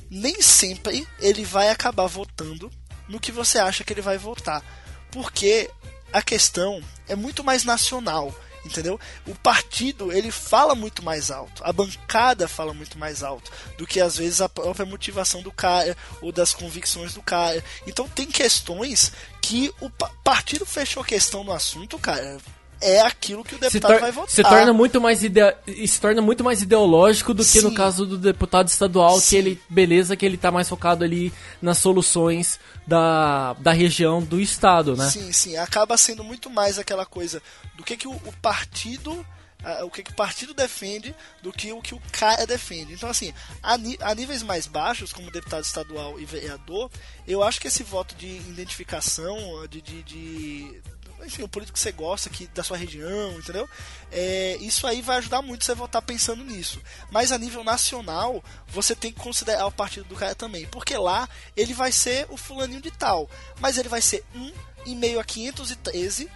nem 0.09 0.41
sempre 0.41 1.07
ele 1.19 1.43
vai 1.43 1.69
acabar 1.69 2.07
votando 2.07 2.71
no 3.07 3.19
que 3.19 3.31
você 3.31 3.59
acha 3.59 3.83
que 3.83 3.93
ele 3.93 4.01
vai 4.01 4.17
votar. 4.17 4.63
Porque 5.11 5.69
a 6.11 6.21
questão 6.21 6.81
é 7.07 7.15
muito 7.15 7.43
mais 7.43 7.63
nacional, 7.63 8.33
entendeu? 8.65 8.99
O 9.25 9.35
partido, 9.35 10.11
ele 10.11 10.31
fala 10.31 10.75
muito 10.75 11.03
mais 11.03 11.31
alto, 11.31 11.61
a 11.63 11.71
bancada 11.71 12.47
fala 12.47 12.73
muito 12.73 12.97
mais 12.97 13.23
alto 13.23 13.51
do 13.77 13.87
que 13.87 13.99
às 13.99 14.17
vezes 14.17 14.41
a 14.41 14.49
própria 14.49 14.85
motivação 14.85 15.41
do 15.41 15.51
cara 15.51 15.95
ou 16.21 16.31
das 16.31 16.53
convicções 16.53 17.13
do 17.13 17.21
cara. 17.21 17.63
Então 17.87 18.07
tem 18.07 18.27
questões 18.27 19.11
que 19.41 19.73
o 19.79 19.89
partido 20.23 20.65
fechou 20.65 21.03
questão 21.03 21.43
no 21.43 21.51
assunto, 21.51 21.97
cara 21.97 22.39
é 22.81 23.01
aquilo 23.01 23.43
que 23.43 23.55
o 23.55 23.59
deputado 23.59 23.99
vai 23.99 24.11
votar. 24.11 24.29
Se 24.29 24.43
torna 24.43 24.73
muito 24.73 25.01
mais 25.01 25.23
ide... 25.23 25.41
se 25.87 25.99
torna 25.99 26.21
muito 26.21 26.43
mais 26.43 26.61
ideológico 26.61 27.33
do 27.33 27.43
Sim. 27.43 27.59
que 27.59 27.65
no 27.65 27.73
caso 27.73 28.05
do 28.05 28.17
deputado 28.17 28.67
estadual, 28.67 29.19
Sim. 29.19 29.29
que 29.29 29.35
ele, 29.35 29.61
beleza, 29.69 30.15
que 30.15 30.25
ele 30.25 30.37
tá 30.37 30.51
mais 30.51 30.67
focado 30.69 31.03
ali 31.03 31.33
nas 31.61 31.77
soluções 31.77 32.59
da, 32.87 33.53
da 33.53 33.71
região 33.71 34.21
do 34.21 34.39
estado, 34.39 34.95
né? 34.95 35.09
Sim, 35.09 35.31
sim, 35.31 35.57
acaba 35.57 35.97
sendo 35.97 36.23
muito 36.23 36.49
mais 36.49 36.79
aquela 36.79 37.05
coisa 37.05 37.41
do 37.75 37.83
que, 37.83 37.97
que 37.97 38.07
o, 38.07 38.11
o 38.11 38.33
partido 38.41 39.25
o 39.83 39.89
que, 39.89 40.03
que 40.03 40.11
o 40.11 40.15
partido 40.15 40.53
defende 40.53 41.13
do 41.43 41.51
que 41.51 41.73
o 41.73 41.81
que 41.81 41.93
o 41.93 42.01
cara 42.13 42.47
defende. 42.47 42.93
Então, 42.93 43.09
assim, 43.09 43.33
a, 43.61 43.73
a, 43.73 44.15
níveis 44.15 44.41
mais 44.41 44.67
baixos, 44.67 45.11
como 45.11 45.29
deputado 45.31 45.63
estadual 45.63 46.19
e 46.19 46.25
vereador, 46.25 46.89
eu 47.27 47.43
acho 47.43 47.59
que 47.59 47.67
esse 47.67 47.83
voto 47.83 48.15
de 48.15 48.27
identificação, 48.27 49.37
de, 49.69 49.81
de, 49.81 50.03
de 50.03 50.81
enfim, 51.25 51.43
o 51.43 51.47
político 51.47 51.77
que 51.77 51.79
você 51.79 51.91
gosta 51.91 52.29
aqui 52.29 52.47
da 52.47 52.63
sua 52.63 52.77
região, 52.77 53.31
entendeu? 53.33 53.67
É, 54.11 54.57
isso 54.61 54.87
aí 54.87 55.01
vai 55.01 55.17
ajudar 55.17 55.41
muito 55.41 55.65
você 55.65 55.73
votar 55.73 56.01
pensando 56.01 56.43
nisso. 56.43 56.81
Mas 57.11 57.31
a 57.31 57.37
nível 57.37 57.63
nacional, 57.63 58.43
você 58.67 58.95
tem 58.95 59.11
que 59.11 59.19
considerar 59.19 59.65
o 59.65 59.71
partido 59.71 60.07
do 60.07 60.15
cara 60.15 60.35
também, 60.35 60.65
porque 60.67 60.95
lá 60.97 61.27
ele 61.55 61.73
vai 61.73 61.91
ser 61.91 62.25
o 62.29 62.37
fulaninho 62.37 62.81
de 62.81 62.91
tal, 62.91 63.29
mas 63.59 63.77
ele 63.77 63.89
vai 63.89 64.01
ser 64.01 64.23
um 64.35 64.51
e 64.85 64.95
meio 64.95 65.19
a 65.19 65.23
513 65.23 66.29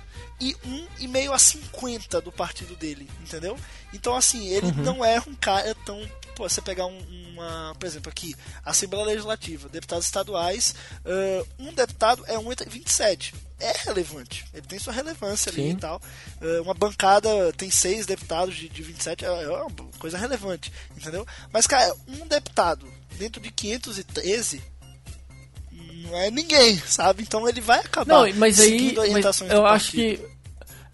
e 0.43 0.55
um 0.65 0.85
e 0.99 1.07
meio 1.07 1.31
a 1.31 1.39
50 1.39 2.19
do 2.19 2.31
partido 2.31 2.75
dele, 2.75 3.09
entendeu? 3.21 3.57
Então 3.93 4.15
assim, 4.15 4.47
ele 4.47 4.67
uhum. 4.67 4.83
não 4.83 5.05
é 5.05 5.19
um 5.19 5.33
cara 5.35 5.73
tão 5.85 6.05
pô, 6.35 6.49
você 6.49 6.61
pegar 6.61 6.85
um, 6.85 6.99
uma, 7.31 7.75
por 7.79 7.85
exemplo, 7.85 8.09
aqui, 8.09 8.35
Assembleia 8.65 9.05
Legislativa, 9.05 9.69
deputados 9.69 10.05
estaduais, 10.05 10.75
uh, 11.05 11.47
um 11.59 11.73
deputado 11.73 12.23
é 12.27 12.35
1,27. 12.35 13.33
É 13.59 13.71
relevante, 13.85 14.45
ele 14.53 14.65
tem 14.67 14.77
sua 14.77 14.91
relevância 14.91 15.51
Sim. 15.51 15.61
ali 15.61 15.71
e 15.71 15.75
tal. 15.75 16.01
Uh, 16.41 16.63
uma 16.63 16.73
bancada 16.73 17.29
tem 17.53 17.71
seis 17.71 18.05
deputados 18.05 18.55
de, 18.55 18.67
de 18.67 18.83
27, 18.83 19.23
é, 19.23 19.27
é 19.27 19.49
uma 19.49 19.69
coisa 19.99 20.17
relevante, 20.17 20.73
entendeu? 20.97 21.25
Mas, 21.51 21.65
cara, 21.65 21.95
um 22.07 22.27
deputado 22.27 22.85
dentro 23.17 23.41
de 23.41 23.51
513 23.51 24.61
não 25.71 26.17
é 26.17 26.29
ninguém, 26.29 26.77
sabe? 26.79 27.23
Então 27.23 27.47
ele 27.47 27.61
vai 27.61 27.79
acabar 27.79 28.25
não, 28.25 28.35
mas 28.35 28.59
aí, 28.59 28.93
mas 29.11 29.41
eu 29.41 29.65
acho 29.65 29.91
que 29.91 30.19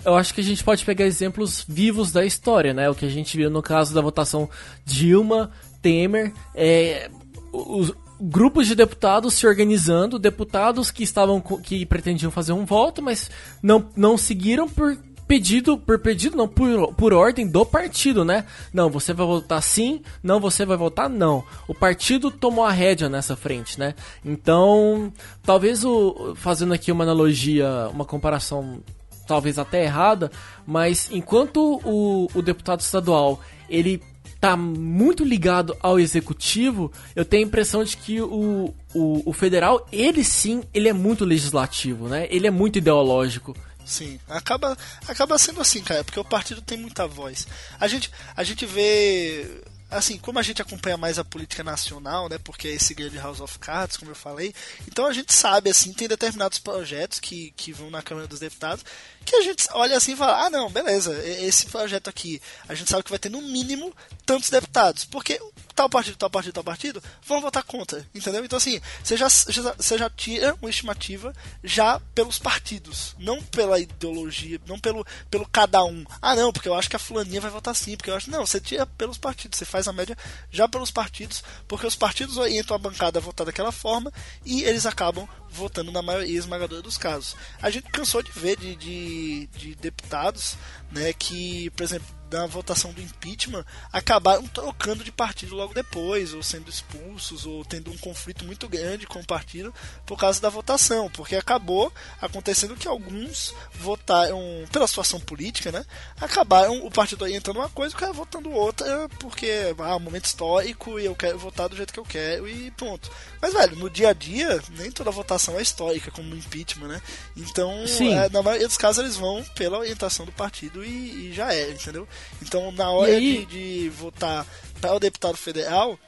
eu 0.05 0.15
acho 0.15 0.33
que 0.33 0.41
a 0.41 0.43
gente 0.43 0.63
pode 0.63 0.85
pegar 0.85 1.05
exemplos 1.05 1.65
vivos 1.67 2.11
da 2.11 2.25
história, 2.25 2.73
né? 2.73 2.89
O 2.89 2.95
que 2.95 3.05
a 3.05 3.09
gente 3.09 3.35
viu 3.35 3.49
no 3.49 3.61
caso 3.61 3.93
da 3.93 4.01
votação 4.01 4.49
Dilma, 4.85 5.51
Temer, 5.81 6.33
é, 6.55 7.09
os 7.51 7.93
grupos 8.19 8.67
de 8.67 8.75
deputados 8.75 9.33
se 9.33 9.47
organizando, 9.47 10.19
deputados 10.19 10.91
que 10.91 11.03
estavam 11.03 11.39
que 11.39 11.85
pretendiam 11.85 12.31
fazer 12.31 12.53
um 12.53 12.65
voto, 12.65 13.01
mas 13.01 13.29
não, 13.61 13.89
não 13.95 14.17
seguiram 14.17 14.67
por 14.67 14.97
pedido, 15.27 15.77
por 15.77 15.99
pedido 15.99 16.35
não, 16.35 16.47
por, 16.47 16.93
por 16.95 17.13
ordem 17.13 17.47
do 17.47 17.63
partido, 17.65 18.25
né? 18.25 18.45
Não, 18.73 18.89
você 18.89 19.13
vai 19.13 19.27
votar 19.27 19.61
sim, 19.61 20.01
não, 20.23 20.39
você 20.39 20.65
vai 20.65 20.75
votar 20.75 21.07
não. 21.07 21.43
O 21.67 21.75
partido 21.75 22.31
tomou 22.31 22.65
a 22.65 22.71
rédea 22.71 23.07
nessa 23.07 23.35
frente, 23.35 23.79
né? 23.79 23.93
Então, 24.25 25.13
talvez 25.43 25.85
o 25.85 26.33
fazendo 26.35 26.73
aqui 26.73 26.91
uma 26.91 27.03
analogia, 27.03 27.89
uma 27.93 28.05
comparação 28.05 28.81
talvez 29.29 29.59
até 29.59 29.83
errada, 29.83 30.31
mas 30.65 31.07
enquanto 31.11 31.79
o, 31.85 32.27
o 32.33 32.41
deputado 32.41 32.81
estadual 32.81 33.39
ele 33.69 34.01
tá 34.41 34.57
muito 34.57 35.23
ligado 35.23 35.77
ao 35.81 35.99
executivo, 35.99 36.91
eu 37.15 37.23
tenho 37.23 37.45
a 37.45 37.47
impressão 37.47 37.83
de 37.83 37.95
que 37.95 38.19
o, 38.21 38.73
o, 38.93 39.29
o, 39.29 39.33
federal, 39.33 39.85
ele 39.91 40.23
sim, 40.23 40.63
ele 40.73 40.87
é 40.87 40.93
muito 40.93 41.25
legislativo, 41.25 42.07
né? 42.07 42.25
Ele 42.31 42.47
é 42.47 42.51
muito 42.51 42.77
ideológico. 42.77 43.55
Sim, 43.85 44.19
acaba, 44.29 44.77
acaba 45.07 45.37
sendo 45.37 45.61
assim, 45.61 45.81
cara, 45.81 46.03
porque 46.03 46.19
o 46.19 46.23
partido 46.23 46.61
tem 46.61 46.77
muita 46.77 47.05
voz. 47.05 47.47
A 47.79 47.87
gente, 47.87 48.09
a 48.35 48.43
gente 48.43 48.65
vê 48.65 49.61
assim, 49.89 50.17
como 50.17 50.37
a 50.37 50.43
gente 50.43 50.61
acompanha 50.61 50.97
mais 50.97 51.17
a 51.17 51.25
política 51.25 51.63
nacional, 51.63 52.29
né, 52.29 52.37
porque 52.43 52.67
é 52.67 52.71
esse 52.71 52.93
grande 52.93 53.17
House 53.17 53.39
of 53.39 53.57
Cards, 53.57 53.97
como 53.97 54.11
eu 54.11 54.15
falei, 54.15 54.53
então 54.87 55.05
a 55.05 55.13
gente 55.13 55.33
sabe, 55.33 55.69
assim, 55.69 55.93
tem 55.93 56.07
determinados 56.07 56.59
projetos 56.59 57.19
que, 57.19 57.51
que 57.57 57.71
vão 57.71 57.89
na 57.89 58.01
Câmara 58.01 58.27
dos 58.27 58.39
Deputados 58.39 58.85
que 59.29 59.35
a 59.35 59.41
gente 59.41 59.67
olha 59.73 59.95
assim 59.95 60.13
e 60.13 60.15
fala, 60.15 60.45
ah, 60.45 60.49
não, 60.49 60.69
beleza, 60.69 61.13
esse 61.25 61.67
projeto 61.67 62.09
aqui, 62.09 62.41
a 62.67 62.73
gente 62.73 62.89
sabe 62.89 63.03
que 63.03 63.09
vai 63.09 63.19
ter 63.19 63.29
no 63.29 63.41
mínimo 63.41 63.93
tantos 64.25 64.49
deputados, 64.49 65.05
porque 65.05 65.39
tal 65.79 65.89
partido, 65.89 66.17
tal 66.17 66.29
partido, 66.29 66.53
tal 66.53 66.63
partido, 66.63 67.03
vão 67.25 67.39
votar 67.39 67.63
contra, 67.63 68.05
entendeu? 68.13 68.43
Então, 68.43 68.57
assim, 68.57 68.81
você 69.01 69.15
já, 69.15 69.29
já, 69.29 69.73
você 69.73 69.97
já 69.97 70.09
tira 70.09 70.53
uma 70.61 70.69
estimativa 70.69 71.33
já 71.63 72.01
pelos 72.13 72.37
partidos, 72.37 73.15
não 73.17 73.41
pela 73.41 73.79
ideologia, 73.79 74.59
não 74.67 74.77
pelo, 74.77 75.05
pelo 75.31 75.47
cada 75.47 75.83
um. 75.85 76.03
Ah, 76.21 76.35
não, 76.35 76.51
porque 76.51 76.67
eu 76.67 76.73
acho 76.73 76.89
que 76.89 76.97
a 76.97 76.99
fulaninha 76.99 77.39
vai 77.39 77.49
votar 77.49 77.73
sim, 77.75 77.95
porque 77.95 78.09
eu 78.09 78.15
acho. 78.15 78.29
Não, 78.29 78.45
você 78.45 78.59
tira 78.59 78.85
pelos 78.85 79.17
partidos, 79.17 79.57
você 79.57 79.63
faz 79.63 79.87
a 79.87 79.93
média 79.93 80.17
já 80.51 80.67
pelos 80.67 80.91
partidos, 80.91 81.43
porque 81.65 81.87
os 81.87 81.95
partidos 81.95 82.37
orientam 82.37 82.75
a 82.75 82.79
bancada 82.79 83.19
a 83.19 83.21
votar 83.21 83.45
daquela 83.45 83.71
forma 83.71 84.11
e 84.43 84.63
eles 84.63 84.85
acabam 84.85 85.29
votando 85.51 85.91
na 85.91 86.01
maioria 86.01 86.37
esmagadora 86.37 86.81
dos 86.81 86.97
casos. 86.97 87.35
A 87.61 87.69
gente 87.69 87.89
cansou 87.89 88.21
de 88.21 88.31
ver 88.31 88.57
de, 88.57 88.75
de, 88.75 89.47
de 89.47 89.75
deputados 89.75 90.57
né, 90.91 91.13
que, 91.13 91.69
por 91.71 91.83
exemplo, 91.83 92.18
da 92.29 92.45
votação 92.45 92.93
do 92.93 93.01
impeachment 93.01 93.65
acabaram 93.91 94.47
trocando 94.47 95.03
de 95.03 95.11
partido 95.11 95.55
logo 95.55 95.73
depois, 95.73 96.33
ou 96.33 96.43
sendo 96.43 96.69
expulsos, 96.69 97.45
ou 97.45 97.65
tendo 97.65 97.91
um 97.91 97.97
conflito 97.97 98.45
muito 98.45 98.69
grande 98.69 99.07
com 99.07 99.19
o 99.19 99.25
partido 99.25 99.73
por 100.05 100.17
causa 100.17 100.39
da 100.39 100.49
votação, 100.49 101.09
porque 101.09 101.35
acabou 101.35 101.91
acontecendo 102.21 102.75
que 102.75 102.87
alguns 102.87 103.53
votaram, 103.73 104.39
pela 104.71 104.87
situação 104.87 105.19
política, 105.19 105.71
né? 105.71 105.85
Acabaram 106.21 106.85
o 106.85 106.91
partido 106.91 107.23
orientando 107.23 107.57
uma 107.57 107.69
coisa 107.69 107.93
e 107.93 107.97
o 107.97 107.99
cara 107.99 108.13
votando 108.13 108.51
outra, 108.51 109.09
porque 109.19 109.75
ah, 109.79 109.95
um 109.95 109.99
momento 109.99 110.25
histórico 110.25 110.99
e 110.99 111.05
eu 111.05 111.15
quero 111.15 111.39
votar 111.39 111.67
do 111.67 111.75
jeito 111.75 111.93
que 111.93 111.99
eu 111.99 112.05
quero 112.05 112.47
e 112.47 112.71
pronto. 112.71 113.09
Mas, 113.41 113.53
velho, 113.53 113.75
no 113.77 113.89
dia 113.89 114.09
a 114.09 114.13
dia, 114.13 114.61
nem 114.77 114.91
toda 114.91 115.11
votação 115.11 115.57
é 115.57 115.61
histórica, 115.61 116.11
como 116.11 116.29
no 116.29 116.37
impeachment, 116.37 116.87
né? 116.87 117.01
Então, 117.35 117.71
é, 117.99 118.29
na 118.29 118.43
maioria 118.43 118.67
dos 118.67 118.77
casos, 118.77 119.03
eles 119.03 119.15
vão 119.15 119.43
pela 119.55 119.79
orientação 119.79 120.25
do 120.25 120.31
partido 120.31 120.83
e, 120.83 121.29
e 121.29 121.33
já 121.33 121.53
é, 121.53 121.71
entendeu? 121.71 122.07
Então, 122.41 122.71
na 122.71 122.89
hora 122.91 123.11
aí... 123.11 123.45
de, 123.45 123.83
de 123.83 123.89
votar 123.89 124.45
para 124.79 124.93
o 124.93 124.99
deputado 124.99 125.37
federal, 125.37 125.99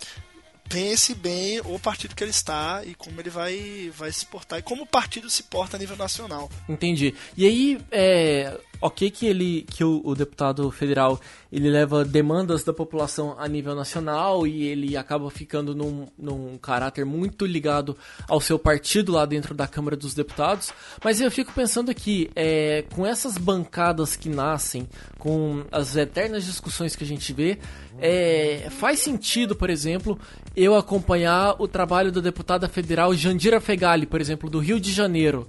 pense 0.70 1.14
bem 1.14 1.60
o 1.60 1.78
partido 1.78 2.16
que 2.16 2.24
ele 2.24 2.32
está 2.32 2.82
e 2.86 2.96
como 2.96 3.20
ele 3.20 3.30
vai, 3.30 3.92
vai 3.96 4.12
se 4.12 4.26
portar 4.26 4.60
e 4.60 4.62
como 4.62 4.84
o 4.84 4.88
partido 4.88 5.30
se 5.30 5.44
porta 5.44 5.76
a 5.76 5.80
nível 5.80 5.98
nacional. 5.98 6.50
Entendi. 6.68 7.14
E 7.36 7.46
aí, 7.46 7.82
é, 7.92 8.58
ok 8.82 9.12
que 9.12 9.28
ele 9.28 9.66
que 9.70 9.84
o, 9.84 10.02
o, 10.04 10.16
deputado 10.16 10.70
federal 10.72 11.20
ele 11.52 11.70
leva 11.70 12.04
demandas 12.04 12.64
da 12.64 12.74
população 12.74 13.36
a 13.38 13.48
nível 13.48 13.76
nacional 13.76 14.48
e 14.48 14.64
ele 14.64 14.98
acaba 14.98 15.30
ficando 15.30 15.76
num, 15.76 16.08
num 16.18 16.58
caráter 16.58 17.06
muito 17.06 17.46
ligado 17.46 17.96
ao 18.28 18.42
seu 18.42 18.58
partido 18.58 19.12
lá 19.12 19.26
dentro 19.26 19.54
da 19.54 19.68
Câmara 19.68 19.96
dos 19.96 20.14
Deputados. 20.14 20.74
Mas 21.04 21.22
eu 21.22 21.30
fico 21.30 21.52
pensando 21.54 21.92
aqui, 21.92 22.30
é, 22.36 22.86
com 22.94 23.06
essas 23.06 23.38
bancadas 23.38 24.16
que 24.16 24.30
nascem, 24.30 24.88
com 25.20 25.64
as 25.72 25.96
eternas 25.96 26.46
discussões 26.46 26.96
que 26.96 27.04
a 27.04 27.08
gente 27.08 27.32
vê, 27.34 27.60
é, 28.00 28.68
faz 28.72 29.00
sentido, 29.00 29.56
por 29.56 29.70
exemplo, 29.70 30.18
eu 30.56 30.76
acompanhar 30.76 31.56
o 31.60 31.68
trabalho 31.68 32.12
da 32.12 32.22
deputada 32.22 32.68
federal 32.68 33.14
Jandira 33.14 33.62
Fegali, 33.62 34.06
por 34.06 34.20
exemplo, 34.20 34.50
do 34.50 34.60
Rio 34.60 34.80
de 34.80 34.92
Janeiro 34.92 35.48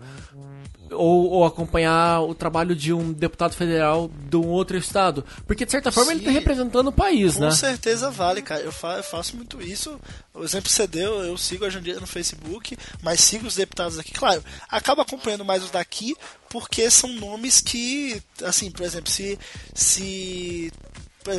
ou, 0.92 1.30
ou, 1.30 1.44
acompanhar 1.44 2.22
o 2.22 2.34
trabalho 2.34 2.74
de 2.74 2.92
um 2.92 3.12
deputado 3.12 3.54
federal 3.54 4.10
de 4.28 4.36
um 4.36 4.48
outro 4.48 4.76
estado. 4.76 5.24
Porque, 5.46 5.64
de 5.64 5.70
certa 5.70 5.90
forma, 5.90 6.10
Sim, 6.10 6.18
ele 6.18 6.20
está 6.20 6.32
representando 6.32 6.88
o 6.88 6.92
país, 6.92 7.34
com 7.34 7.40
né? 7.40 7.48
Com 7.48 7.54
certeza 7.54 8.10
vale, 8.10 8.42
cara. 8.42 8.60
Eu, 8.62 8.72
fa 8.72 8.96
eu, 8.96 9.02
faço 9.02 9.36
muito 9.36 9.60
isso. 9.60 9.98
O 10.34 10.44
exemplo 10.44 10.68
que 10.68 10.74
você 10.74 10.86
deu, 10.86 11.22
eu 11.22 11.36
sigo 11.36 11.64
a 11.64 11.70
Jandira 11.70 12.00
no 12.00 12.06
Facebook, 12.06 12.76
mas 13.02 13.20
sigo 13.20 13.46
os 13.46 13.56
deputados 13.56 13.98
aqui. 13.98 14.12
Claro, 14.12 14.42
acabo 14.68 15.02
acompanhando 15.02 15.44
mais 15.44 15.62
os 15.62 15.70
daqui, 15.70 16.16
porque 16.48 16.90
são 16.90 17.10
nomes 17.14 17.60
que, 17.60 18.22
assim, 18.42 18.70
por 18.70 18.84
exemplo, 18.84 19.10
se, 19.10 19.38
se 19.74 20.72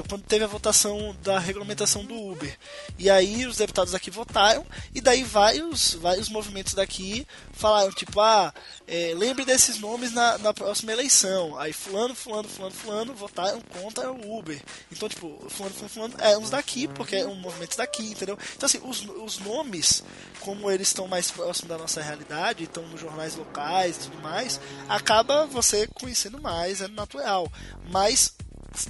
quando 0.07 0.23
teve 0.23 0.43
a 0.43 0.47
votação 0.47 1.15
da 1.21 1.39
regulamentação 1.39 2.03
do 2.05 2.15
Uber. 2.15 2.57
E 2.97 3.09
aí 3.09 3.45
os 3.45 3.57
deputados 3.57 3.93
aqui 3.93 4.09
votaram, 4.09 4.65
e 4.93 5.01
daí 5.01 5.23
vários, 5.23 5.93
vários 5.95 6.29
movimentos 6.29 6.73
daqui 6.73 7.27
falaram, 7.51 7.91
tipo, 7.91 8.19
ah, 8.19 8.53
é, 8.87 9.13
lembre 9.15 9.45
desses 9.45 9.79
nomes 9.79 10.13
na, 10.13 10.37
na 10.37 10.53
próxima 10.53 10.91
eleição. 10.91 11.57
Aí 11.59 11.73
fulano, 11.73 12.15
fulano, 12.15 12.47
fulano, 12.47 12.75
fulano 12.75 13.13
votaram 13.13 13.61
contra 13.61 14.11
o 14.11 14.37
Uber. 14.37 14.61
Então, 14.91 15.09
tipo, 15.09 15.37
fulano, 15.49 15.75
fulano, 15.75 15.89
fulano 15.89 16.15
é 16.19 16.37
uns 16.37 16.49
daqui, 16.49 16.87
porque 16.87 17.17
é 17.17 17.25
um 17.25 17.35
movimento 17.35 17.77
daqui, 17.77 18.03
entendeu? 18.03 18.37
Então, 18.55 18.65
assim, 18.65 18.79
os, 18.83 19.05
os 19.23 19.39
nomes, 19.39 20.03
como 20.39 20.69
eles 20.71 20.87
estão 20.87 21.07
mais 21.07 21.29
próximos 21.29 21.69
da 21.69 21.77
nossa 21.77 22.01
realidade, 22.01 22.63
estão 22.63 22.87
nos 22.87 22.99
jornais 22.99 23.35
locais 23.35 23.97
e 23.97 23.99
tudo 23.99 24.21
mais, 24.21 24.59
acaba 24.87 25.45
você 25.45 25.87
conhecendo 25.87 26.41
mais, 26.41 26.81
é 26.81 26.87
natural. 26.87 27.51
Mas 27.89 28.33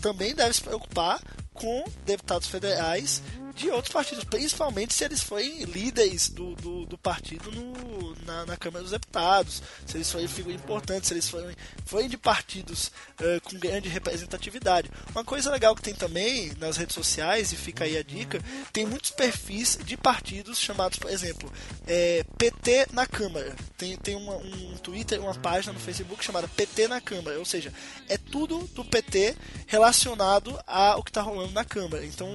também 0.01 0.33
deve 0.33 0.53
se 0.53 0.61
preocupar 0.61 1.19
com 1.53 1.83
deputados 2.05 2.47
federais 2.47 3.21
de 3.55 3.69
outros 3.69 3.93
partidos, 3.93 4.23
principalmente 4.23 4.93
se 4.93 5.03
eles 5.03 5.21
forem 5.21 5.63
líderes 5.63 6.29
do, 6.29 6.55
do, 6.55 6.85
do 6.85 6.97
partido 6.97 7.51
no, 7.51 8.15
na, 8.25 8.45
na, 8.45 8.57
Câmara 8.57 8.81
dos 8.81 8.91
Deputados, 8.91 9.61
se 9.85 9.97
eles 9.97 10.11
forem 10.11 10.27
figuras 10.27 10.59
importantes, 10.59 11.07
se 11.07 11.13
eles 11.13 11.29
forem, 11.29 11.55
forem 11.85 12.09
de 12.09 12.17
partidos 12.17 12.87
uh, 13.19 13.41
com 13.43 13.57
grande 13.59 13.89
representatividade. 13.89 14.89
Uma 15.11 15.23
coisa 15.23 15.51
legal 15.51 15.75
que 15.75 15.81
tem 15.81 15.93
também 15.93 16.51
nas 16.59 16.77
redes 16.77 16.95
sociais, 16.95 17.51
e 17.51 17.55
fica 17.55 17.83
aí 17.83 17.97
a 17.97 18.03
dica, 18.03 18.41
tem 18.71 18.85
muitos 18.85 19.11
perfis 19.11 19.77
de 19.83 19.95
partidos 19.95 20.57
chamados, 20.59 20.97
por 20.97 21.11
exemplo, 21.11 21.51
é, 21.85 22.25
PT 22.37 22.87
na 22.91 23.05
Câmara. 23.05 23.55
Tem, 23.77 23.95
tem 23.97 24.15
uma, 24.15 24.35
um 24.35 24.77
Twitter, 24.77 25.21
uma 25.21 25.35
página 25.35 25.73
no 25.73 25.79
Facebook 25.79 26.23
chamada 26.23 26.47
PT 26.47 26.87
na 26.87 26.99
Câmara, 26.99 27.37
ou 27.37 27.45
seja, 27.45 27.71
é 28.09 28.17
tudo 28.17 28.59
do 28.73 28.83
PT 28.83 29.35
relacionado 29.67 30.59
ao 30.65 31.03
que 31.03 31.09
está 31.09 31.21
rolando 31.21 31.51
na 31.51 31.65
Câmara. 31.65 32.05
Então, 32.05 32.29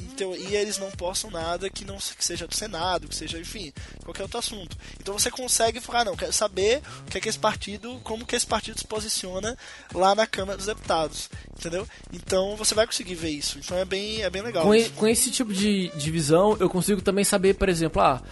em 0.00 0.14
teoria, 0.16 0.55
eles 0.56 0.78
não 0.78 0.90
postam 0.90 1.30
nada 1.30 1.68
que 1.70 1.84
não 1.84 1.96
que 1.96 2.24
seja 2.24 2.46
do 2.46 2.54
Senado, 2.54 3.08
que 3.08 3.14
seja, 3.14 3.38
enfim, 3.38 3.72
qualquer 4.04 4.22
outro 4.22 4.38
assunto. 4.38 4.76
Então 5.00 5.18
você 5.18 5.30
consegue 5.30 5.80
falar, 5.80 6.04
não, 6.04 6.16
quero 6.16 6.32
saber 6.32 6.82
o 7.06 7.10
que 7.10 7.18
é 7.18 7.20
que 7.20 7.28
esse 7.28 7.38
partido, 7.38 8.00
como 8.02 8.26
que 8.26 8.36
esse 8.36 8.46
partido 8.46 8.78
se 8.78 8.86
posiciona 8.86 9.56
lá 9.94 10.14
na 10.14 10.26
Câmara 10.26 10.56
dos 10.56 10.66
Deputados, 10.66 11.30
entendeu? 11.56 11.86
Então 12.12 12.56
você 12.56 12.74
vai 12.74 12.86
conseguir 12.86 13.14
ver 13.14 13.30
isso. 13.30 13.58
Então 13.58 13.76
é 13.76 13.84
bem, 13.84 14.22
é 14.22 14.30
bem 14.30 14.42
legal. 14.42 14.64
Com, 14.64 14.74
e, 14.74 14.88
com 14.90 15.06
esse 15.06 15.30
tipo 15.30 15.52
de 15.52 15.88
divisão, 15.96 16.56
eu 16.58 16.68
consigo 16.68 17.00
também 17.02 17.24
saber, 17.24 17.54
por 17.54 17.68
exemplo, 17.68 18.00
ah, 18.02 18.22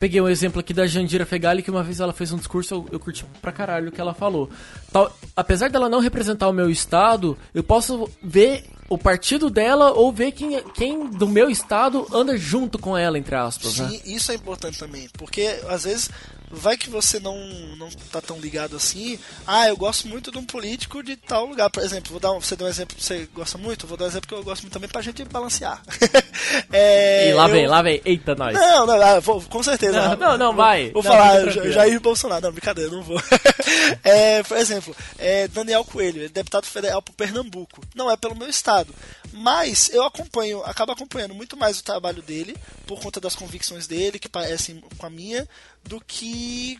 peguei 0.00 0.20
um 0.20 0.28
exemplo 0.28 0.60
aqui 0.60 0.72
da 0.72 0.86
Jandira 0.86 1.26
Fegali, 1.26 1.62
que 1.62 1.70
uma 1.70 1.82
vez 1.82 2.00
ela 2.00 2.12
fez 2.12 2.32
um 2.32 2.38
discurso, 2.38 2.74
eu, 2.74 2.88
eu 2.92 2.98
curti 2.98 3.24
pra 3.42 3.52
caralho 3.52 3.90
o 3.90 3.92
que 3.92 4.00
ela 4.00 4.14
falou. 4.14 4.48
Tal, 4.90 5.14
apesar 5.36 5.68
dela 5.68 5.90
não 5.90 6.00
representar 6.00 6.48
o 6.48 6.52
meu 6.52 6.70
estado, 6.70 7.36
eu 7.54 7.62
posso 7.62 8.10
ver 8.22 8.64
o 8.90 8.98
partido 8.98 9.48
dela 9.48 9.92
ou 9.92 10.12
ver 10.12 10.32
quem, 10.32 10.60
quem 10.74 11.06
do 11.06 11.28
meu 11.28 11.48
estado 11.48 12.06
anda 12.12 12.36
junto 12.36 12.76
com 12.76 12.98
ela, 12.98 13.16
entre 13.16 13.36
aspas. 13.36 13.74
Sim, 13.74 13.82
né? 13.84 14.00
isso 14.04 14.32
é 14.32 14.34
importante 14.34 14.78
também, 14.78 15.08
porque 15.16 15.60
às 15.68 15.84
vezes 15.84 16.10
vai 16.50 16.76
que 16.76 16.90
você 16.90 17.20
não, 17.20 17.38
não 17.76 17.88
tá 18.10 18.20
tão 18.20 18.38
ligado 18.38 18.76
assim. 18.76 19.18
Ah, 19.46 19.68
eu 19.68 19.76
gosto 19.76 20.08
muito 20.08 20.32
de 20.32 20.38
um 20.38 20.44
político 20.44 21.02
de 21.02 21.16
tal 21.16 21.46
lugar. 21.46 21.70
Por 21.70 21.82
exemplo, 21.82 22.10
vou 22.10 22.20
dar 22.20 22.32
um, 22.32 22.40
você 22.40 22.56
deu 22.56 22.66
um 22.66 22.70
exemplo 22.70 22.96
que 22.96 23.04
você 23.04 23.28
gosta 23.32 23.56
muito, 23.56 23.86
vou 23.86 23.96
dar 23.96 24.06
um 24.06 24.08
exemplo 24.08 24.28
que 24.28 24.34
eu 24.34 24.42
gosto 24.42 24.62
muito 24.62 24.72
também 24.72 24.88
pra 24.88 25.02
gente 25.02 25.24
balancear. 25.24 25.80
é, 26.72 27.30
e 27.30 27.34
lá 27.34 27.48
eu... 27.48 27.52
vem, 27.52 27.66
lá 27.66 27.82
vem. 27.82 28.00
Eita, 28.04 28.34
nós. 28.34 28.54
Não, 28.54 28.86
não, 28.86 29.00
ah, 29.00 29.20
vou, 29.20 29.40
com 29.42 29.62
certeza. 29.62 29.92
Não, 29.92 30.16
não, 30.16 30.38
não 30.38 30.56
vai. 30.56 30.90
Vou, 30.90 31.02
não, 31.02 31.10
falar, 31.10 31.50
Jair 31.50 32.00
Bolsonaro. 32.00 32.42
Não, 32.42 32.52
brincadeira, 32.52 32.90
não 32.90 33.02
vou. 33.02 33.20
é, 34.02 34.42
por 34.42 34.56
exemplo, 34.56 34.96
é 35.18 35.46
Daniel 35.48 35.84
Coelho, 35.84 36.24
é 36.24 36.28
deputado 36.28 36.66
federal 36.66 37.00
pro 37.00 37.14
Pernambuco. 37.14 37.82
Não 37.94 38.10
é 38.10 38.16
pelo 38.16 38.36
meu 38.36 38.48
estado. 38.48 38.92
Mas 39.32 39.88
eu 39.90 40.04
acompanho, 40.04 40.62
acabo 40.64 40.92
acompanhando 40.92 41.34
muito 41.34 41.56
mais 41.56 41.78
o 41.78 41.84
trabalho 41.84 42.22
dele, 42.22 42.56
por 42.86 43.00
conta 43.00 43.20
das 43.20 43.36
convicções 43.36 43.86
dele, 43.86 44.18
que 44.18 44.28
parecem 44.28 44.82
com 44.98 45.06
a 45.06 45.10
minha, 45.10 45.48
do 45.84 46.00
que 46.00 46.78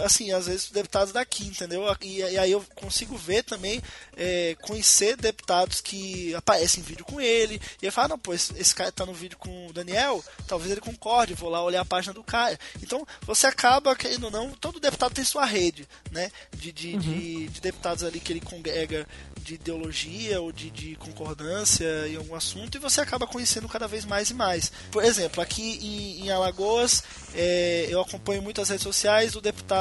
assim, 0.00 0.32
às 0.32 0.46
vezes 0.46 0.70
deputados 0.70 1.12
daqui, 1.12 1.46
entendeu? 1.46 1.84
E, 2.00 2.18
e 2.18 2.38
aí 2.38 2.52
eu 2.52 2.64
consigo 2.74 3.16
ver 3.16 3.42
também, 3.42 3.82
é, 4.16 4.56
conhecer 4.62 5.16
deputados 5.16 5.80
que 5.80 6.34
aparecem 6.34 6.80
em 6.80 6.86
vídeo 6.86 7.04
com 7.04 7.20
ele, 7.20 7.60
e 7.80 7.86
eu 7.86 7.92
falo, 7.92 8.10
não, 8.10 8.18
pô, 8.18 8.32
esse, 8.32 8.52
esse, 8.58 8.74
cara 8.74 8.92
tá 8.92 9.04
no 9.04 9.12
vídeo 9.12 9.36
com 9.38 9.68
o 9.68 9.72
Daniel, 9.72 10.24
talvez 10.46 10.70
ele 10.70 10.80
concorde, 10.80 11.34
vou 11.34 11.50
lá 11.50 11.62
olhar 11.62 11.80
a 11.80 11.84
página 11.84 12.14
do 12.14 12.22
cara. 12.22 12.58
Então, 12.82 13.06
você 13.22 13.46
acaba, 13.46 13.94
querendo 13.96 14.24
ou 14.24 14.30
não, 14.30 14.50
todo 14.52 14.80
deputado 14.80 15.14
tem 15.14 15.24
sua 15.24 15.44
rede, 15.44 15.88
né? 16.10 16.30
De, 16.56 16.72
de, 16.72 16.94
uhum. 16.94 16.98
de, 16.98 17.48
de 17.48 17.60
deputados 17.60 18.04
ali 18.04 18.20
que 18.20 18.32
ele 18.32 18.40
congrega 18.40 19.06
de 19.40 19.54
ideologia 19.54 20.40
ou 20.40 20.52
de, 20.52 20.70
de 20.70 20.94
concordância 20.96 22.08
em 22.08 22.16
algum 22.16 22.34
assunto, 22.34 22.76
e 22.76 22.80
você 22.80 23.00
acaba 23.00 23.26
conhecendo 23.26 23.68
cada 23.68 23.88
vez 23.88 24.04
mais 24.04 24.30
e 24.30 24.34
mais. 24.34 24.72
Por 24.90 25.04
exemplo, 25.04 25.42
aqui 25.42 25.78
em, 25.82 26.26
em 26.26 26.30
Alagoas, 26.30 27.02
é, 27.34 27.86
eu 27.88 28.00
acompanho 28.00 28.42
muitas 28.42 28.68
redes 28.68 28.84
sociais 28.84 29.32
do 29.32 29.40
deputado 29.40 29.71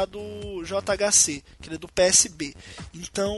JHC, 0.63 1.43
que 1.61 1.67
ele 1.69 1.75
é 1.75 1.77
do 1.77 1.87
PSB. 1.87 2.55
Então, 2.93 3.35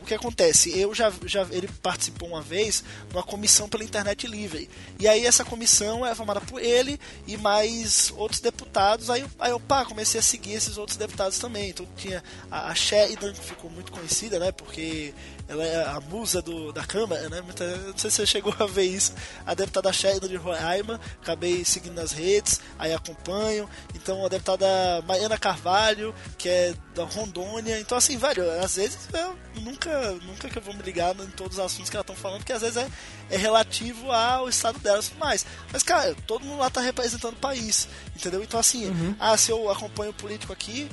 o 0.00 0.04
que 0.06 0.14
acontece? 0.14 0.78
Eu 0.78 0.94
já, 0.94 1.12
já 1.24 1.46
ele 1.50 1.68
participou 1.82 2.28
uma 2.28 2.42
vez 2.42 2.84
numa 3.12 3.22
comissão 3.22 3.68
pela 3.68 3.84
internet 3.84 4.26
livre. 4.26 4.68
E 4.98 5.08
aí 5.08 5.24
essa 5.26 5.44
comissão 5.44 6.04
é 6.04 6.14
formada 6.14 6.40
por 6.40 6.62
ele 6.62 6.98
e 7.26 7.36
mais 7.36 8.12
outros 8.16 8.40
deputados. 8.40 9.10
Aí, 9.10 9.24
aí 9.38 9.50
eu 9.50 9.60
pá, 9.60 9.84
comecei 9.84 10.20
a 10.20 10.22
seguir 10.22 10.52
esses 10.52 10.78
outros 10.78 10.96
deputados 10.96 11.38
também. 11.38 11.70
Então 11.70 11.86
tinha 11.96 12.22
a, 12.50 12.70
a 12.70 12.74
Sheridan, 12.74 13.32
que 13.32 13.40
ficou 13.40 13.70
muito 13.70 13.92
conhecida, 13.92 14.38
né? 14.38 14.52
Porque 14.52 15.14
ela 15.48 15.64
é 15.64 15.82
a 15.82 15.98
musa 16.00 16.42
do, 16.42 16.72
da 16.72 16.84
Câmara, 16.84 17.28
né? 17.30 17.40
Muita, 17.40 17.64
não 17.78 17.96
sei 17.96 18.10
se 18.10 18.16
você 18.16 18.26
chegou 18.26 18.54
a 18.58 18.66
ver 18.66 18.84
isso. 18.84 19.14
A 19.46 19.54
deputada 19.54 19.90
Sheridan 19.92 20.28
de 20.28 20.36
Roraima, 20.36 21.00
acabei 21.22 21.64
seguindo 21.64 21.94
nas 21.94 22.12
redes, 22.12 22.60
aí 22.78 22.92
acompanho. 22.92 23.68
Então 23.94 24.24
a 24.24 24.28
deputada 24.28 24.66
Mariana 25.06 25.38
Carvalho, 25.38 26.14
que 26.36 26.48
é 26.48 26.74
da 26.94 27.04
Rondônia. 27.04 27.80
Então, 27.80 27.96
assim, 27.96 28.18
velho, 28.18 28.50
às 28.60 28.76
vezes 28.76 29.08
eu 29.12 29.36
nunca, 29.62 30.12
nunca 30.26 30.50
que 30.50 30.58
eu 30.58 30.62
vou 30.62 30.74
me 30.74 30.82
ligar 30.82 31.14
em 31.16 31.30
todos 31.30 31.58
os 31.58 31.64
assuntos 31.64 31.88
que 31.88 31.96
elas 31.96 32.04
estão 32.04 32.16
falando, 32.16 32.40
porque 32.40 32.52
às 32.52 32.60
vezes 32.60 32.76
é, 32.76 32.88
é 33.30 33.36
relativo 33.36 34.12
ao 34.12 34.48
estado 34.48 34.78
delas 34.80 35.06
e 35.06 35.10
tudo 35.10 35.20
mais. 35.20 35.46
Mas, 35.72 35.82
cara, 35.82 36.14
todo 36.26 36.44
mundo 36.44 36.58
lá 36.58 36.68
tá 36.68 36.82
representando 36.82 37.34
o 37.34 37.40
país, 37.40 37.88
entendeu? 38.14 38.42
Então, 38.42 38.60
assim, 38.60 38.86
uhum. 38.86 39.16
ah, 39.18 39.36
se 39.36 39.50
eu 39.50 39.70
acompanho 39.70 40.10
o 40.10 40.14
político 40.14 40.52
aqui, 40.52 40.88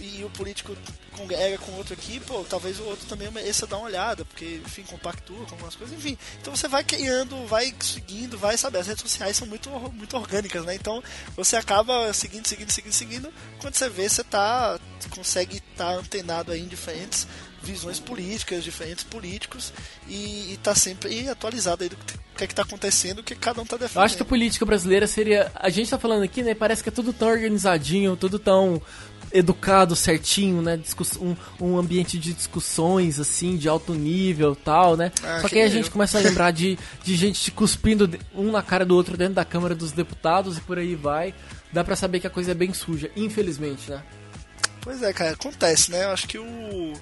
e 0.00 0.24
o 0.24 0.30
político 0.30 0.76
congrega 1.12 1.58
com 1.58 1.72
outro 1.72 1.94
aqui, 1.94 2.20
pô, 2.20 2.44
talvez 2.44 2.78
o 2.80 2.84
outro 2.84 3.06
também 3.06 3.30
mereça 3.30 3.66
dar 3.66 3.78
uma 3.78 3.86
olhada, 3.86 4.24
porque, 4.24 4.60
enfim, 4.64 4.82
compactua 4.82 5.44
com 5.46 5.54
algumas 5.54 5.74
coisas, 5.74 5.96
enfim. 5.96 6.18
Então 6.40 6.54
você 6.54 6.68
vai 6.68 6.82
criando, 6.82 7.46
vai 7.46 7.74
seguindo, 7.80 8.36
vai, 8.36 8.56
saber 8.56 8.78
as 8.78 8.86
redes 8.86 9.02
sociais 9.02 9.36
são 9.36 9.46
muito, 9.46 9.70
muito 9.70 10.16
orgânicas, 10.16 10.64
né? 10.64 10.74
Então 10.74 11.02
você 11.36 11.56
acaba 11.56 12.12
seguindo, 12.12 12.46
seguindo, 12.46 12.70
seguindo, 12.70 12.92
seguindo, 12.92 13.34
quando 13.58 13.74
você 13.74 13.88
vê, 13.88 14.08
você 14.08 14.24
tá, 14.24 14.78
consegue 15.10 15.56
estar 15.56 15.92
tá 15.92 15.92
antenado 15.92 16.52
aí 16.52 16.60
em 16.60 16.68
diferentes 16.68 17.26
visões 17.62 17.98
políticas, 17.98 18.62
diferentes 18.62 19.04
políticos 19.04 19.72
e, 20.06 20.52
e 20.52 20.58
tá 20.62 20.74
sempre 20.74 21.28
atualizado 21.28 21.82
aí 21.82 21.88
do 21.88 21.96
que 21.96 22.24
é 22.42 22.46
que 22.46 22.54
tá 22.54 22.62
acontecendo, 22.62 23.20
o 23.20 23.22
que 23.22 23.34
cada 23.34 23.62
um 23.62 23.64
tá 23.64 23.76
defendendo. 23.76 23.98
Eu 23.98 24.02
acho 24.02 24.16
que 24.16 24.22
a 24.22 24.26
política 24.26 24.66
brasileira 24.66 25.06
seria. 25.06 25.52
A 25.54 25.70
gente 25.70 25.88
tá 25.88 25.98
falando 25.98 26.24
aqui, 26.24 26.42
né? 26.42 26.52
Parece 26.52 26.82
que 26.82 26.88
é 26.88 26.92
tudo 26.92 27.12
tão 27.12 27.28
organizadinho, 27.28 28.16
tudo 28.16 28.40
tão 28.40 28.82
educado 29.34 29.96
certinho, 29.96 30.62
né? 30.62 30.80
Um, 31.20 31.36
um 31.60 31.76
ambiente 31.76 32.16
de 32.16 32.32
discussões, 32.32 33.18
assim, 33.18 33.56
de 33.56 33.68
alto 33.68 33.92
nível 33.92 34.54
tal, 34.54 34.96
né? 34.96 35.10
Ah, 35.24 35.40
Só 35.40 35.48
que, 35.48 35.56
que 35.56 35.60
aí 35.60 35.66
a 35.66 35.68
gente 35.68 35.90
começa 35.90 36.16
a 36.16 36.20
lembrar 36.20 36.52
de, 36.52 36.78
de 37.02 37.16
gente 37.16 37.50
cuspindo 37.50 38.08
um 38.32 38.52
na 38.52 38.62
cara 38.62 38.86
do 38.86 38.94
outro 38.94 39.16
dentro 39.16 39.34
da 39.34 39.44
Câmara 39.44 39.74
dos 39.74 39.90
Deputados 39.90 40.56
e 40.56 40.60
por 40.60 40.78
aí 40.78 40.94
vai. 40.94 41.34
Dá 41.72 41.82
pra 41.82 41.96
saber 41.96 42.20
que 42.20 42.26
a 42.28 42.30
coisa 42.30 42.52
é 42.52 42.54
bem 42.54 42.72
suja, 42.72 43.10
infelizmente, 43.16 43.90
né? 43.90 44.00
Pois 44.80 45.02
é, 45.02 45.12
cara, 45.12 45.32
acontece, 45.32 45.90
né? 45.90 46.04
Eu 46.04 46.10
acho 46.10 46.28
que 46.28 46.38
o. 46.38 46.92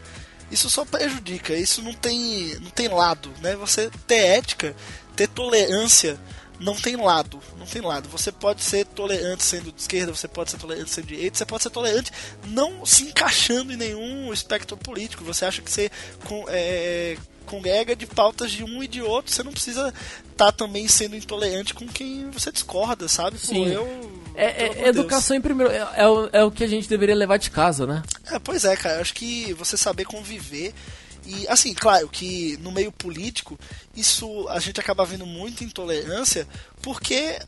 isso 0.51 0.71
só 0.71 0.87
prejudica, 0.87 1.55
isso 1.55 1.83
não 1.83 1.93
tem, 1.93 2.55
não 2.61 2.71
tem 2.71 2.89
lado, 2.89 3.31
né? 3.43 3.55
Você 3.57 3.91
ter 4.07 4.39
ética, 4.39 4.75
ter 5.15 5.29
tolerância, 5.29 6.19
não 6.63 6.75
tem 6.75 6.97
lado, 6.97 7.41
não 7.59 7.67
tem 7.67 7.83
lado. 7.83 8.09
Você 8.09 8.31
pode 8.31 8.63
ser 8.63 8.87
tolerante 8.87 9.43
sendo 9.43 9.73
de 9.73 9.81
esquerda, 9.81 10.15
você 10.15 10.29
pode 10.29 10.51
ser 10.51 10.59
tolerante 10.59 10.91
sendo 10.91 11.07
de 11.07 11.17
direita, 11.17 11.37
você 11.37 11.45
pode 11.45 11.63
ser 11.63 11.71
tolerante 11.71 12.13
não 12.47 12.87
se 12.87 13.05
encaixando 13.05 13.73
em 13.73 13.77
nenhum 13.77 14.33
espectro 14.33 14.77
político. 14.77 15.25
Você 15.25 15.45
acha 15.45 15.61
que 15.61 15.71
você 15.71 15.91
com, 16.25 16.45
é, 16.49 17.17
congrega 17.47 17.97
de 17.97 18.07
pautas 18.07 18.53
de 18.53 18.65
um 18.65 18.83
e 18.83 18.89
de 18.89 19.03
outro, 19.03 19.33
você 19.33 19.43
não 19.43 19.53
precisa 19.53 19.93
estar 20.31 20.47
tá 20.47 20.53
também 20.53 20.87
sendo 20.87 21.17
intolerante 21.17 21.75
com 21.75 21.87
quem 21.87 22.31
você 22.31 22.53
discorda, 22.53 23.09
sabe? 23.09 23.39
Sim. 23.39 23.65
Pô, 23.65 23.69
eu. 23.69 24.13
É, 24.35 24.85
é 24.85 24.89
educação 24.89 25.37
em 25.37 25.41
primeiro. 25.41 25.71
É, 25.71 25.87
é, 25.97 26.09
o, 26.09 26.31
é 26.33 26.45
o 26.45 26.51
que 26.51 26.65
a 26.65 26.69
gente 26.69 26.89
deveria 26.89 27.15
levar 27.15 27.37
de 27.37 27.51
casa, 27.51 27.87
né? 27.87 28.03
É, 28.31 28.39
pois 28.39 28.65
é, 28.65 28.75
cara. 28.77 28.97
Eu 28.97 29.01
acho 29.03 29.15
que 29.15 29.53
você 29.55 29.77
saber 29.77 30.05
conviver 30.05 30.73
e 31.27 31.47
assim, 31.49 31.73
claro 31.75 32.09
que 32.09 32.57
no 32.59 32.73
meio 32.73 32.91
político, 32.91 33.59
isso 33.95 34.49
a 34.49 34.59
gente 34.59 34.81
acaba 34.81 35.05
vendo 35.05 35.27
muita 35.27 35.65
intolerância, 35.65 36.47
porque 36.81 37.39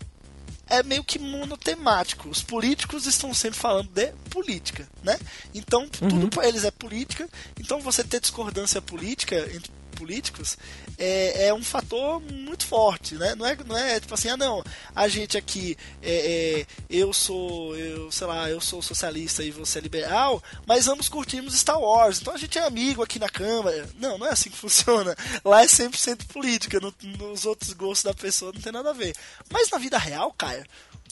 é 0.69 0.83
meio 0.83 1.05
que 1.05 1.19
monotemático. 1.19 2.29
Os 2.29 2.43
políticos 2.43 3.07
estão 3.07 3.35
sempre 3.35 3.59
falando 3.59 3.89
de 3.91 4.13
política, 4.31 4.89
né? 5.03 5.19
Então, 5.55 5.83
uhum. 5.83 6.09
tudo 6.09 6.29
para 6.29 6.49
eles 6.49 6.65
é 6.65 6.71
política. 6.71 7.29
Então, 7.59 7.81
você 7.81 8.03
ter 8.03 8.21
discordância 8.21 8.81
política 8.81 9.37
entre 9.55 9.71
políticos 9.95 10.57
é, 10.99 11.49
é 11.49 11.55
um 11.55 11.63
fator 11.63 12.21
muito 12.21 12.67
forte, 12.67 13.15
né? 13.15 13.35
Não 13.35 13.47
é, 13.47 13.57
não 13.67 13.77
é 13.77 14.01
tipo 14.01 14.15
assim, 14.15 14.29
ah 14.29 14.37
não, 14.37 14.63
a 14.95 15.09
gente 15.09 15.37
aqui, 15.37 15.77
é, 16.03 16.61
é, 16.61 16.67
eu 16.89 17.13
sou, 17.13 17.77
eu 17.77 18.11
sei 18.11 18.27
lá, 18.27 18.51
eu 18.51 18.61
sou 18.61 18.83
socialista 18.83 19.43
e 19.43 19.51
você 19.51 19.79
é 19.79 19.83
liberal, 19.83 20.43
mas 20.67 20.89
ambos 20.89 21.09
curtimos 21.09 21.55
Star 21.55 21.81
Wars, 21.81 22.21
então 22.21 22.35
a 22.35 22.39
gente 22.39 22.59
é 22.59 22.65
amigo 22.65 23.03
aqui 23.03 23.19
na 23.19 23.29
Câmara. 23.29 23.89
Não, 23.99 24.19
não 24.19 24.27
é 24.27 24.31
assim 24.31 24.51
que 24.51 24.57
funciona. 24.59 25.17
Lá 25.45 25.63
é 25.63 25.67
100% 25.67 26.27
política, 26.27 26.81
no, 26.81 26.95
nos 27.19 27.45
outros 27.45 27.73
gostos 27.73 28.05
da 28.05 28.15
pessoa 28.15 28.53
não 28.53 28.61
tem 28.61 28.73
nada 28.73 28.91
a 28.91 28.95
ver. 28.95 29.15
Mas 29.51 29.71
na 29.71 29.79
vida 29.79 29.99
real, 29.99 30.33
Caio, 30.33 30.65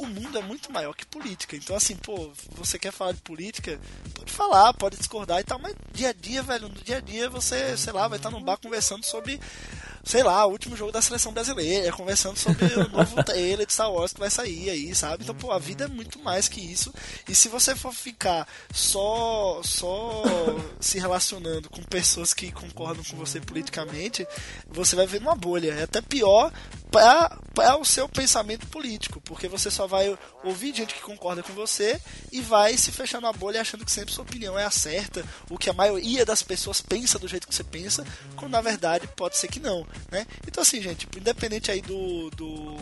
o 0.02 0.06
mundo 0.06 0.38
é 0.38 0.42
muito 0.42 0.72
maior 0.72 0.94
que 0.94 1.06
política. 1.06 1.56
Então, 1.56 1.76
assim, 1.76 1.96
pô, 1.96 2.32
você 2.52 2.78
quer 2.78 2.92
falar 2.92 3.12
de 3.12 3.20
política? 3.20 3.78
Pode 4.14 4.32
falar, 4.32 4.74
pode 4.74 4.96
discordar 4.96 5.40
e 5.40 5.44
tal, 5.44 5.58
mas 5.58 5.74
dia 5.92 6.10
a 6.10 6.12
dia, 6.12 6.42
velho, 6.42 6.68
no 6.68 6.74
dia 6.74 6.98
a 6.98 7.00
dia 7.00 7.28
você, 7.28 7.76
sei 7.76 7.92
lá, 7.92 8.08
vai 8.08 8.18
estar 8.18 8.30
num 8.30 8.42
bar 8.42 8.56
conversando 8.56 9.04
sobre 9.04 9.40
sei 10.04 10.22
lá, 10.22 10.44
o 10.46 10.50
último 10.50 10.76
jogo 10.76 10.90
da 10.90 11.00
seleção 11.00 11.32
brasileira, 11.32 11.92
conversando 11.92 12.36
sobre 12.36 12.64
o 12.74 12.88
novo 12.88 13.22
trailer 13.22 13.66
de 13.66 13.72
Star 13.72 13.90
Wars 13.90 14.12
que 14.12 14.20
vai 14.20 14.30
sair 14.30 14.70
aí, 14.70 14.94
sabe? 14.94 15.22
Então, 15.22 15.34
pô, 15.34 15.52
a 15.52 15.58
vida 15.58 15.84
é 15.84 15.88
muito 15.88 16.18
mais 16.18 16.48
que 16.48 16.60
isso. 16.60 16.92
E 17.28 17.34
se 17.34 17.48
você 17.48 17.76
for 17.76 17.92
ficar 17.92 18.46
só 18.72 19.60
só 19.62 20.22
se 20.80 20.98
relacionando 20.98 21.70
com 21.70 21.82
pessoas 21.82 22.34
que 22.34 22.50
concordam 22.50 23.04
com 23.04 23.16
você 23.16 23.40
politicamente, 23.40 24.26
você 24.68 24.96
vai 24.96 25.06
ver 25.06 25.20
uma 25.20 25.36
bolha. 25.36 25.72
É 25.72 25.84
até 25.84 26.00
pior 26.00 26.52
para 26.90 27.38
o 27.78 27.84
seu 27.84 28.08
pensamento 28.08 28.66
político, 28.66 29.20
porque 29.20 29.48
você 29.48 29.70
só 29.70 29.86
vai 29.86 30.16
ouvir 30.42 30.74
gente 30.74 30.94
que 30.94 31.00
concorda 31.00 31.42
com 31.42 31.52
você 31.52 32.00
e 32.30 32.40
vai 32.40 32.76
se 32.76 32.90
fechar 32.90 33.20
na 33.20 33.32
bolha 33.32 33.60
achando 33.60 33.84
que 33.84 33.92
sempre 33.92 34.12
sua 34.12 34.24
opinião 34.24 34.58
é 34.58 34.64
a 34.64 34.70
certa, 34.70 35.24
o 35.50 35.58
que 35.58 35.68
a 35.68 35.74
maioria 35.74 36.24
das 36.24 36.42
pessoas 36.42 36.80
pensa 36.80 37.18
do 37.18 37.28
jeito 37.28 37.46
que 37.46 37.54
você 37.54 37.64
pensa, 37.64 38.06
quando 38.36 38.52
na 38.52 38.60
verdade 38.60 39.06
pode 39.08 39.36
ser 39.36 39.48
que 39.48 39.60
não 39.60 39.86
né? 40.10 40.26
Então 40.46 40.62
assim, 40.62 40.80
gente, 40.80 41.08
independente 41.16 41.70
aí 41.70 41.80
do, 41.80 42.30
do 42.30 42.76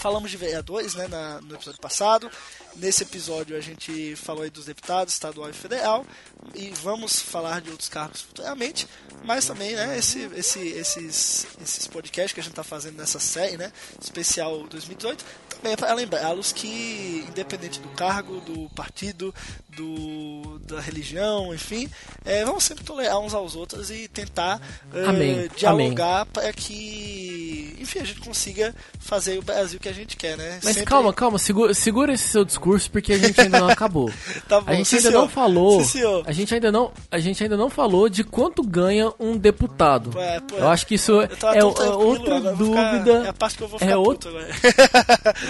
falamos 0.00 0.30
de 0.30 0.36
vereadores 0.38 0.94
né, 0.94 1.06
na, 1.06 1.40
no 1.42 1.54
episódio 1.54 1.78
passado. 1.78 2.30
Nesse 2.76 3.02
episódio 3.02 3.56
a 3.56 3.60
gente 3.60 4.16
falou 4.16 4.42
aí 4.42 4.50
dos 4.50 4.64
deputados 4.64 5.12
estadual 5.12 5.50
e 5.50 5.52
federal. 5.52 6.06
E 6.54 6.70
vamos 6.82 7.20
falar 7.20 7.60
de 7.60 7.70
outros 7.70 7.88
cargos 7.90 8.22
futuramente. 8.22 8.88
Mas 9.24 9.44
também, 9.44 9.74
né, 9.74 9.98
esse, 9.98 10.22
esse, 10.34 10.68
esses, 10.68 11.46
esses 11.62 11.86
podcasts 11.86 12.32
que 12.32 12.40
a 12.40 12.42
gente 12.42 12.52
está 12.52 12.64
fazendo 12.64 12.96
nessa 12.96 13.20
série, 13.20 13.58
né, 13.58 13.70
especial 14.00 14.66
2018, 14.66 15.22
também 15.48 15.49
é 15.68 15.94
lembrá-los 15.94 16.52
que, 16.52 17.24
independente 17.28 17.80
do 17.80 17.88
cargo, 17.90 18.40
do 18.40 18.68
partido, 18.70 19.34
do, 19.68 20.58
da 20.66 20.80
religião, 20.80 21.54
enfim, 21.54 21.88
é, 22.24 22.44
vamos 22.44 22.64
sempre 22.64 22.84
tolerar 22.84 23.18
uns 23.18 23.34
aos 23.34 23.54
outros 23.54 23.90
e 23.90 24.08
tentar 24.08 24.60
Amém. 25.06 25.44
Uh, 25.44 25.50
dialogar 25.56 26.26
para 26.26 26.52
que, 26.52 27.76
enfim, 27.80 28.00
a 28.00 28.04
gente 28.04 28.20
consiga 28.20 28.74
fazer 28.98 29.38
o 29.38 29.42
Brasil 29.42 29.78
que 29.78 29.88
a 29.88 29.92
gente 29.92 30.16
quer, 30.16 30.36
né? 30.36 30.60
Mas 30.62 30.74
sempre... 30.74 30.90
calma, 30.90 31.12
calma, 31.12 31.38
segura, 31.38 31.72
segura 31.74 32.12
esse 32.12 32.28
seu 32.28 32.44
discurso 32.44 32.90
porque 32.90 33.12
a 33.12 33.18
gente 33.18 33.40
ainda 33.40 33.60
não 33.60 33.68
acabou. 33.70 34.10
tá 34.48 34.60
bom, 34.60 34.70
a 34.70 34.74
gente 34.74 34.96
ainda 34.96 35.08
senhor. 35.08 35.22
não 35.22 35.28
falou. 35.28 35.84
Sim, 35.84 36.00
a 36.24 36.32
gente 36.32 36.54
ainda 36.54 36.72
não, 36.72 36.92
a 37.10 37.18
gente 37.18 37.42
ainda 37.42 37.56
não 37.56 37.70
falou 37.70 38.08
de 38.08 38.24
quanto 38.24 38.62
ganha 38.62 39.12
um 39.18 39.36
deputado. 39.36 40.18
É, 40.18 40.40
pô, 40.40 40.56
eu 40.56 40.68
acho 40.68 40.86
que 40.86 40.94
isso 40.94 41.20
é, 41.20 41.28
é 41.54 41.64
outra 41.64 42.40
dúvida. 42.54 42.98
Ficar, 43.00 43.24
é 43.24 43.28
a 43.28 43.32
parte 43.32 43.56
que 43.56 43.62
eu 43.64 43.68
vou 43.68 43.78
ficar 43.78 43.90
é 43.90 43.96
outro... 43.96 44.30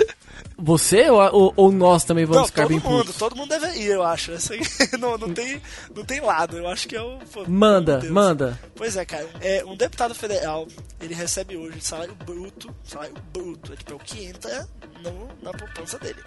Você 0.62 1.10
ou, 1.10 1.54
ou, 1.56 1.72
nós 1.72 2.04
também 2.04 2.26
vamos 2.26 2.42
não, 2.42 2.46
ficar 2.46 2.62
todo 2.62 2.68
bem 2.68 2.78
mundo, 2.80 3.04
putos? 3.04 3.16
todo 3.16 3.34
mundo 3.34 3.48
deve 3.48 3.78
ir, 3.78 3.86
eu 3.86 4.02
acho. 4.02 4.32
Não, 4.98 5.16
não, 5.16 5.32
tem, 5.32 5.62
não 5.94 6.04
tem 6.04 6.20
lado, 6.20 6.58
eu 6.58 6.68
acho 6.68 6.86
que 6.86 6.94
é 6.96 7.00
o. 7.00 7.18
Pô, 7.32 7.48
manda, 7.48 8.02
manda. 8.10 8.60
Pois 8.74 8.94
é, 8.96 9.04
cara. 9.04 9.26
É, 9.40 9.64
um 9.64 9.76
deputado 9.76 10.14
federal, 10.14 10.66
ele 11.00 11.14
recebe 11.14 11.56
hoje 11.56 11.80
salário 11.80 12.14
bruto, 12.14 12.74
salário 12.84 13.14
bruto, 13.32 13.72
é 13.72 13.76
tipo 13.76 13.92
é 13.92 13.94
o 13.94 13.98
que 13.98 14.26
entra 14.26 14.68
no, 15.02 15.30
na 15.42 15.52
poupança 15.52 15.98
dele. 15.98 16.22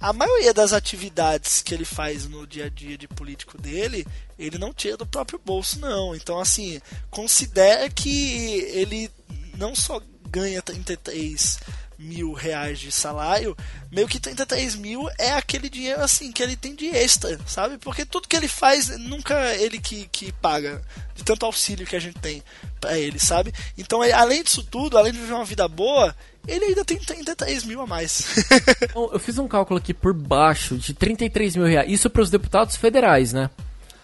a 0.00 0.12
maioria 0.12 0.52
das 0.52 0.72
atividades 0.72 1.62
que 1.62 1.72
ele 1.72 1.84
faz 1.84 2.28
no 2.28 2.44
dia 2.44 2.66
a 2.66 2.68
dia 2.68 2.98
de 2.98 3.06
político 3.06 3.56
dele, 3.56 4.04
ele 4.36 4.58
não 4.58 4.72
tira 4.72 4.96
do 4.96 5.06
próprio 5.06 5.40
bolso, 5.44 5.78
não. 5.78 6.12
Então, 6.12 6.40
assim, 6.40 6.80
considera 7.08 7.88
que 7.88 8.62
ele 8.72 9.08
não 9.56 9.76
só 9.76 10.02
ganha 10.28 10.60
33 10.60 11.60
mil 11.98 12.32
reais 12.32 12.78
de 12.78 12.92
salário, 12.92 13.56
meio 13.90 14.06
que 14.06 14.20
33 14.20 14.76
mil 14.76 15.08
é 15.18 15.32
aquele 15.32 15.68
dinheiro 15.68 16.00
assim 16.00 16.30
que 16.30 16.42
ele 16.42 16.56
tem 16.56 16.74
de 16.74 16.86
extra, 16.86 17.38
sabe? 17.46 17.76
Porque 17.78 18.04
tudo 18.04 18.28
que 18.28 18.36
ele 18.36 18.46
faz, 18.46 18.88
nunca 18.98 19.34
é 19.34 19.62
ele 19.62 19.80
que, 19.80 20.08
que 20.12 20.30
paga, 20.32 20.80
de 21.14 21.24
tanto 21.24 21.44
auxílio 21.44 21.86
que 21.86 21.96
a 21.96 22.00
gente 22.00 22.18
tem 22.20 22.42
para 22.80 22.96
ele, 22.96 23.18
sabe? 23.18 23.52
Então, 23.76 24.00
além 24.02 24.42
disso 24.44 24.62
tudo, 24.62 24.96
além 24.96 25.12
de 25.12 25.18
viver 25.18 25.32
uma 25.32 25.44
vida 25.44 25.66
boa, 25.66 26.14
ele 26.46 26.66
ainda 26.66 26.84
tem 26.84 26.98
33 26.98 27.64
mil 27.64 27.80
a 27.80 27.86
mais. 27.86 28.36
eu 28.94 29.18
fiz 29.18 29.36
um 29.38 29.48
cálculo 29.48 29.78
aqui 29.78 29.92
por 29.92 30.14
baixo 30.14 30.76
de 30.76 30.94
33 30.94 31.56
mil 31.56 31.66
reais. 31.66 31.90
Isso 31.90 32.08
para 32.08 32.22
os 32.22 32.30
deputados 32.30 32.76
federais, 32.76 33.32
né? 33.32 33.50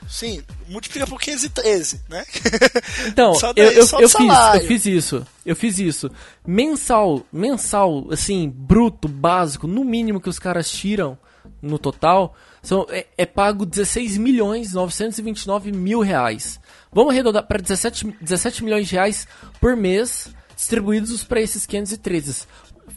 Sim, 0.09 0.42
multiplica 0.68 1.07
por 1.07 1.20
513, 1.20 2.02
né? 2.09 2.24
Então, 3.09 3.32
daí, 3.32 3.52
eu, 3.57 3.72
eu, 3.72 4.00
eu 4.00 4.09
fiz, 4.09 4.28
eu 4.55 4.66
fiz 4.66 4.86
isso. 4.86 5.26
Eu 5.44 5.57
fiz 5.57 5.78
isso. 5.78 6.11
Mensal, 6.46 7.24
mensal, 7.32 8.07
assim, 8.11 8.48
bruto, 8.48 9.09
básico, 9.09 9.66
no 9.66 9.84
mínimo 9.84 10.20
que 10.20 10.28
os 10.28 10.38
caras 10.38 10.70
tiram 10.70 11.18
no 11.61 11.78
total, 11.78 12.34
são, 12.62 12.86
é, 12.90 13.07
é 13.16 13.26
pago 13.26 13.66
16 13.66 14.16
milhões 14.18 14.72
929 14.72 15.72
mil 15.72 16.00
reais. 16.00 16.61
Vamos 16.92 17.12
arredondar 17.12 17.46
para 17.46 17.61
17, 17.61 18.16
17 18.20 18.64
milhões 18.64 18.88
de 18.88 18.94
reais 18.94 19.26
por 19.61 19.76
mês, 19.76 20.28
distribuídos 20.55 21.24
para 21.24 21.40
esses 21.40 21.66
513. 21.66 22.46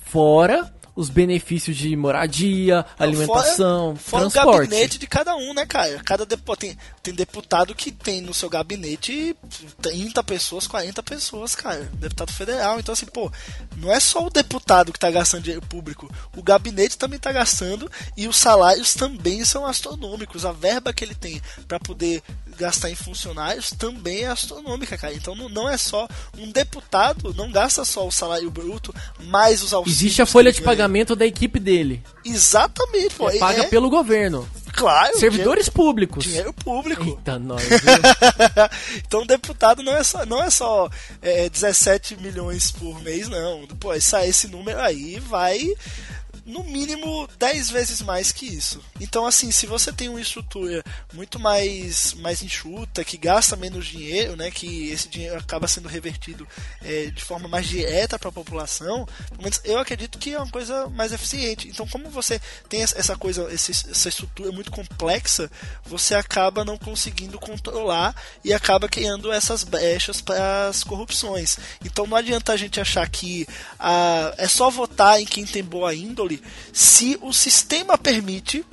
Fora 0.05 0.74
os 0.98 1.12
benefícios 1.12 1.78
de 1.78 1.95
moradia, 1.95 2.84
alimentação, 2.98 3.95
fora, 3.95 4.00
fora 4.00 4.30
transporte. 4.32 4.48
o 4.48 4.62
gabinete 4.62 4.98
de 4.98 5.06
cada 5.06 5.36
um, 5.36 5.54
né, 5.54 5.64
cara? 5.64 6.02
Cada 6.04 6.26
deputado 6.26 6.58
tem, 6.58 6.78
tem 7.04 7.14
deputado 7.14 7.76
que 7.76 7.91
tem 7.91 8.20
no 8.20 8.34
seu 8.34 8.50
gabinete 8.50 9.36
30 9.80 10.24
pessoas, 10.24 10.66
40 10.66 11.04
pessoas, 11.04 11.54
cara. 11.54 11.88
Deputado 11.93 12.34
federal. 12.34 12.80
Então, 12.80 12.93
assim, 12.93 13.06
pô, 13.06 13.32
não 13.76 13.93
é 13.93 14.00
só 14.00 14.26
o 14.26 14.32
deputado 14.32 14.91
que 14.91 14.98
tá 14.98 15.12
gastando 15.12 15.43
dinheiro 15.43 15.64
público. 15.68 16.12
O 16.36 16.41
gabinete 16.41 16.98
também 16.98 17.20
tá 17.20 17.32
gastando 17.32 17.88
e 18.18 18.28
os 18.28 18.36
salários 18.36 18.95
também 18.95 19.45
são 19.45 19.68
astronômicos. 19.68 20.45
A 20.45 20.52
verba 20.52 20.91
que 20.91 21.04
ele 21.06 21.14
tem 21.14 21.39
para 21.68 21.80
poder 21.80 22.24
gastar 22.58 22.89
em 22.89 22.95
funcionários 22.95 23.70
também 23.70 24.24
é 24.24 24.28
astronômica, 24.30 24.98
cara. 24.98 25.14
Então 25.14 25.36
não, 25.36 25.48
não 25.48 25.70
é 25.70 25.78
só 25.78 26.08
um 26.36 26.52
deputado, 26.52 27.36
não 27.36 27.52
gasta 27.52 27.86
só 27.86 28.08
o 28.08 28.12
salário 28.12 28.50
bruto, 28.50 28.91
mais 29.26 29.62
os 29.62 29.74
auxílios. 29.74 30.02
Existe 30.02 30.24
a 30.24 30.26
folha 30.26 30.52
de 30.52 30.64
pagamento 30.64 30.87
da 31.16 31.26
equipe 31.26 31.60
dele. 31.60 32.02
Exatamente, 32.24 33.16
pô. 33.16 33.30
É 33.30 33.38
paga 33.38 33.64
é... 33.64 33.68
pelo 33.68 33.90
governo. 33.90 34.48
Claro. 34.74 35.18
Servidores 35.18 35.66
dinheiro, 35.66 35.72
públicos. 35.72 36.24
Dinheiro 36.24 36.54
público. 36.54 37.04
Eita, 37.04 37.40
nós. 37.40 37.64
então 39.06 39.26
deputado 39.26 39.82
não 39.82 39.96
é 39.96 40.04
só, 40.04 40.24
não 40.26 40.44
é 40.44 40.52
só 40.52 40.88
é, 41.20 41.50
17 41.50 42.18
milhões 42.18 42.72
por 42.72 43.02
mês, 43.02 43.28
não. 43.28 43.66
Pô, 43.80 43.94
esse, 43.94 44.16
esse 44.28 44.48
número 44.48 44.80
aí 44.80 45.20
vai 45.20 45.74
no 46.48 46.64
mínimo 46.64 47.28
10 47.38 47.70
vezes 47.70 48.02
mais 48.02 48.32
que 48.32 48.45
isso. 48.45 48.82
Então, 49.02 49.26
assim, 49.26 49.52
se 49.52 49.66
você 49.66 49.91
tem 49.91 50.08
uma 50.08 50.22
estrutura 50.22 50.82
muito 51.14 51.38
mais, 51.38 52.14
mais 52.14 52.41
enxuta, 52.41 53.04
que 53.04 53.18
gasta 53.18 53.58
menos 53.58 53.86
dinheiro, 53.86 54.38
né, 54.38 54.50
que 54.50 54.89
esse 54.89 55.10
dinheiro 55.10 55.38
acaba 55.38 55.68
sendo 55.68 55.89
revertido 55.89 56.48
é, 56.82 57.08
de 57.08 57.22
forma 57.22 57.50
mais 57.50 57.68
direta 57.68 58.18
para 58.18 58.30
a 58.30 58.32
população, 58.32 59.06
pelo 59.30 59.43
menos 59.43 59.60
eu 59.66 59.78
acredito 59.78 60.18
que 60.18 60.34
é 60.34 60.38
uma 60.38 60.50
coisa 60.50 60.88
mais 60.88 61.12
eficiente. 61.12 61.68
Então, 61.68 61.86
como 61.86 62.10
você 62.10 62.39
tem 62.70 62.82
essa 62.82 63.18
coisa, 63.18 63.52
essa 63.52 64.08
estrutura 64.08 64.50
muito 64.54 64.72
complexa, 64.72 65.52
você 65.86 66.16
acaba 66.16 66.64
não 66.64 66.78
conseguindo 66.78 67.38
controlar 67.38 68.16
e 68.41 68.54
acaba 68.54 68.88
criando 68.88 69.34
essas 69.34 69.66
brechas 69.66 70.22
para 70.22 70.70
as 70.70 70.82
corrupções. 70.82 71.58
Então, 71.84 72.08
não 72.08 72.16
adianta 72.16 72.54
a 72.54 72.58
gente 72.58 72.80
achar 72.80 73.08
que 73.10 73.45
ah, 73.78 74.34
é 74.38 74.48
só 74.48 74.70
votar 74.70 75.20
em 75.20 75.26
quem 75.26 75.45
tem 75.45 75.62
boa 75.62 75.93
índole 75.93 76.37
se 76.74 77.18
o 77.22 77.34
sistema 77.34 77.98
permite 77.98 78.66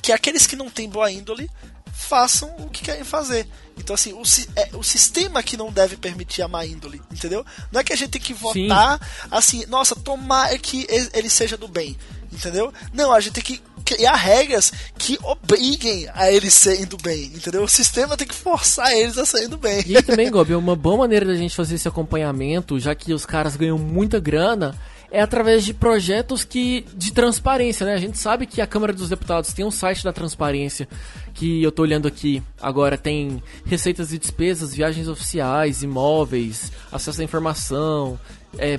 que 0.00 0.12
aqueles 0.12 0.46
que 0.46 0.56
não 0.56 0.70
têm 0.70 0.88
boa 0.88 1.10
índole 1.10 1.50
façam 1.92 2.54
o 2.58 2.70
que 2.70 2.82
querem 2.82 3.04
fazer. 3.04 3.46
Então, 3.78 3.94
assim, 3.94 4.12
o, 4.12 4.22
é, 4.56 4.70
o 4.74 4.82
sistema 4.82 5.42
que 5.42 5.56
não 5.56 5.70
deve 5.70 5.96
permitir 5.96 6.42
a 6.42 6.48
má 6.48 6.64
índole, 6.66 7.00
entendeu? 7.10 7.44
Não 7.70 7.80
é 7.80 7.84
que 7.84 7.92
a 7.92 7.96
gente 7.96 8.10
tem 8.10 8.20
que 8.20 8.34
votar 8.34 8.98
Sim. 8.98 9.28
assim, 9.30 9.66
nossa, 9.66 9.94
tomar 9.94 10.56
que 10.58 10.86
ele 10.88 11.30
seja 11.30 11.56
do 11.56 11.68
bem, 11.68 11.96
entendeu? 12.32 12.72
Não, 12.92 13.12
a 13.12 13.20
gente 13.20 13.34
tem 13.34 13.42
que 13.42 13.62
criar 13.84 14.14
regras 14.14 14.72
que 14.98 15.18
obriguem 15.22 16.08
a 16.14 16.30
eles 16.30 16.54
serem 16.54 16.84
do 16.84 16.96
bem, 16.98 17.24
entendeu? 17.26 17.62
O 17.62 17.68
sistema 17.68 18.16
tem 18.16 18.26
que 18.26 18.34
forçar 18.34 18.92
eles 18.92 19.16
a 19.18 19.24
serem 19.24 19.48
do 19.48 19.56
bem. 19.56 19.82
E 19.86 20.02
também, 20.02 20.28
Gobi, 20.30 20.54
uma 20.54 20.76
boa 20.76 20.98
maneira 20.98 21.26
da 21.26 21.34
gente 21.34 21.54
fazer 21.54 21.74
esse 21.74 21.88
acompanhamento, 21.88 22.78
já 22.78 22.94
que 22.94 23.12
os 23.12 23.24
caras 23.24 23.56
ganham 23.56 23.78
muita 23.78 24.20
grana, 24.20 24.78
é 25.10 25.20
através 25.20 25.64
de 25.64 25.74
projetos 25.74 26.44
que 26.44 26.86
de 26.94 27.12
transparência, 27.12 27.84
né? 27.84 27.94
A 27.94 27.98
gente 27.98 28.18
sabe 28.18 28.46
que 28.46 28.60
a 28.60 28.66
Câmara 28.66 28.92
dos 28.92 29.08
Deputados 29.08 29.52
tem 29.52 29.64
um 29.64 29.70
site 29.70 30.04
da 30.04 30.12
transparência 30.12 30.88
que 31.34 31.62
eu 31.62 31.72
tô 31.72 31.82
olhando 31.82 32.06
aqui 32.06 32.42
agora 32.60 32.98
tem 32.98 33.42
receitas 33.64 34.12
e 34.12 34.18
despesas, 34.18 34.74
viagens 34.74 35.08
oficiais, 35.08 35.82
imóveis, 35.82 36.70
acesso 36.92 37.20
à 37.20 37.24
informação, 37.24 38.18
é, 38.58 38.78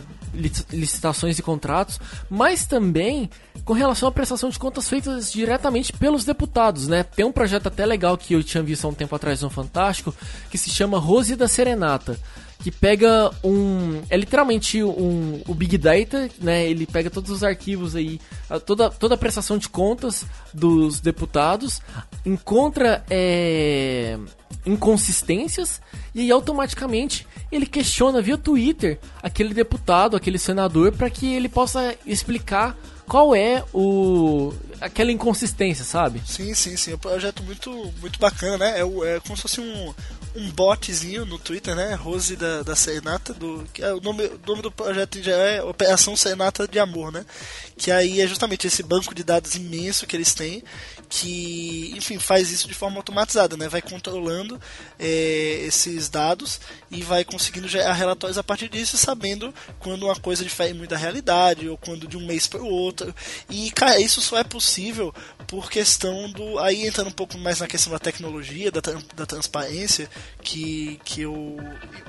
licitações 0.71 1.38
e 1.39 1.41
contratos, 1.41 1.99
mas 2.29 2.65
também 2.65 3.29
com 3.65 3.73
relação 3.73 4.07
à 4.07 4.11
prestação 4.11 4.49
de 4.49 4.59
contas 4.59 4.88
feitas 4.88 5.32
diretamente 5.32 5.93
pelos 5.93 6.23
deputados, 6.23 6.88
né? 6.88 7.03
Tem 7.03 7.25
um 7.25 7.32
projeto 7.32 7.67
até 7.67 7.86
legal 7.86 8.17
que 8.17 8.34
eu 8.34 8.43
tinha 8.43 8.63
visto 8.63 8.86
há 8.86 8.89
um 8.89 8.93
tempo 8.93 9.15
atrás 9.15 9.41
no 9.41 9.49
Fantástico, 9.49 10.13
que 10.49 10.57
se 10.57 10.69
chama 10.69 10.97
Rose 10.97 11.36
da 11.36 11.47
Serenata 11.47 12.17
que 12.62 12.72
pega 12.72 13.32
um. 13.43 14.01
É 14.09 14.16
literalmente 14.16 14.84
um, 14.84 15.41
o 15.47 15.53
Big 15.53 15.78
Data, 15.78 16.30
né? 16.39 16.70
Ele 16.70 16.86
pega 16.86 17.09
todos 17.09 17.32
os 17.32 17.43
arquivos 17.43 17.95
aí, 17.95 18.20
toda, 18.66 18.89
toda 18.89 19.16
a 19.16 19.18
prestação 19.18 19.57
de 19.57 19.68
contas 19.68 20.26
dos 20.53 20.99
deputados, 20.99 21.82
encontra 22.26 23.03
é, 23.09 24.18
inconsistências 24.66 25.82
e 26.14 26.22
aí 26.22 26.32
automaticamente 26.32 27.28
ele 27.51 27.66
questiona 27.66 28.22
via 28.22 28.38
Twitter 28.38 28.99
aquele 29.22 29.53
deputado, 29.53 30.16
aquele 30.16 30.38
senador, 30.38 30.91
para 30.91 31.09
que 31.09 31.34
ele 31.34 31.49
possa 31.49 31.95
explicar 32.05 32.78
qual 33.12 33.36
é 33.36 33.62
o 33.74 34.53
aquela 34.80 35.12
inconsistência, 35.12 35.84
sabe? 35.84 36.22
Sim, 36.26 36.53
sim, 36.53 36.78
sim. 36.78 36.93
É 36.93 36.95
um 36.95 36.97
projeto 36.97 37.43
muito, 37.43 37.70
muito 37.99 38.18
bacana, 38.18 38.57
né? 38.57 38.80
É, 38.80 39.16
é 39.16 39.20
como 39.20 39.36
se 39.36 39.41
fosse 39.41 39.59
um, 39.59 39.93
um 40.34 40.49
botzinho 40.51 41.26
no 41.26 41.38
Twitter, 41.38 41.76
né? 41.76 41.93
Rose 41.93 42.38
da, 42.38 42.64
da 42.64 42.74
Serenata, 42.74 43.34
do, 43.34 43.68
que 43.74 43.84
é 43.84 43.93
o, 43.93 43.99
nome, 43.99 44.24
o 44.28 44.39
nome 44.47 44.62
do 44.62 44.72
projeto 44.72 45.22
já 45.22 45.36
é 45.36 45.62
Operação 45.62 46.16
Serenata 46.16 46.66
de 46.66 46.80
Amor, 46.80 47.12
né? 47.12 47.26
Que 47.78 47.91
aí 47.91 48.22
é 48.22 48.28
justamente 48.28 48.68
esse 48.68 48.82
banco 48.82 49.14
de 49.14 49.26
dados 49.26 49.55
imenso 49.55 50.07
que 50.07 50.16
eles 50.16 50.34
têm, 50.34 50.64
que, 51.12 51.93
enfim, 51.93 52.18
faz 52.18 52.49
isso 52.51 52.70
de 52.70 52.74
forma 52.74 52.95
automatizada, 52.95 53.57
né? 53.57 53.68
Vai 53.68 53.82
controlando 53.82 54.59
é, 54.97 55.66
esses 55.66 56.07
dados 56.07 56.62
e 56.89 57.03
vai 57.03 57.26
conseguindo 57.26 57.68
gerar 57.68 57.91
relatórios 57.91 58.38
a 58.38 58.43
partir 58.43 58.70
disso, 58.70 58.95
sabendo 58.97 59.53
quando 59.78 60.03
uma 60.03 60.16
coisa 60.16 60.41
difere 60.41 60.74
muito 60.74 60.91
da 60.91 60.97
realidade 60.97 61.68
ou 61.68 61.78
quando 61.78 62.07
de 62.07 62.16
um 62.16 62.26
mês 62.26 62.47
para 62.47 62.62
o 62.62 62.66
outro. 62.66 63.14
E, 63.49 63.70
cara, 63.72 63.99
isso 63.99 64.22
só 64.22 64.38
é 64.38 64.43
possível 64.45 65.14
por 65.47 65.70
questão 65.70 66.32
do. 66.32 66.57
Aí 66.59 66.88
entrando 66.88 67.07
um 67.07 67.12
pouco 67.12 67.38
mais 67.38 67.59
na 67.59 67.68
questão 67.68 67.91
da 67.91 67.99
tecnologia, 67.99 68.72
da, 68.72 68.80
da 69.14 69.26
transparência, 69.26 70.09
que, 70.41 70.97
que 71.03 71.24
eu 71.24 71.57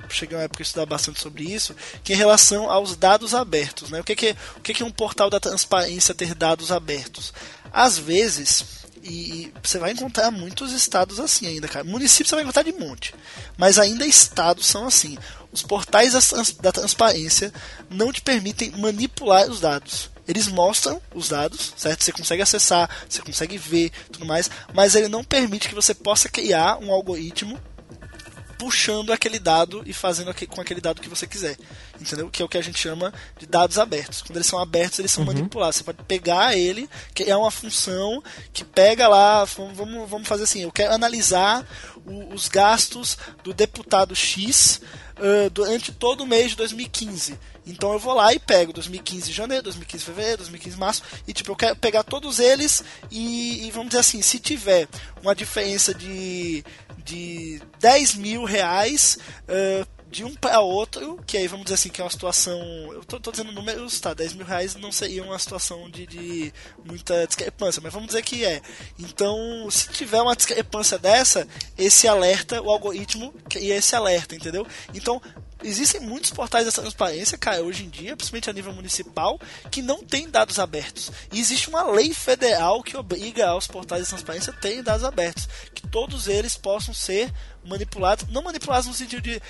cheguei 0.09 0.37
uma 0.37 0.45
época 0.45 0.63
a 0.63 0.65
estudar 0.65 0.87
bastante 0.87 1.19
sobre 1.19 1.43
isso, 1.43 1.75
que 2.05 2.13
é 2.13 2.15
em 2.15 2.19
relação 2.19 2.71
aos 2.71 2.95
dados 2.95 3.35
abertos. 3.35 3.91
Né? 3.91 3.99
O, 3.99 4.05
que, 4.05 4.15
que, 4.15 4.37
o 4.57 4.61
que, 4.61 4.75
que 4.75 4.83
é 4.85 4.87
um 4.87 4.93
portal 4.93 5.29
da 5.29 5.41
transparência 5.41 6.15
ter 6.15 6.37
dados 6.37 6.71
abertos? 6.71 7.35
Às 7.73 7.99
vezes 7.99 8.82
e 9.03 9.53
você 9.63 9.79
vai 9.79 9.93
encontrar 9.93 10.31
muitos 10.31 10.73
estados 10.73 11.19
assim 11.19 11.47
ainda, 11.47 11.67
cara. 11.67 11.85
Municípios 11.85 12.29
você 12.29 12.37
vai 12.37 12.45
encontrar 12.45 12.63
de 12.63 12.73
monte. 12.73 13.15
Mas 13.57 13.79
ainda 13.79 14.07
estados 14.07 14.67
são 14.67 14.87
assim. 14.87 15.19
Os 15.51 15.63
portais 15.63 16.13
da 16.61 16.73
transparência 16.73 17.53
não 17.91 18.13
te 18.13 18.23
permitem 18.23 18.71
manipular 18.79 19.49
os 19.51 19.61
dados. 19.61 20.11
Eles 20.27 20.47
mostram 20.47 21.03
os 21.15 21.29
dados, 21.29 21.75
certo? 21.77 22.05
Você 22.05 22.13
consegue 22.13 22.43
acessar, 22.43 22.89
você 23.09 23.21
consegue 23.21 23.59
ver, 23.59 23.91
tudo 24.11 24.25
mais, 24.25 24.49
mas 24.73 24.95
ele 24.95 25.09
não 25.09 25.25
permite 25.25 25.69
que 25.69 25.75
você 25.75 25.93
possa 25.95 26.29
criar 26.29 26.79
um 26.79 26.93
algoritmo 26.93 27.61
puxando 28.63 29.13
aquele 29.13 29.41
dado 29.41 29.83
e 29.85 29.93
fazendo 29.93 30.33
com 30.47 30.61
aquele 30.61 30.81
dado 30.81 31.01
que 31.01 31.09
você 31.09 31.27
quiser. 31.27 31.59
Entendeu? 32.01 32.31
Que 32.31 32.43
é 32.43 32.45
o 32.45 32.49
que 32.49 32.57
a 32.57 32.63
gente 32.63 32.79
chama 32.79 33.13
de 33.37 33.45
dados 33.45 33.77
abertos. 33.77 34.23
Quando 34.23 34.37
eles 34.37 34.47
são 34.47 34.61
abertos, 34.61 35.01
eles 35.01 35.11
são 35.11 35.25
uhum. 35.25 35.33
manipulados. 35.33 35.79
Você 35.79 35.83
pode 35.83 36.05
pegar 36.05 36.57
ele, 36.57 36.89
que 37.13 37.25
é 37.25 37.37
uma 37.37 37.51
função 37.51 38.23
que 38.53 38.63
pega 38.63 39.09
lá, 39.09 39.45
vamos, 39.45 40.09
vamos 40.09 40.29
fazer 40.29 40.45
assim, 40.45 40.63
eu 40.63 40.71
quero 40.71 40.95
analisar 40.95 41.67
o, 42.07 42.33
os 42.33 42.47
gastos 42.47 43.19
do 43.43 43.53
deputado 43.53 44.15
X 44.15 44.81
uh, 45.19 45.51
durante 45.51 45.91
todo 45.91 46.21
o 46.21 46.27
mês 46.27 46.53
de 46.53 46.59
2015. 46.59 47.37
Então 47.67 47.93
eu 47.93 47.99
vou 47.99 48.15
lá 48.15 48.33
e 48.33 48.39
pego 48.39 48.73
2015 48.73 49.27
de 49.27 49.33
janeiro, 49.33 49.65
2015 49.65 50.05
de 50.05 50.11
fevereiro, 50.11 50.39
2015 50.39 50.75
de 50.75 50.81
março, 50.81 51.03
e 51.27 51.33
tipo, 51.33 51.51
eu 51.51 51.57
quero 51.57 51.77
pegar 51.77 52.03
todos 52.03 52.39
eles 52.39 52.83
e, 53.11 53.67
e 53.67 53.71
vamos 53.71 53.89
dizer 53.89 54.01
assim, 54.01 54.21
se 54.21 54.39
tiver 54.41 54.89
uma 55.23 55.35
diferença 55.35 55.95
de, 55.95 56.65
de 57.05 57.61
10 57.81 58.15
mil 58.15 58.45
reais 58.45 59.19
uh, 59.49 59.87
de 60.13 60.25
um 60.25 60.35
para 60.35 60.61
outro, 60.61 61.19
que 61.27 61.39
aí 61.39 61.49
vamos 61.49 61.65
dizer 61.65 61.77
assim, 61.77 61.89
que 61.89 62.01
é 62.01 62.05
uma 62.05 62.11
situação. 62.11 62.61
Eu 62.93 63.03
tô, 63.03 63.19
tô 63.19 63.31
dizendo 63.31 63.51
números, 63.51 63.99
tá? 63.99 64.13
10 64.13 64.35
mil 64.35 64.45
reais 64.45 64.75
não 64.75 64.93
seria 64.93 65.25
uma 65.25 65.39
situação 65.39 65.91
de, 65.91 66.07
de 66.07 66.53
muita 66.85 67.27
discrepância, 67.27 67.81
mas 67.83 67.93
vamos 67.93 68.09
dizer 68.09 68.23
que 68.23 68.45
é. 68.45 68.61
Então, 68.99 69.67
se 69.71 69.89
tiver 69.89 70.21
uma 70.21 70.37
discrepância 70.37 70.99
dessa, 70.99 71.49
esse 71.79 72.07
alerta, 72.07 72.61
o 72.61 72.71
algoritmo 72.71 73.33
cria 73.49 73.77
esse 73.77 73.97
alerta, 73.97 74.37
entendeu? 74.37 74.67
Então, 74.93 75.21
existem 75.63 76.01
muitos 76.01 76.31
portais 76.31 76.67
de 76.67 76.73
transparência, 76.73 77.39
cara, 77.39 77.63
hoje 77.63 77.85
em 77.85 77.89
dia, 77.89 78.17
principalmente 78.17 78.51
a 78.51 78.53
nível 78.53 78.73
municipal, 78.73 79.41
que 79.71 79.83
não 79.83 80.03
tem 80.03 80.29
dados 80.29 80.59
abertos. 80.59 81.11
E 81.33 81.41
existe 81.41 81.69
uma 81.69 81.91
lei 81.91 82.13
federal 82.13 82.83
que 82.83 82.97
obriga 82.97 83.49
aos 83.49 83.67
portais 83.67 84.03
de 84.03 84.09
transparência 84.09 84.53
a 84.53 84.57
terem 84.57 84.83
dados 84.83 85.05
abertos, 85.05 85.49
que 85.75 85.87
todos 85.89 86.27
eles 86.29 86.57
possam 86.57 86.95
ser 86.95 87.33
manipulados, 87.65 88.27
não 88.29 88.43
manipulados 88.43 88.87
no 88.87 88.95
sentido 88.95 89.23
de 89.23 89.41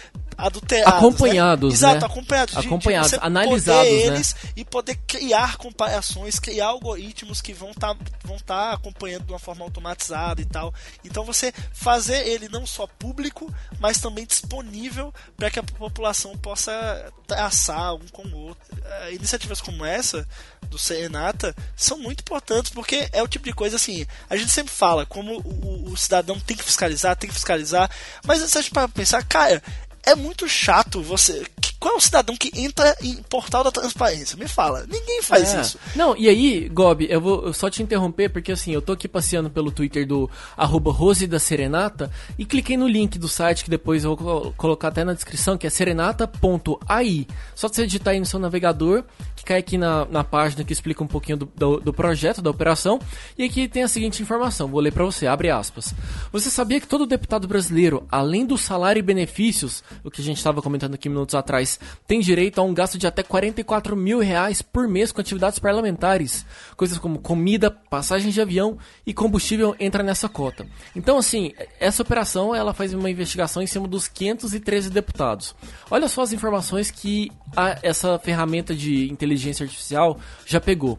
adulterados, 0.43 0.99
acompanhados, 0.99 1.69
né? 1.71 1.75
Exato, 1.75 2.01
né? 2.01 2.07
acompanhados, 2.07 2.55
de, 2.55 2.67
acompanhados, 2.67 3.11
de 3.13 3.19
analisados, 3.21 3.93
né? 3.93 3.99
eles 3.99 4.37
e 4.57 4.65
poder 4.65 4.97
criar 5.07 5.57
comparações, 5.57 6.41
criar 6.41 6.67
algoritmos 6.67 7.41
que 7.41 7.53
vão 7.53 7.71
estar 7.71 7.95
tá, 7.95 8.01
vão 8.25 8.39
tá 8.39 8.73
acompanhando 8.73 9.25
de 9.25 9.33
uma 9.33 9.39
forma 9.39 9.65
automatizada 9.65 10.43
e 10.43 10.45
tal. 10.45 10.75
Então 11.05 11.25
você 11.25 11.53
fazer 11.73 12.27
ele 12.27 12.49
não 12.49 12.67
só 12.67 12.87
público, 12.87 13.53
mas 13.79 14.01
também 14.01 14.27
disponível 14.27 15.15
para 15.37 15.51
que 15.51 15.61
a 15.61 15.63
população 15.63 16.37
possa 16.37 17.13
traçar 17.27 17.95
um 17.95 18.09
com 18.13 18.27
o 18.27 18.37
outro. 18.37 18.63
Uh, 18.73 19.13
iniciativas 19.15 19.61
como 19.61 19.85
essa 19.85 20.27
do 20.69 20.79
Serenata 20.79 21.55
são 21.77 21.99
muito 21.99 22.21
importantes 22.21 22.73
porque 22.73 23.09
é 23.13 23.23
o 23.23 23.29
tipo 23.29 23.45
de 23.45 23.53
coisa 23.53 23.77
assim. 23.77 24.05
A 24.29 24.37
gente 24.37 24.51
sempre 24.51 24.73
fala 24.73 25.07
como 25.07 25.39
o, 25.39 25.93
o 25.93 25.97
cidadão 25.97 26.39
tem 26.41 26.57
que 26.57 26.65
fiscalizar, 26.65 27.17
tem 27.17 27.29
que 27.29 27.35
fiscalizar, 27.35 27.89
mas 28.25 28.41
se 28.41 28.59
a 28.59 28.61
gente 28.61 28.73
para 28.73 28.89
pensar, 28.89 29.23
cara, 29.25 29.63
é 30.05 30.15
muito 30.15 30.49
chato 30.49 31.03
você. 31.03 31.45
Qual 31.83 31.95
é 31.95 31.97
o 31.97 32.01
cidadão 32.01 32.37
que 32.37 32.53
entra 32.55 32.95
em 33.03 33.17
portal 33.25 33.65
da 33.65 33.73
transparência? 33.73 34.39
Me 34.39 34.47
fala. 34.47 34.87
Ninguém 34.89 35.21
faz 35.21 35.53
é. 35.53 35.61
isso. 35.61 35.81
Não, 35.97 36.17
e 36.17 36.29
aí, 36.29 36.69
Gob, 36.69 37.05
eu 37.11 37.21
vou 37.21 37.53
só 37.53 37.69
te 37.69 37.83
interromper, 37.83 38.29
porque 38.29 38.53
assim, 38.53 38.71
eu 38.71 38.81
tô 38.81 38.93
aqui 38.93 39.09
passeando 39.09 39.51
pelo 39.51 39.73
Twitter 39.73 40.07
do 40.07 40.31
arroba 40.57 40.93
Rose 40.93 41.27
da 41.27 41.41
Serenata 41.41 42.09
e 42.39 42.45
cliquei 42.45 42.77
no 42.77 42.87
link 42.87 43.19
do 43.19 43.27
site 43.27 43.65
que 43.65 43.71
depois 43.71 44.05
eu 44.05 44.15
vou 44.15 44.55
colocar 44.57 44.89
até 44.89 45.03
na 45.03 45.13
descrição, 45.13 45.59
que 45.59 45.67
é 45.67 45.71
serenata.ai. 45.71 47.27
Só 47.53 47.67
você 47.67 47.85
digitar 47.85 48.15
aí 48.15 48.21
no 48.21 48.27
seu 48.27 48.39
navegador, 48.39 49.03
que 49.35 49.45
cai 49.45 49.59
aqui 49.59 49.77
na, 49.77 50.05
na 50.05 50.23
página 50.23 50.63
que 50.63 50.73
explica 50.73 51.03
um 51.03 51.09
pouquinho 51.09 51.39
do, 51.39 51.53
do, 51.57 51.81
do 51.81 51.93
projeto, 51.93 52.41
da 52.41 52.49
operação. 52.49 53.01
E 53.37 53.43
aqui 53.43 53.67
tem 53.67 53.83
a 53.83 53.89
seguinte 53.89 54.23
informação, 54.23 54.69
vou 54.69 54.81
ler 54.81 54.93
para 54.93 55.05
você, 55.05 55.27
abre 55.27 55.51
aspas. 55.51 55.93
Você 56.31 56.49
sabia 56.49 56.81
que 56.81 56.87
todo 56.87 57.07
deputado 57.07 57.49
brasileiro, 57.49 58.07
além 58.09 58.47
do 58.47 58.57
salário 58.57 59.01
e 59.01 59.03
benefícios, 59.03 59.83
o 60.05 60.11
que 60.13 60.21
a 60.21 60.25
gente 60.25 60.37
estava 60.37 60.63
comentando 60.63 60.95
aqui 60.95 61.09
minutos 61.09 61.35
atrás, 61.35 61.72
reais 61.73 61.81
têm 62.07 62.21
direito 62.21 62.61
a 62.61 62.65
um 62.65 62.75
gasto 62.75 62.99
de 62.99 63.07
até 63.07 63.23
44 63.23 63.97
mil 63.97 64.19
reais 64.19 64.61
por 64.61 64.89
mês 64.89 65.13
com 65.13 65.21
atividades 65.21 65.59
parlamentares. 65.59 66.45
Coisas 66.77 66.99
como 66.99 67.19
comida, 67.19 67.71
passagem 67.71 68.31
de 68.31 68.41
avião 68.41 68.79
e 69.07 69.15
combustível 69.15 69.75
entra 69.79 70.03
nessa 70.03 70.29
cota. 70.29 70.67
Então, 70.95 71.19
assim, 71.19 71.53
essa 71.79 72.03
operação 72.03 72.55
ela 72.55 72.75
faz 72.75 72.93
uma 72.93 73.11
investigação 73.11 73.63
em 73.63 73.67
cima 73.67 73.87
dos 73.87 74.09
513 74.09 74.91
deputados. 74.91 75.55
Olha 75.91 76.09
só 76.09 76.23
as 76.23 76.33
informações 76.33 76.91
que 76.91 77.31
a, 77.57 77.79
essa 77.83 78.19
ferramenta 78.19 78.75
de 78.75 79.11
inteligência 79.11 79.65
artificial 79.65 80.19
já 80.47 80.61
pegou. 80.61 80.99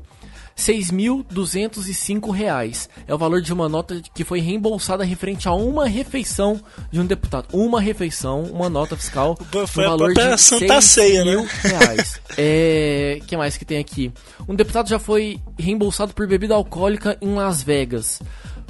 6.205 0.57 2.31
reais 2.31 2.89
é 3.07 3.13
o 3.13 3.17
valor 3.17 3.41
de 3.41 3.51
uma 3.51 3.67
nota 3.67 4.01
que 4.13 4.23
foi 4.23 4.39
reembolsada 4.39 5.03
referente 5.03 5.47
a 5.47 5.53
uma 5.53 5.87
refeição 5.87 6.59
de 6.91 6.99
um 6.99 7.05
deputado. 7.05 7.47
Uma 7.51 7.81
refeição, 7.81 8.43
uma 8.43 8.69
nota 8.69 8.95
fiscal, 8.95 9.37
Foi 9.67 9.85
um 9.85 9.89
valor 9.89 10.13
de 10.13 10.37
Santa 10.37 10.81
6 10.81 10.85
Ceia, 10.85 11.25
mil 11.25 11.43
né? 11.43 11.49
reais. 11.63 12.21
É, 12.37 13.19
que 13.27 13.35
mais 13.35 13.57
que 13.57 13.65
tem 13.65 13.79
aqui? 13.79 14.11
Um 14.47 14.55
deputado 14.55 14.89
já 14.89 14.99
foi 14.99 15.39
reembolsado 15.57 16.13
por 16.13 16.27
bebida 16.27 16.55
alcoólica 16.55 17.17
em 17.21 17.33
Las 17.33 17.63
Vegas. 17.63 18.21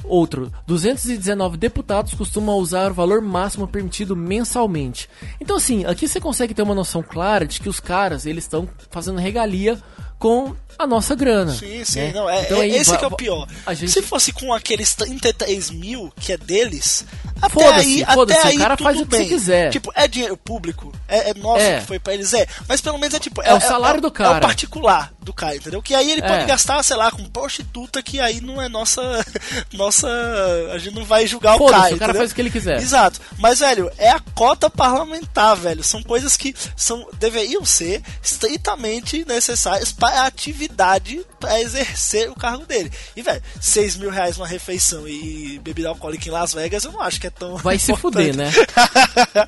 Outro, 0.04 0.52
219 0.68 1.56
deputados 1.56 2.14
costumam 2.14 2.58
usar 2.58 2.92
o 2.92 2.94
valor 2.94 3.22
máximo 3.22 3.68
permitido 3.68 4.16
mensalmente. 4.16 5.10
Então 5.40 5.56
assim, 5.56 5.86
aqui 5.86 6.08
você 6.08 6.20
consegue 6.20 6.54
ter 6.54 6.62
uma 6.62 6.76
noção 6.76 7.02
clara 7.02 7.46
de 7.46 7.60
que 7.62 7.70
os 7.70 7.80
caras, 7.80 8.26
eles 8.26 8.44
estão 8.44 8.68
fazendo 8.90 9.18
regalia 9.18 9.82
com 10.20 10.54
a 10.78 10.88
nossa 10.88 11.16
grana. 11.16 11.54
Sim, 11.54 11.84
sim, 11.86 12.00
né? 12.00 12.12
não, 12.14 12.30
é, 12.30 12.42
Então 12.44 12.58
é- 12.58 12.62
aí 12.62 12.76
esse 12.76 12.98
que 12.98 13.04
é 13.04 13.08
o 13.08 13.12
pior. 13.12 13.48
gente- 13.72 13.92
Se 13.92 14.02
fosse 14.02 14.32
com 14.32 14.54
aqueles 14.54 14.94
33 14.96 15.70
mil 15.70 16.12
que 16.20 16.34
é 16.34 16.38
deles, 16.38 17.06
até 17.42 17.68
aí, 17.74 18.04
até 18.04 18.16
o 18.20 18.48
aí 18.48 18.58
cara 18.58 18.78
tudo 18.78 18.86
faz 18.86 18.98
o 19.00 19.06
que 19.06 19.18
bem. 19.18 19.28
quiser. 19.28 19.70
Tipo, 19.72 19.92
é 19.96 20.08
dinheiro 20.08 20.38
público, 20.38 20.94
é, 21.08 21.30
é 21.32 21.34
nosso 21.34 21.62
É. 21.64 21.80
que 21.80 21.86
foi 21.88 22.00
pra 22.00 22.14
eles, 22.14 22.34
é. 22.34 22.48
Mas 22.68 22.82
pelo 22.82 22.98
menos 22.98 23.14
é 23.16 23.20
tipo. 23.20 23.42
É 23.42 23.54
o 23.54 23.60
salário 23.62 24.02
do 24.02 24.08
É 24.08 24.12
cara. 24.12 24.38
o 24.38 24.42
particular 24.42 25.12
do 25.22 25.34
cara, 25.34 25.56
entendeu? 25.56 25.82
Que 25.82 25.94
aí 25.96 26.12
ele 26.12 26.22
É. 26.22 26.28
pode 26.28 26.46
gastar, 26.46 26.82
sei 26.84 26.98
lá, 26.98 27.10
com 27.12 27.24
prostituta, 27.26 28.02
que 28.04 28.20
aí 28.20 28.42
não 28.42 28.62
é 28.62 28.68
nossa. 28.70 29.02
nossa. 29.74 30.08
A 30.74 30.78
gente 30.78 30.96
não 30.96 31.06
vai 31.06 31.26
julgar 31.28 31.56
o 31.56 31.60
cara. 31.66 31.66
o 31.68 31.82
cara 31.82 31.92
entendeu? 31.96 32.16
faz 32.16 32.32
o 32.32 32.36
que 32.36 32.42
ele 32.42 32.52
quiser. 32.52 32.82
Exato. 32.82 33.20
Mas, 33.38 33.60
velho, 33.60 33.92
é 33.98 34.10
a 34.10 34.20
cota 34.34 34.70
parlamentar, 34.70 35.56
velho. 35.56 35.84
São 35.84 36.02
coisas 36.04 36.36
que 36.38 36.54
são, 36.76 37.08
deveriam 37.20 37.64
ser 37.66 38.02
estritamente 38.22 39.26
necessárias 39.26 39.92
para 39.92 40.24
a 40.26 40.32
atividade 40.64 41.26
para 41.40 41.62
exercer 41.62 42.30
o 42.30 42.36
cargo 42.36 42.66
dele. 42.66 42.92
E, 43.16 43.22
velho, 43.22 43.42
6 43.60 43.98
mil 43.98 44.10
reais 44.10 44.38
uma 44.38 44.48
refeição 44.48 45.08
e 45.08 45.60
bebida 45.64 45.90
alcoólica 45.90 46.28
em 46.28 46.32
Las 46.32 46.54
Vegas, 46.54 46.84
eu 46.86 46.92
não 46.92 47.02
acho 47.02 47.20
que 47.20 47.28
é 47.28 47.30
tão. 47.30 47.58
Vai 47.58 47.78
se 47.78 47.92
importante. 47.92 48.32
fuder, 48.32 48.36
né? 48.36 48.52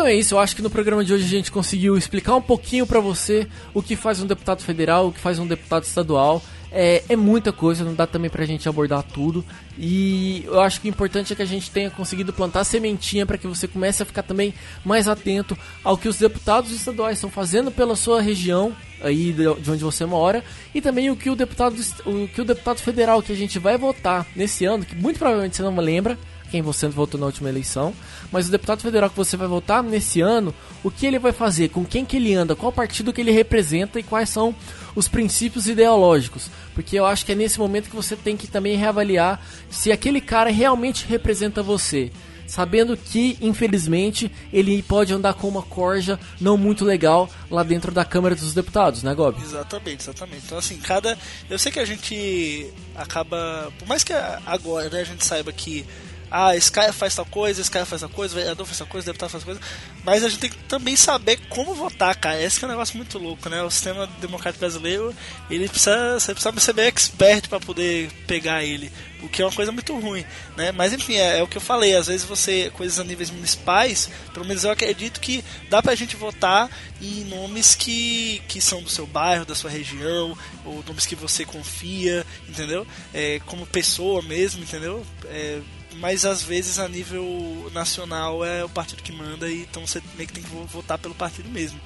Então 0.00 0.08
é 0.08 0.14
isso, 0.14 0.34
eu 0.34 0.38
acho 0.38 0.56
que 0.56 0.62
no 0.62 0.70
programa 0.70 1.04
de 1.04 1.12
hoje 1.12 1.26
a 1.26 1.28
gente 1.28 1.52
conseguiu 1.52 1.94
explicar 1.94 2.34
um 2.34 2.40
pouquinho 2.40 2.86
pra 2.86 3.00
você 3.00 3.46
o 3.74 3.82
que 3.82 3.94
faz 3.94 4.18
um 4.18 4.26
deputado 4.26 4.62
federal, 4.62 5.06
o 5.08 5.12
que 5.12 5.20
faz 5.20 5.38
um 5.38 5.46
deputado 5.46 5.82
estadual. 5.82 6.42
É, 6.72 7.04
é 7.06 7.16
muita 7.16 7.52
coisa, 7.52 7.84
não 7.84 7.94
dá 7.94 8.06
também 8.06 8.30
pra 8.30 8.46
gente 8.46 8.66
abordar 8.66 9.02
tudo. 9.02 9.44
E 9.78 10.42
eu 10.46 10.58
acho 10.58 10.80
que 10.80 10.88
o 10.88 10.90
importante 10.90 11.34
é 11.34 11.36
que 11.36 11.42
a 11.42 11.46
gente 11.46 11.70
tenha 11.70 11.90
conseguido 11.90 12.32
plantar 12.32 12.64
sementinha 12.64 13.26
para 13.26 13.36
que 13.36 13.46
você 13.46 13.68
comece 13.68 14.02
a 14.02 14.06
ficar 14.06 14.22
também 14.22 14.54
mais 14.82 15.06
atento 15.06 15.54
ao 15.84 15.98
que 15.98 16.08
os 16.08 16.16
deputados 16.16 16.72
estaduais 16.72 17.18
estão 17.18 17.28
fazendo 17.28 17.70
pela 17.70 17.94
sua 17.94 18.22
região, 18.22 18.74
aí 19.02 19.34
de 19.34 19.54
de 19.60 19.70
onde 19.70 19.84
você 19.84 20.06
mora, 20.06 20.42
e 20.74 20.80
também 20.80 21.10
o 21.10 21.16
que 21.16 21.28
o 21.28 21.36
deputado, 21.36 21.76
o 22.06 22.26
que 22.26 22.40
o 22.40 22.44
deputado 22.46 22.78
federal 22.78 23.22
que 23.22 23.32
a 23.32 23.36
gente 23.36 23.58
vai 23.58 23.76
votar 23.76 24.26
nesse 24.34 24.64
ano, 24.64 24.82
que 24.82 24.96
muito 24.96 25.18
provavelmente 25.18 25.56
você 25.56 25.62
não 25.62 25.76
lembra, 25.76 26.18
quem 26.50 26.62
você 26.62 26.88
votou 26.88 27.18
na 27.18 27.26
última 27.26 27.48
eleição, 27.48 27.94
mas 28.32 28.48
o 28.48 28.50
deputado 28.50 28.82
federal 28.82 29.08
que 29.08 29.16
você 29.16 29.36
vai 29.36 29.46
votar 29.46 29.82
nesse 29.82 30.20
ano, 30.20 30.54
o 30.82 30.90
que 30.90 31.06
ele 31.06 31.18
vai 31.18 31.32
fazer, 31.32 31.68
com 31.68 31.84
quem 31.84 32.04
que 32.04 32.16
ele 32.16 32.34
anda, 32.34 32.56
qual 32.56 32.72
partido 32.72 33.12
que 33.12 33.20
ele 33.20 33.30
representa 33.30 33.98
e 33.98 34.02
quais 34.02 34.28
são 34.28 34.54
os 34.94 35.08
princípios 35.08 35.66
ideológicos. 35.66 36.50
Porque 36.74 36.98
eu 36.98 37.06
acho 37.06 37.24
que 37.24 37.32
é 37.32 37.34
nesse 37.34 37.58
momento 37.58 37.88
que 37.88 37.96
você 37.96 38.16
tem 38.16 38.36
que 38.36 38.46
também 38.46 38.76
reavaliar 38.76 39.40
se 39.70 39.92
aquele 39.92 40.20
cara 40.20 40.50
realmente 40.50 41.06
representa 41.06 41.62
você. 41.62 42.10
Sabendo 42.46 42.96
que, 42.96 43.38
infelizmente, 43.40 44.28
ele 44.52 44.82
pode 44.82 45.14
andar 45.14 45.34
com 45.34 45.46
uma 45.46 45.62
corja 45.62 46.18
não 46.40 46.56
muito 46.56 46.84
legal 46.84 47.30
lá 47.48 47.62
dentro 47.62 47.92
da 47.92 48.04
Câmara 48.04 48.34
dos 48.34 48.52
Deputados, 48.52 49.04
né, 49.04 49.14
Gob? 49.14 49.40
Exatamente, 49.40 50.02
exatamente. 50.02 50.42
Então, 50.46 50.58
assim, 50.58 50.76
cada. 50.78 51.16
Eu 51.48 51.60
sei 51.60 51.70
que 51.70 51.78
a 51.78 51.84
gente 51.84 52.66
acaba. 52.96 53.72
Por 53.78 53.86
mais 53.86 54.02
que 54.02 54.12
agora 54.44 54.90
né, 54.90 55.02
a 55.02 55.04
gente 55.04 55.24
saiba 55.24 55.52
que. 55.52 55.86
Ah, 56.30 56.56
esse 56.56 56.70
cara 56.70 56.92
faz 56.92 57.14
tal 57.14 57.26
coisa, 57.26 57.60
esse 57.60 57.70
cara 57.70 57.84
faz 57.84 58.02
tal 58.02 58.10
coisa, 58.10 58.34
o 58.34 58.38
vereador 58.38 58.64
faz 58.64 58.78
tal 58.78 58.86
coisa, 58.86 59.04
o 59.04 59.12
deputado 59.12 59.30
faz 59.30 59.44
tal 59.44 59.54
coisa. 59.54 59.72
Mas 60.04 60.22
a 60.22 60.28
gente 60.28 60.40
tem 60.40 60.50
que 60.50 60.58
também 60.64 60.94
saber 60.94 61.38
como 61.48 61.74
votar, 61.74 62.14
cara. 62.14 62.40
Esse 62.40 62.62
é 62.64 62.68
um 62.68 62.70
negócio 62.70 62.96
muito 62.96 63.18
louco, 63.18 63.48
né? 63.48 63.62
O 63.62 63.70
sistema 63.70 64.06
democrático 64.20 64.60
brasileiro, 64.60 65.14
ele 65.50 65.68
precisa. 65.68 66.20
Você 66.20 66.32
precisa 66.32 66.60
ser 66.60 66.72
bem 66.72 66.86
expert 66.86 67.48
para 67.48 67.58
poder 67.58 68.10
pegar 68.26 68.62
ele. 68.62 68.92
O 69.22 69.28
que 69.28 69.42
é 69.42 69.44
uma 69.44 69.52
coisa 69.52 69.70
muito 69.72 69.98
ruim, 69.98 70.24
né? 70.56 70.72
Mas 70.72 70.92
enfim, 70.92 71.16
é, 71.16 71.40
é 71.40 71.42
o 71.42 71.48
que 71.48 71.56
eu 71.56 71.60
falei. 71.60 71.94
Às 71.96 72.06
vezes 72.06 72.24
você, 72.24 72.70
coisas 72.74 72.98
a 72.98 73.04
níveis 73.04 73.30
municipais, 73.30 74.08
pelo 74.32 74.46
menos 74.46 74.64
eu 74.64 74.70
acredito 74.70 75.20
que 75.20 75.44
dá 75.68 75.82
pra 75.82 75.94
gente 75.94 76.16
votar 76.16 76.70
em 77.02 77.24
nomes 77.24 77.74
que, 77.74 78.40
que 78.48 78.60
são 78.60 78.82
do 78.82 78.88
seu 78.88 79.06
bairro, 79.06 79.44
da 79.44 79.54
sua 79.54 79.70
região, 79.70 80.36
ou 80.64 80.82
nomes 80.86 81.06
que 81.06 81.16
você 81.16 81.44
confia, 81.44 82.24
entendeu? 82.48 82.86
É, 83.12 83.40
como 83.46 83.66
pessoa 83.66 84.22
mesmo, 84.22 84.62
entendeu? 84.62 85.04
É, 85.26 85.60
mas 86.00 86.24
às 86.24 86.42
vezes 86.42 86.78
a 86.78 86.88
nível 86.88 87.70
nacional 87.72 88.44
é 88.44 88.64
o 88.64 88.68
partido 88.68 89.02
que 89.02 89.12
manda 89.12 89.48
e 89.48 89.60
então 89.62 89.86
você 89.86 90.02
meio 90.16 90.26
que 90.26 90.32
tem 90.34 90.42
que 90.42 90.50
vo- 90.50 90.64
votar 90.64 90.98
pelo 90.98 91.14
partido 91.14 91.48
mesmo. 91.48 91.78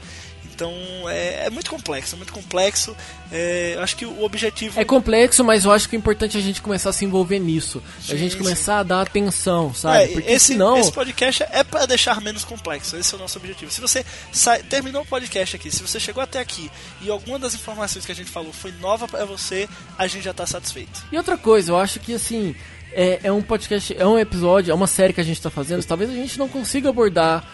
Então 0.55 0.73
é, 1.09 1.47
é 1.47 1.51
muito 1.51 1.69
complexo, 1.69 2.15
é 2.15 2.17
muito 2.17 2.33
complexo. 2.33 2.97
É, 3.33 3.77
acho 3.81 3.97
que 3.97 4.07
o 4.07 4.23
objetivo 4.23 4.79
É 4.81 4.85
complexo, 4.85 5.43
mas 5.43 5.65
eu 5.65 5.73
acho 5.73 5.89
que 5.89 5.97
é 5.97 5.99
importante 5.99 6.37
a 6.39 6.41
gente 6.41 6.63
começar 6.63 6.91
a 6.91 6.93
se 6.93 7.05
envolver 7.05 7.41
nisso. 7.41 7.83
a 7.99 8.03
Sim, 8.13 8.19
gente 8.19 8.33
sim. 8.33 8.39
começar 8.39 8.79
a 8.79 8.83
dar 8.85 9.01
atenção, 9.01 9.75
sabe? 9.75 10.05
É, 10.05 10.07
Porque 10.09 10.31
esse, 10.31 10.47
senão. 10.53 10.79
esse 10.79 10.93
podcast 10.93 11.43
é 11.51 11.65
para 11.65 11.87
deixar 11.87 12.21
menos 12.21 12.45
complexo. 12.45 12.97
Esse 12.97 13.13
é 13.15 13.17
o 13.17 13.21
nosso 13.21 13.37
objetivo. 13.37 13.69
Se 13.73 13.81
você 13.81 14.07
sai- 14.31 14.63
terminou 14.63 15.03
o 15.03 15.07
podcast 15.07 15.57
aqui, 15.57 15.73
se 15.73 15.83
você 15.83 15.99
chegou 15.99 16.23
até 16.23 16.39
aqui 16.39 16.71
e 17.03 17.11
alguma 17.11 17.37
das 17.37 17.55
informações 17.55 18.07
que 18.07 18.13
a 18.13 18.15
gente 18.15 18.31
falou 18.31 18.53
foi 18.53 18.71
nova 18.81 19.09
para 19.09 19.25
você, 19.25 19.69
a 19.99 20.07
gente 20.07 20.23
já 20.23 20.33
tá 20.33 20.47
satisfeito. 20.47 21.05
E 21.11 21.17
outra 21.17 21.37
coisa, 21.37 21.73
eu 21.73 21.77
acho 21.79 21.99
que 21.99 22.15
assim. 22.15 22.55
É, 22.95 23.21
é 23.25 23.33
um 23.33 23.43
podcast, 23.43 23.95
é 23.99 24.07
um 24.07 24.19
episódio, 24.19 24.71
é 24.71 24.75
uma 24.75 24.87
série 24.87 25.13
que 25.13 25.21
a 25.21 25.25
gente 25.25 25.43
tá 25.43 25.51
fazendo. 25.51 25.85
Talvez 25.85 26.11
a 26.11 26.15
gente 26.15 26.39
não 26.39 26.49
consiga 26.49 26.89
abordar 26.89 27.45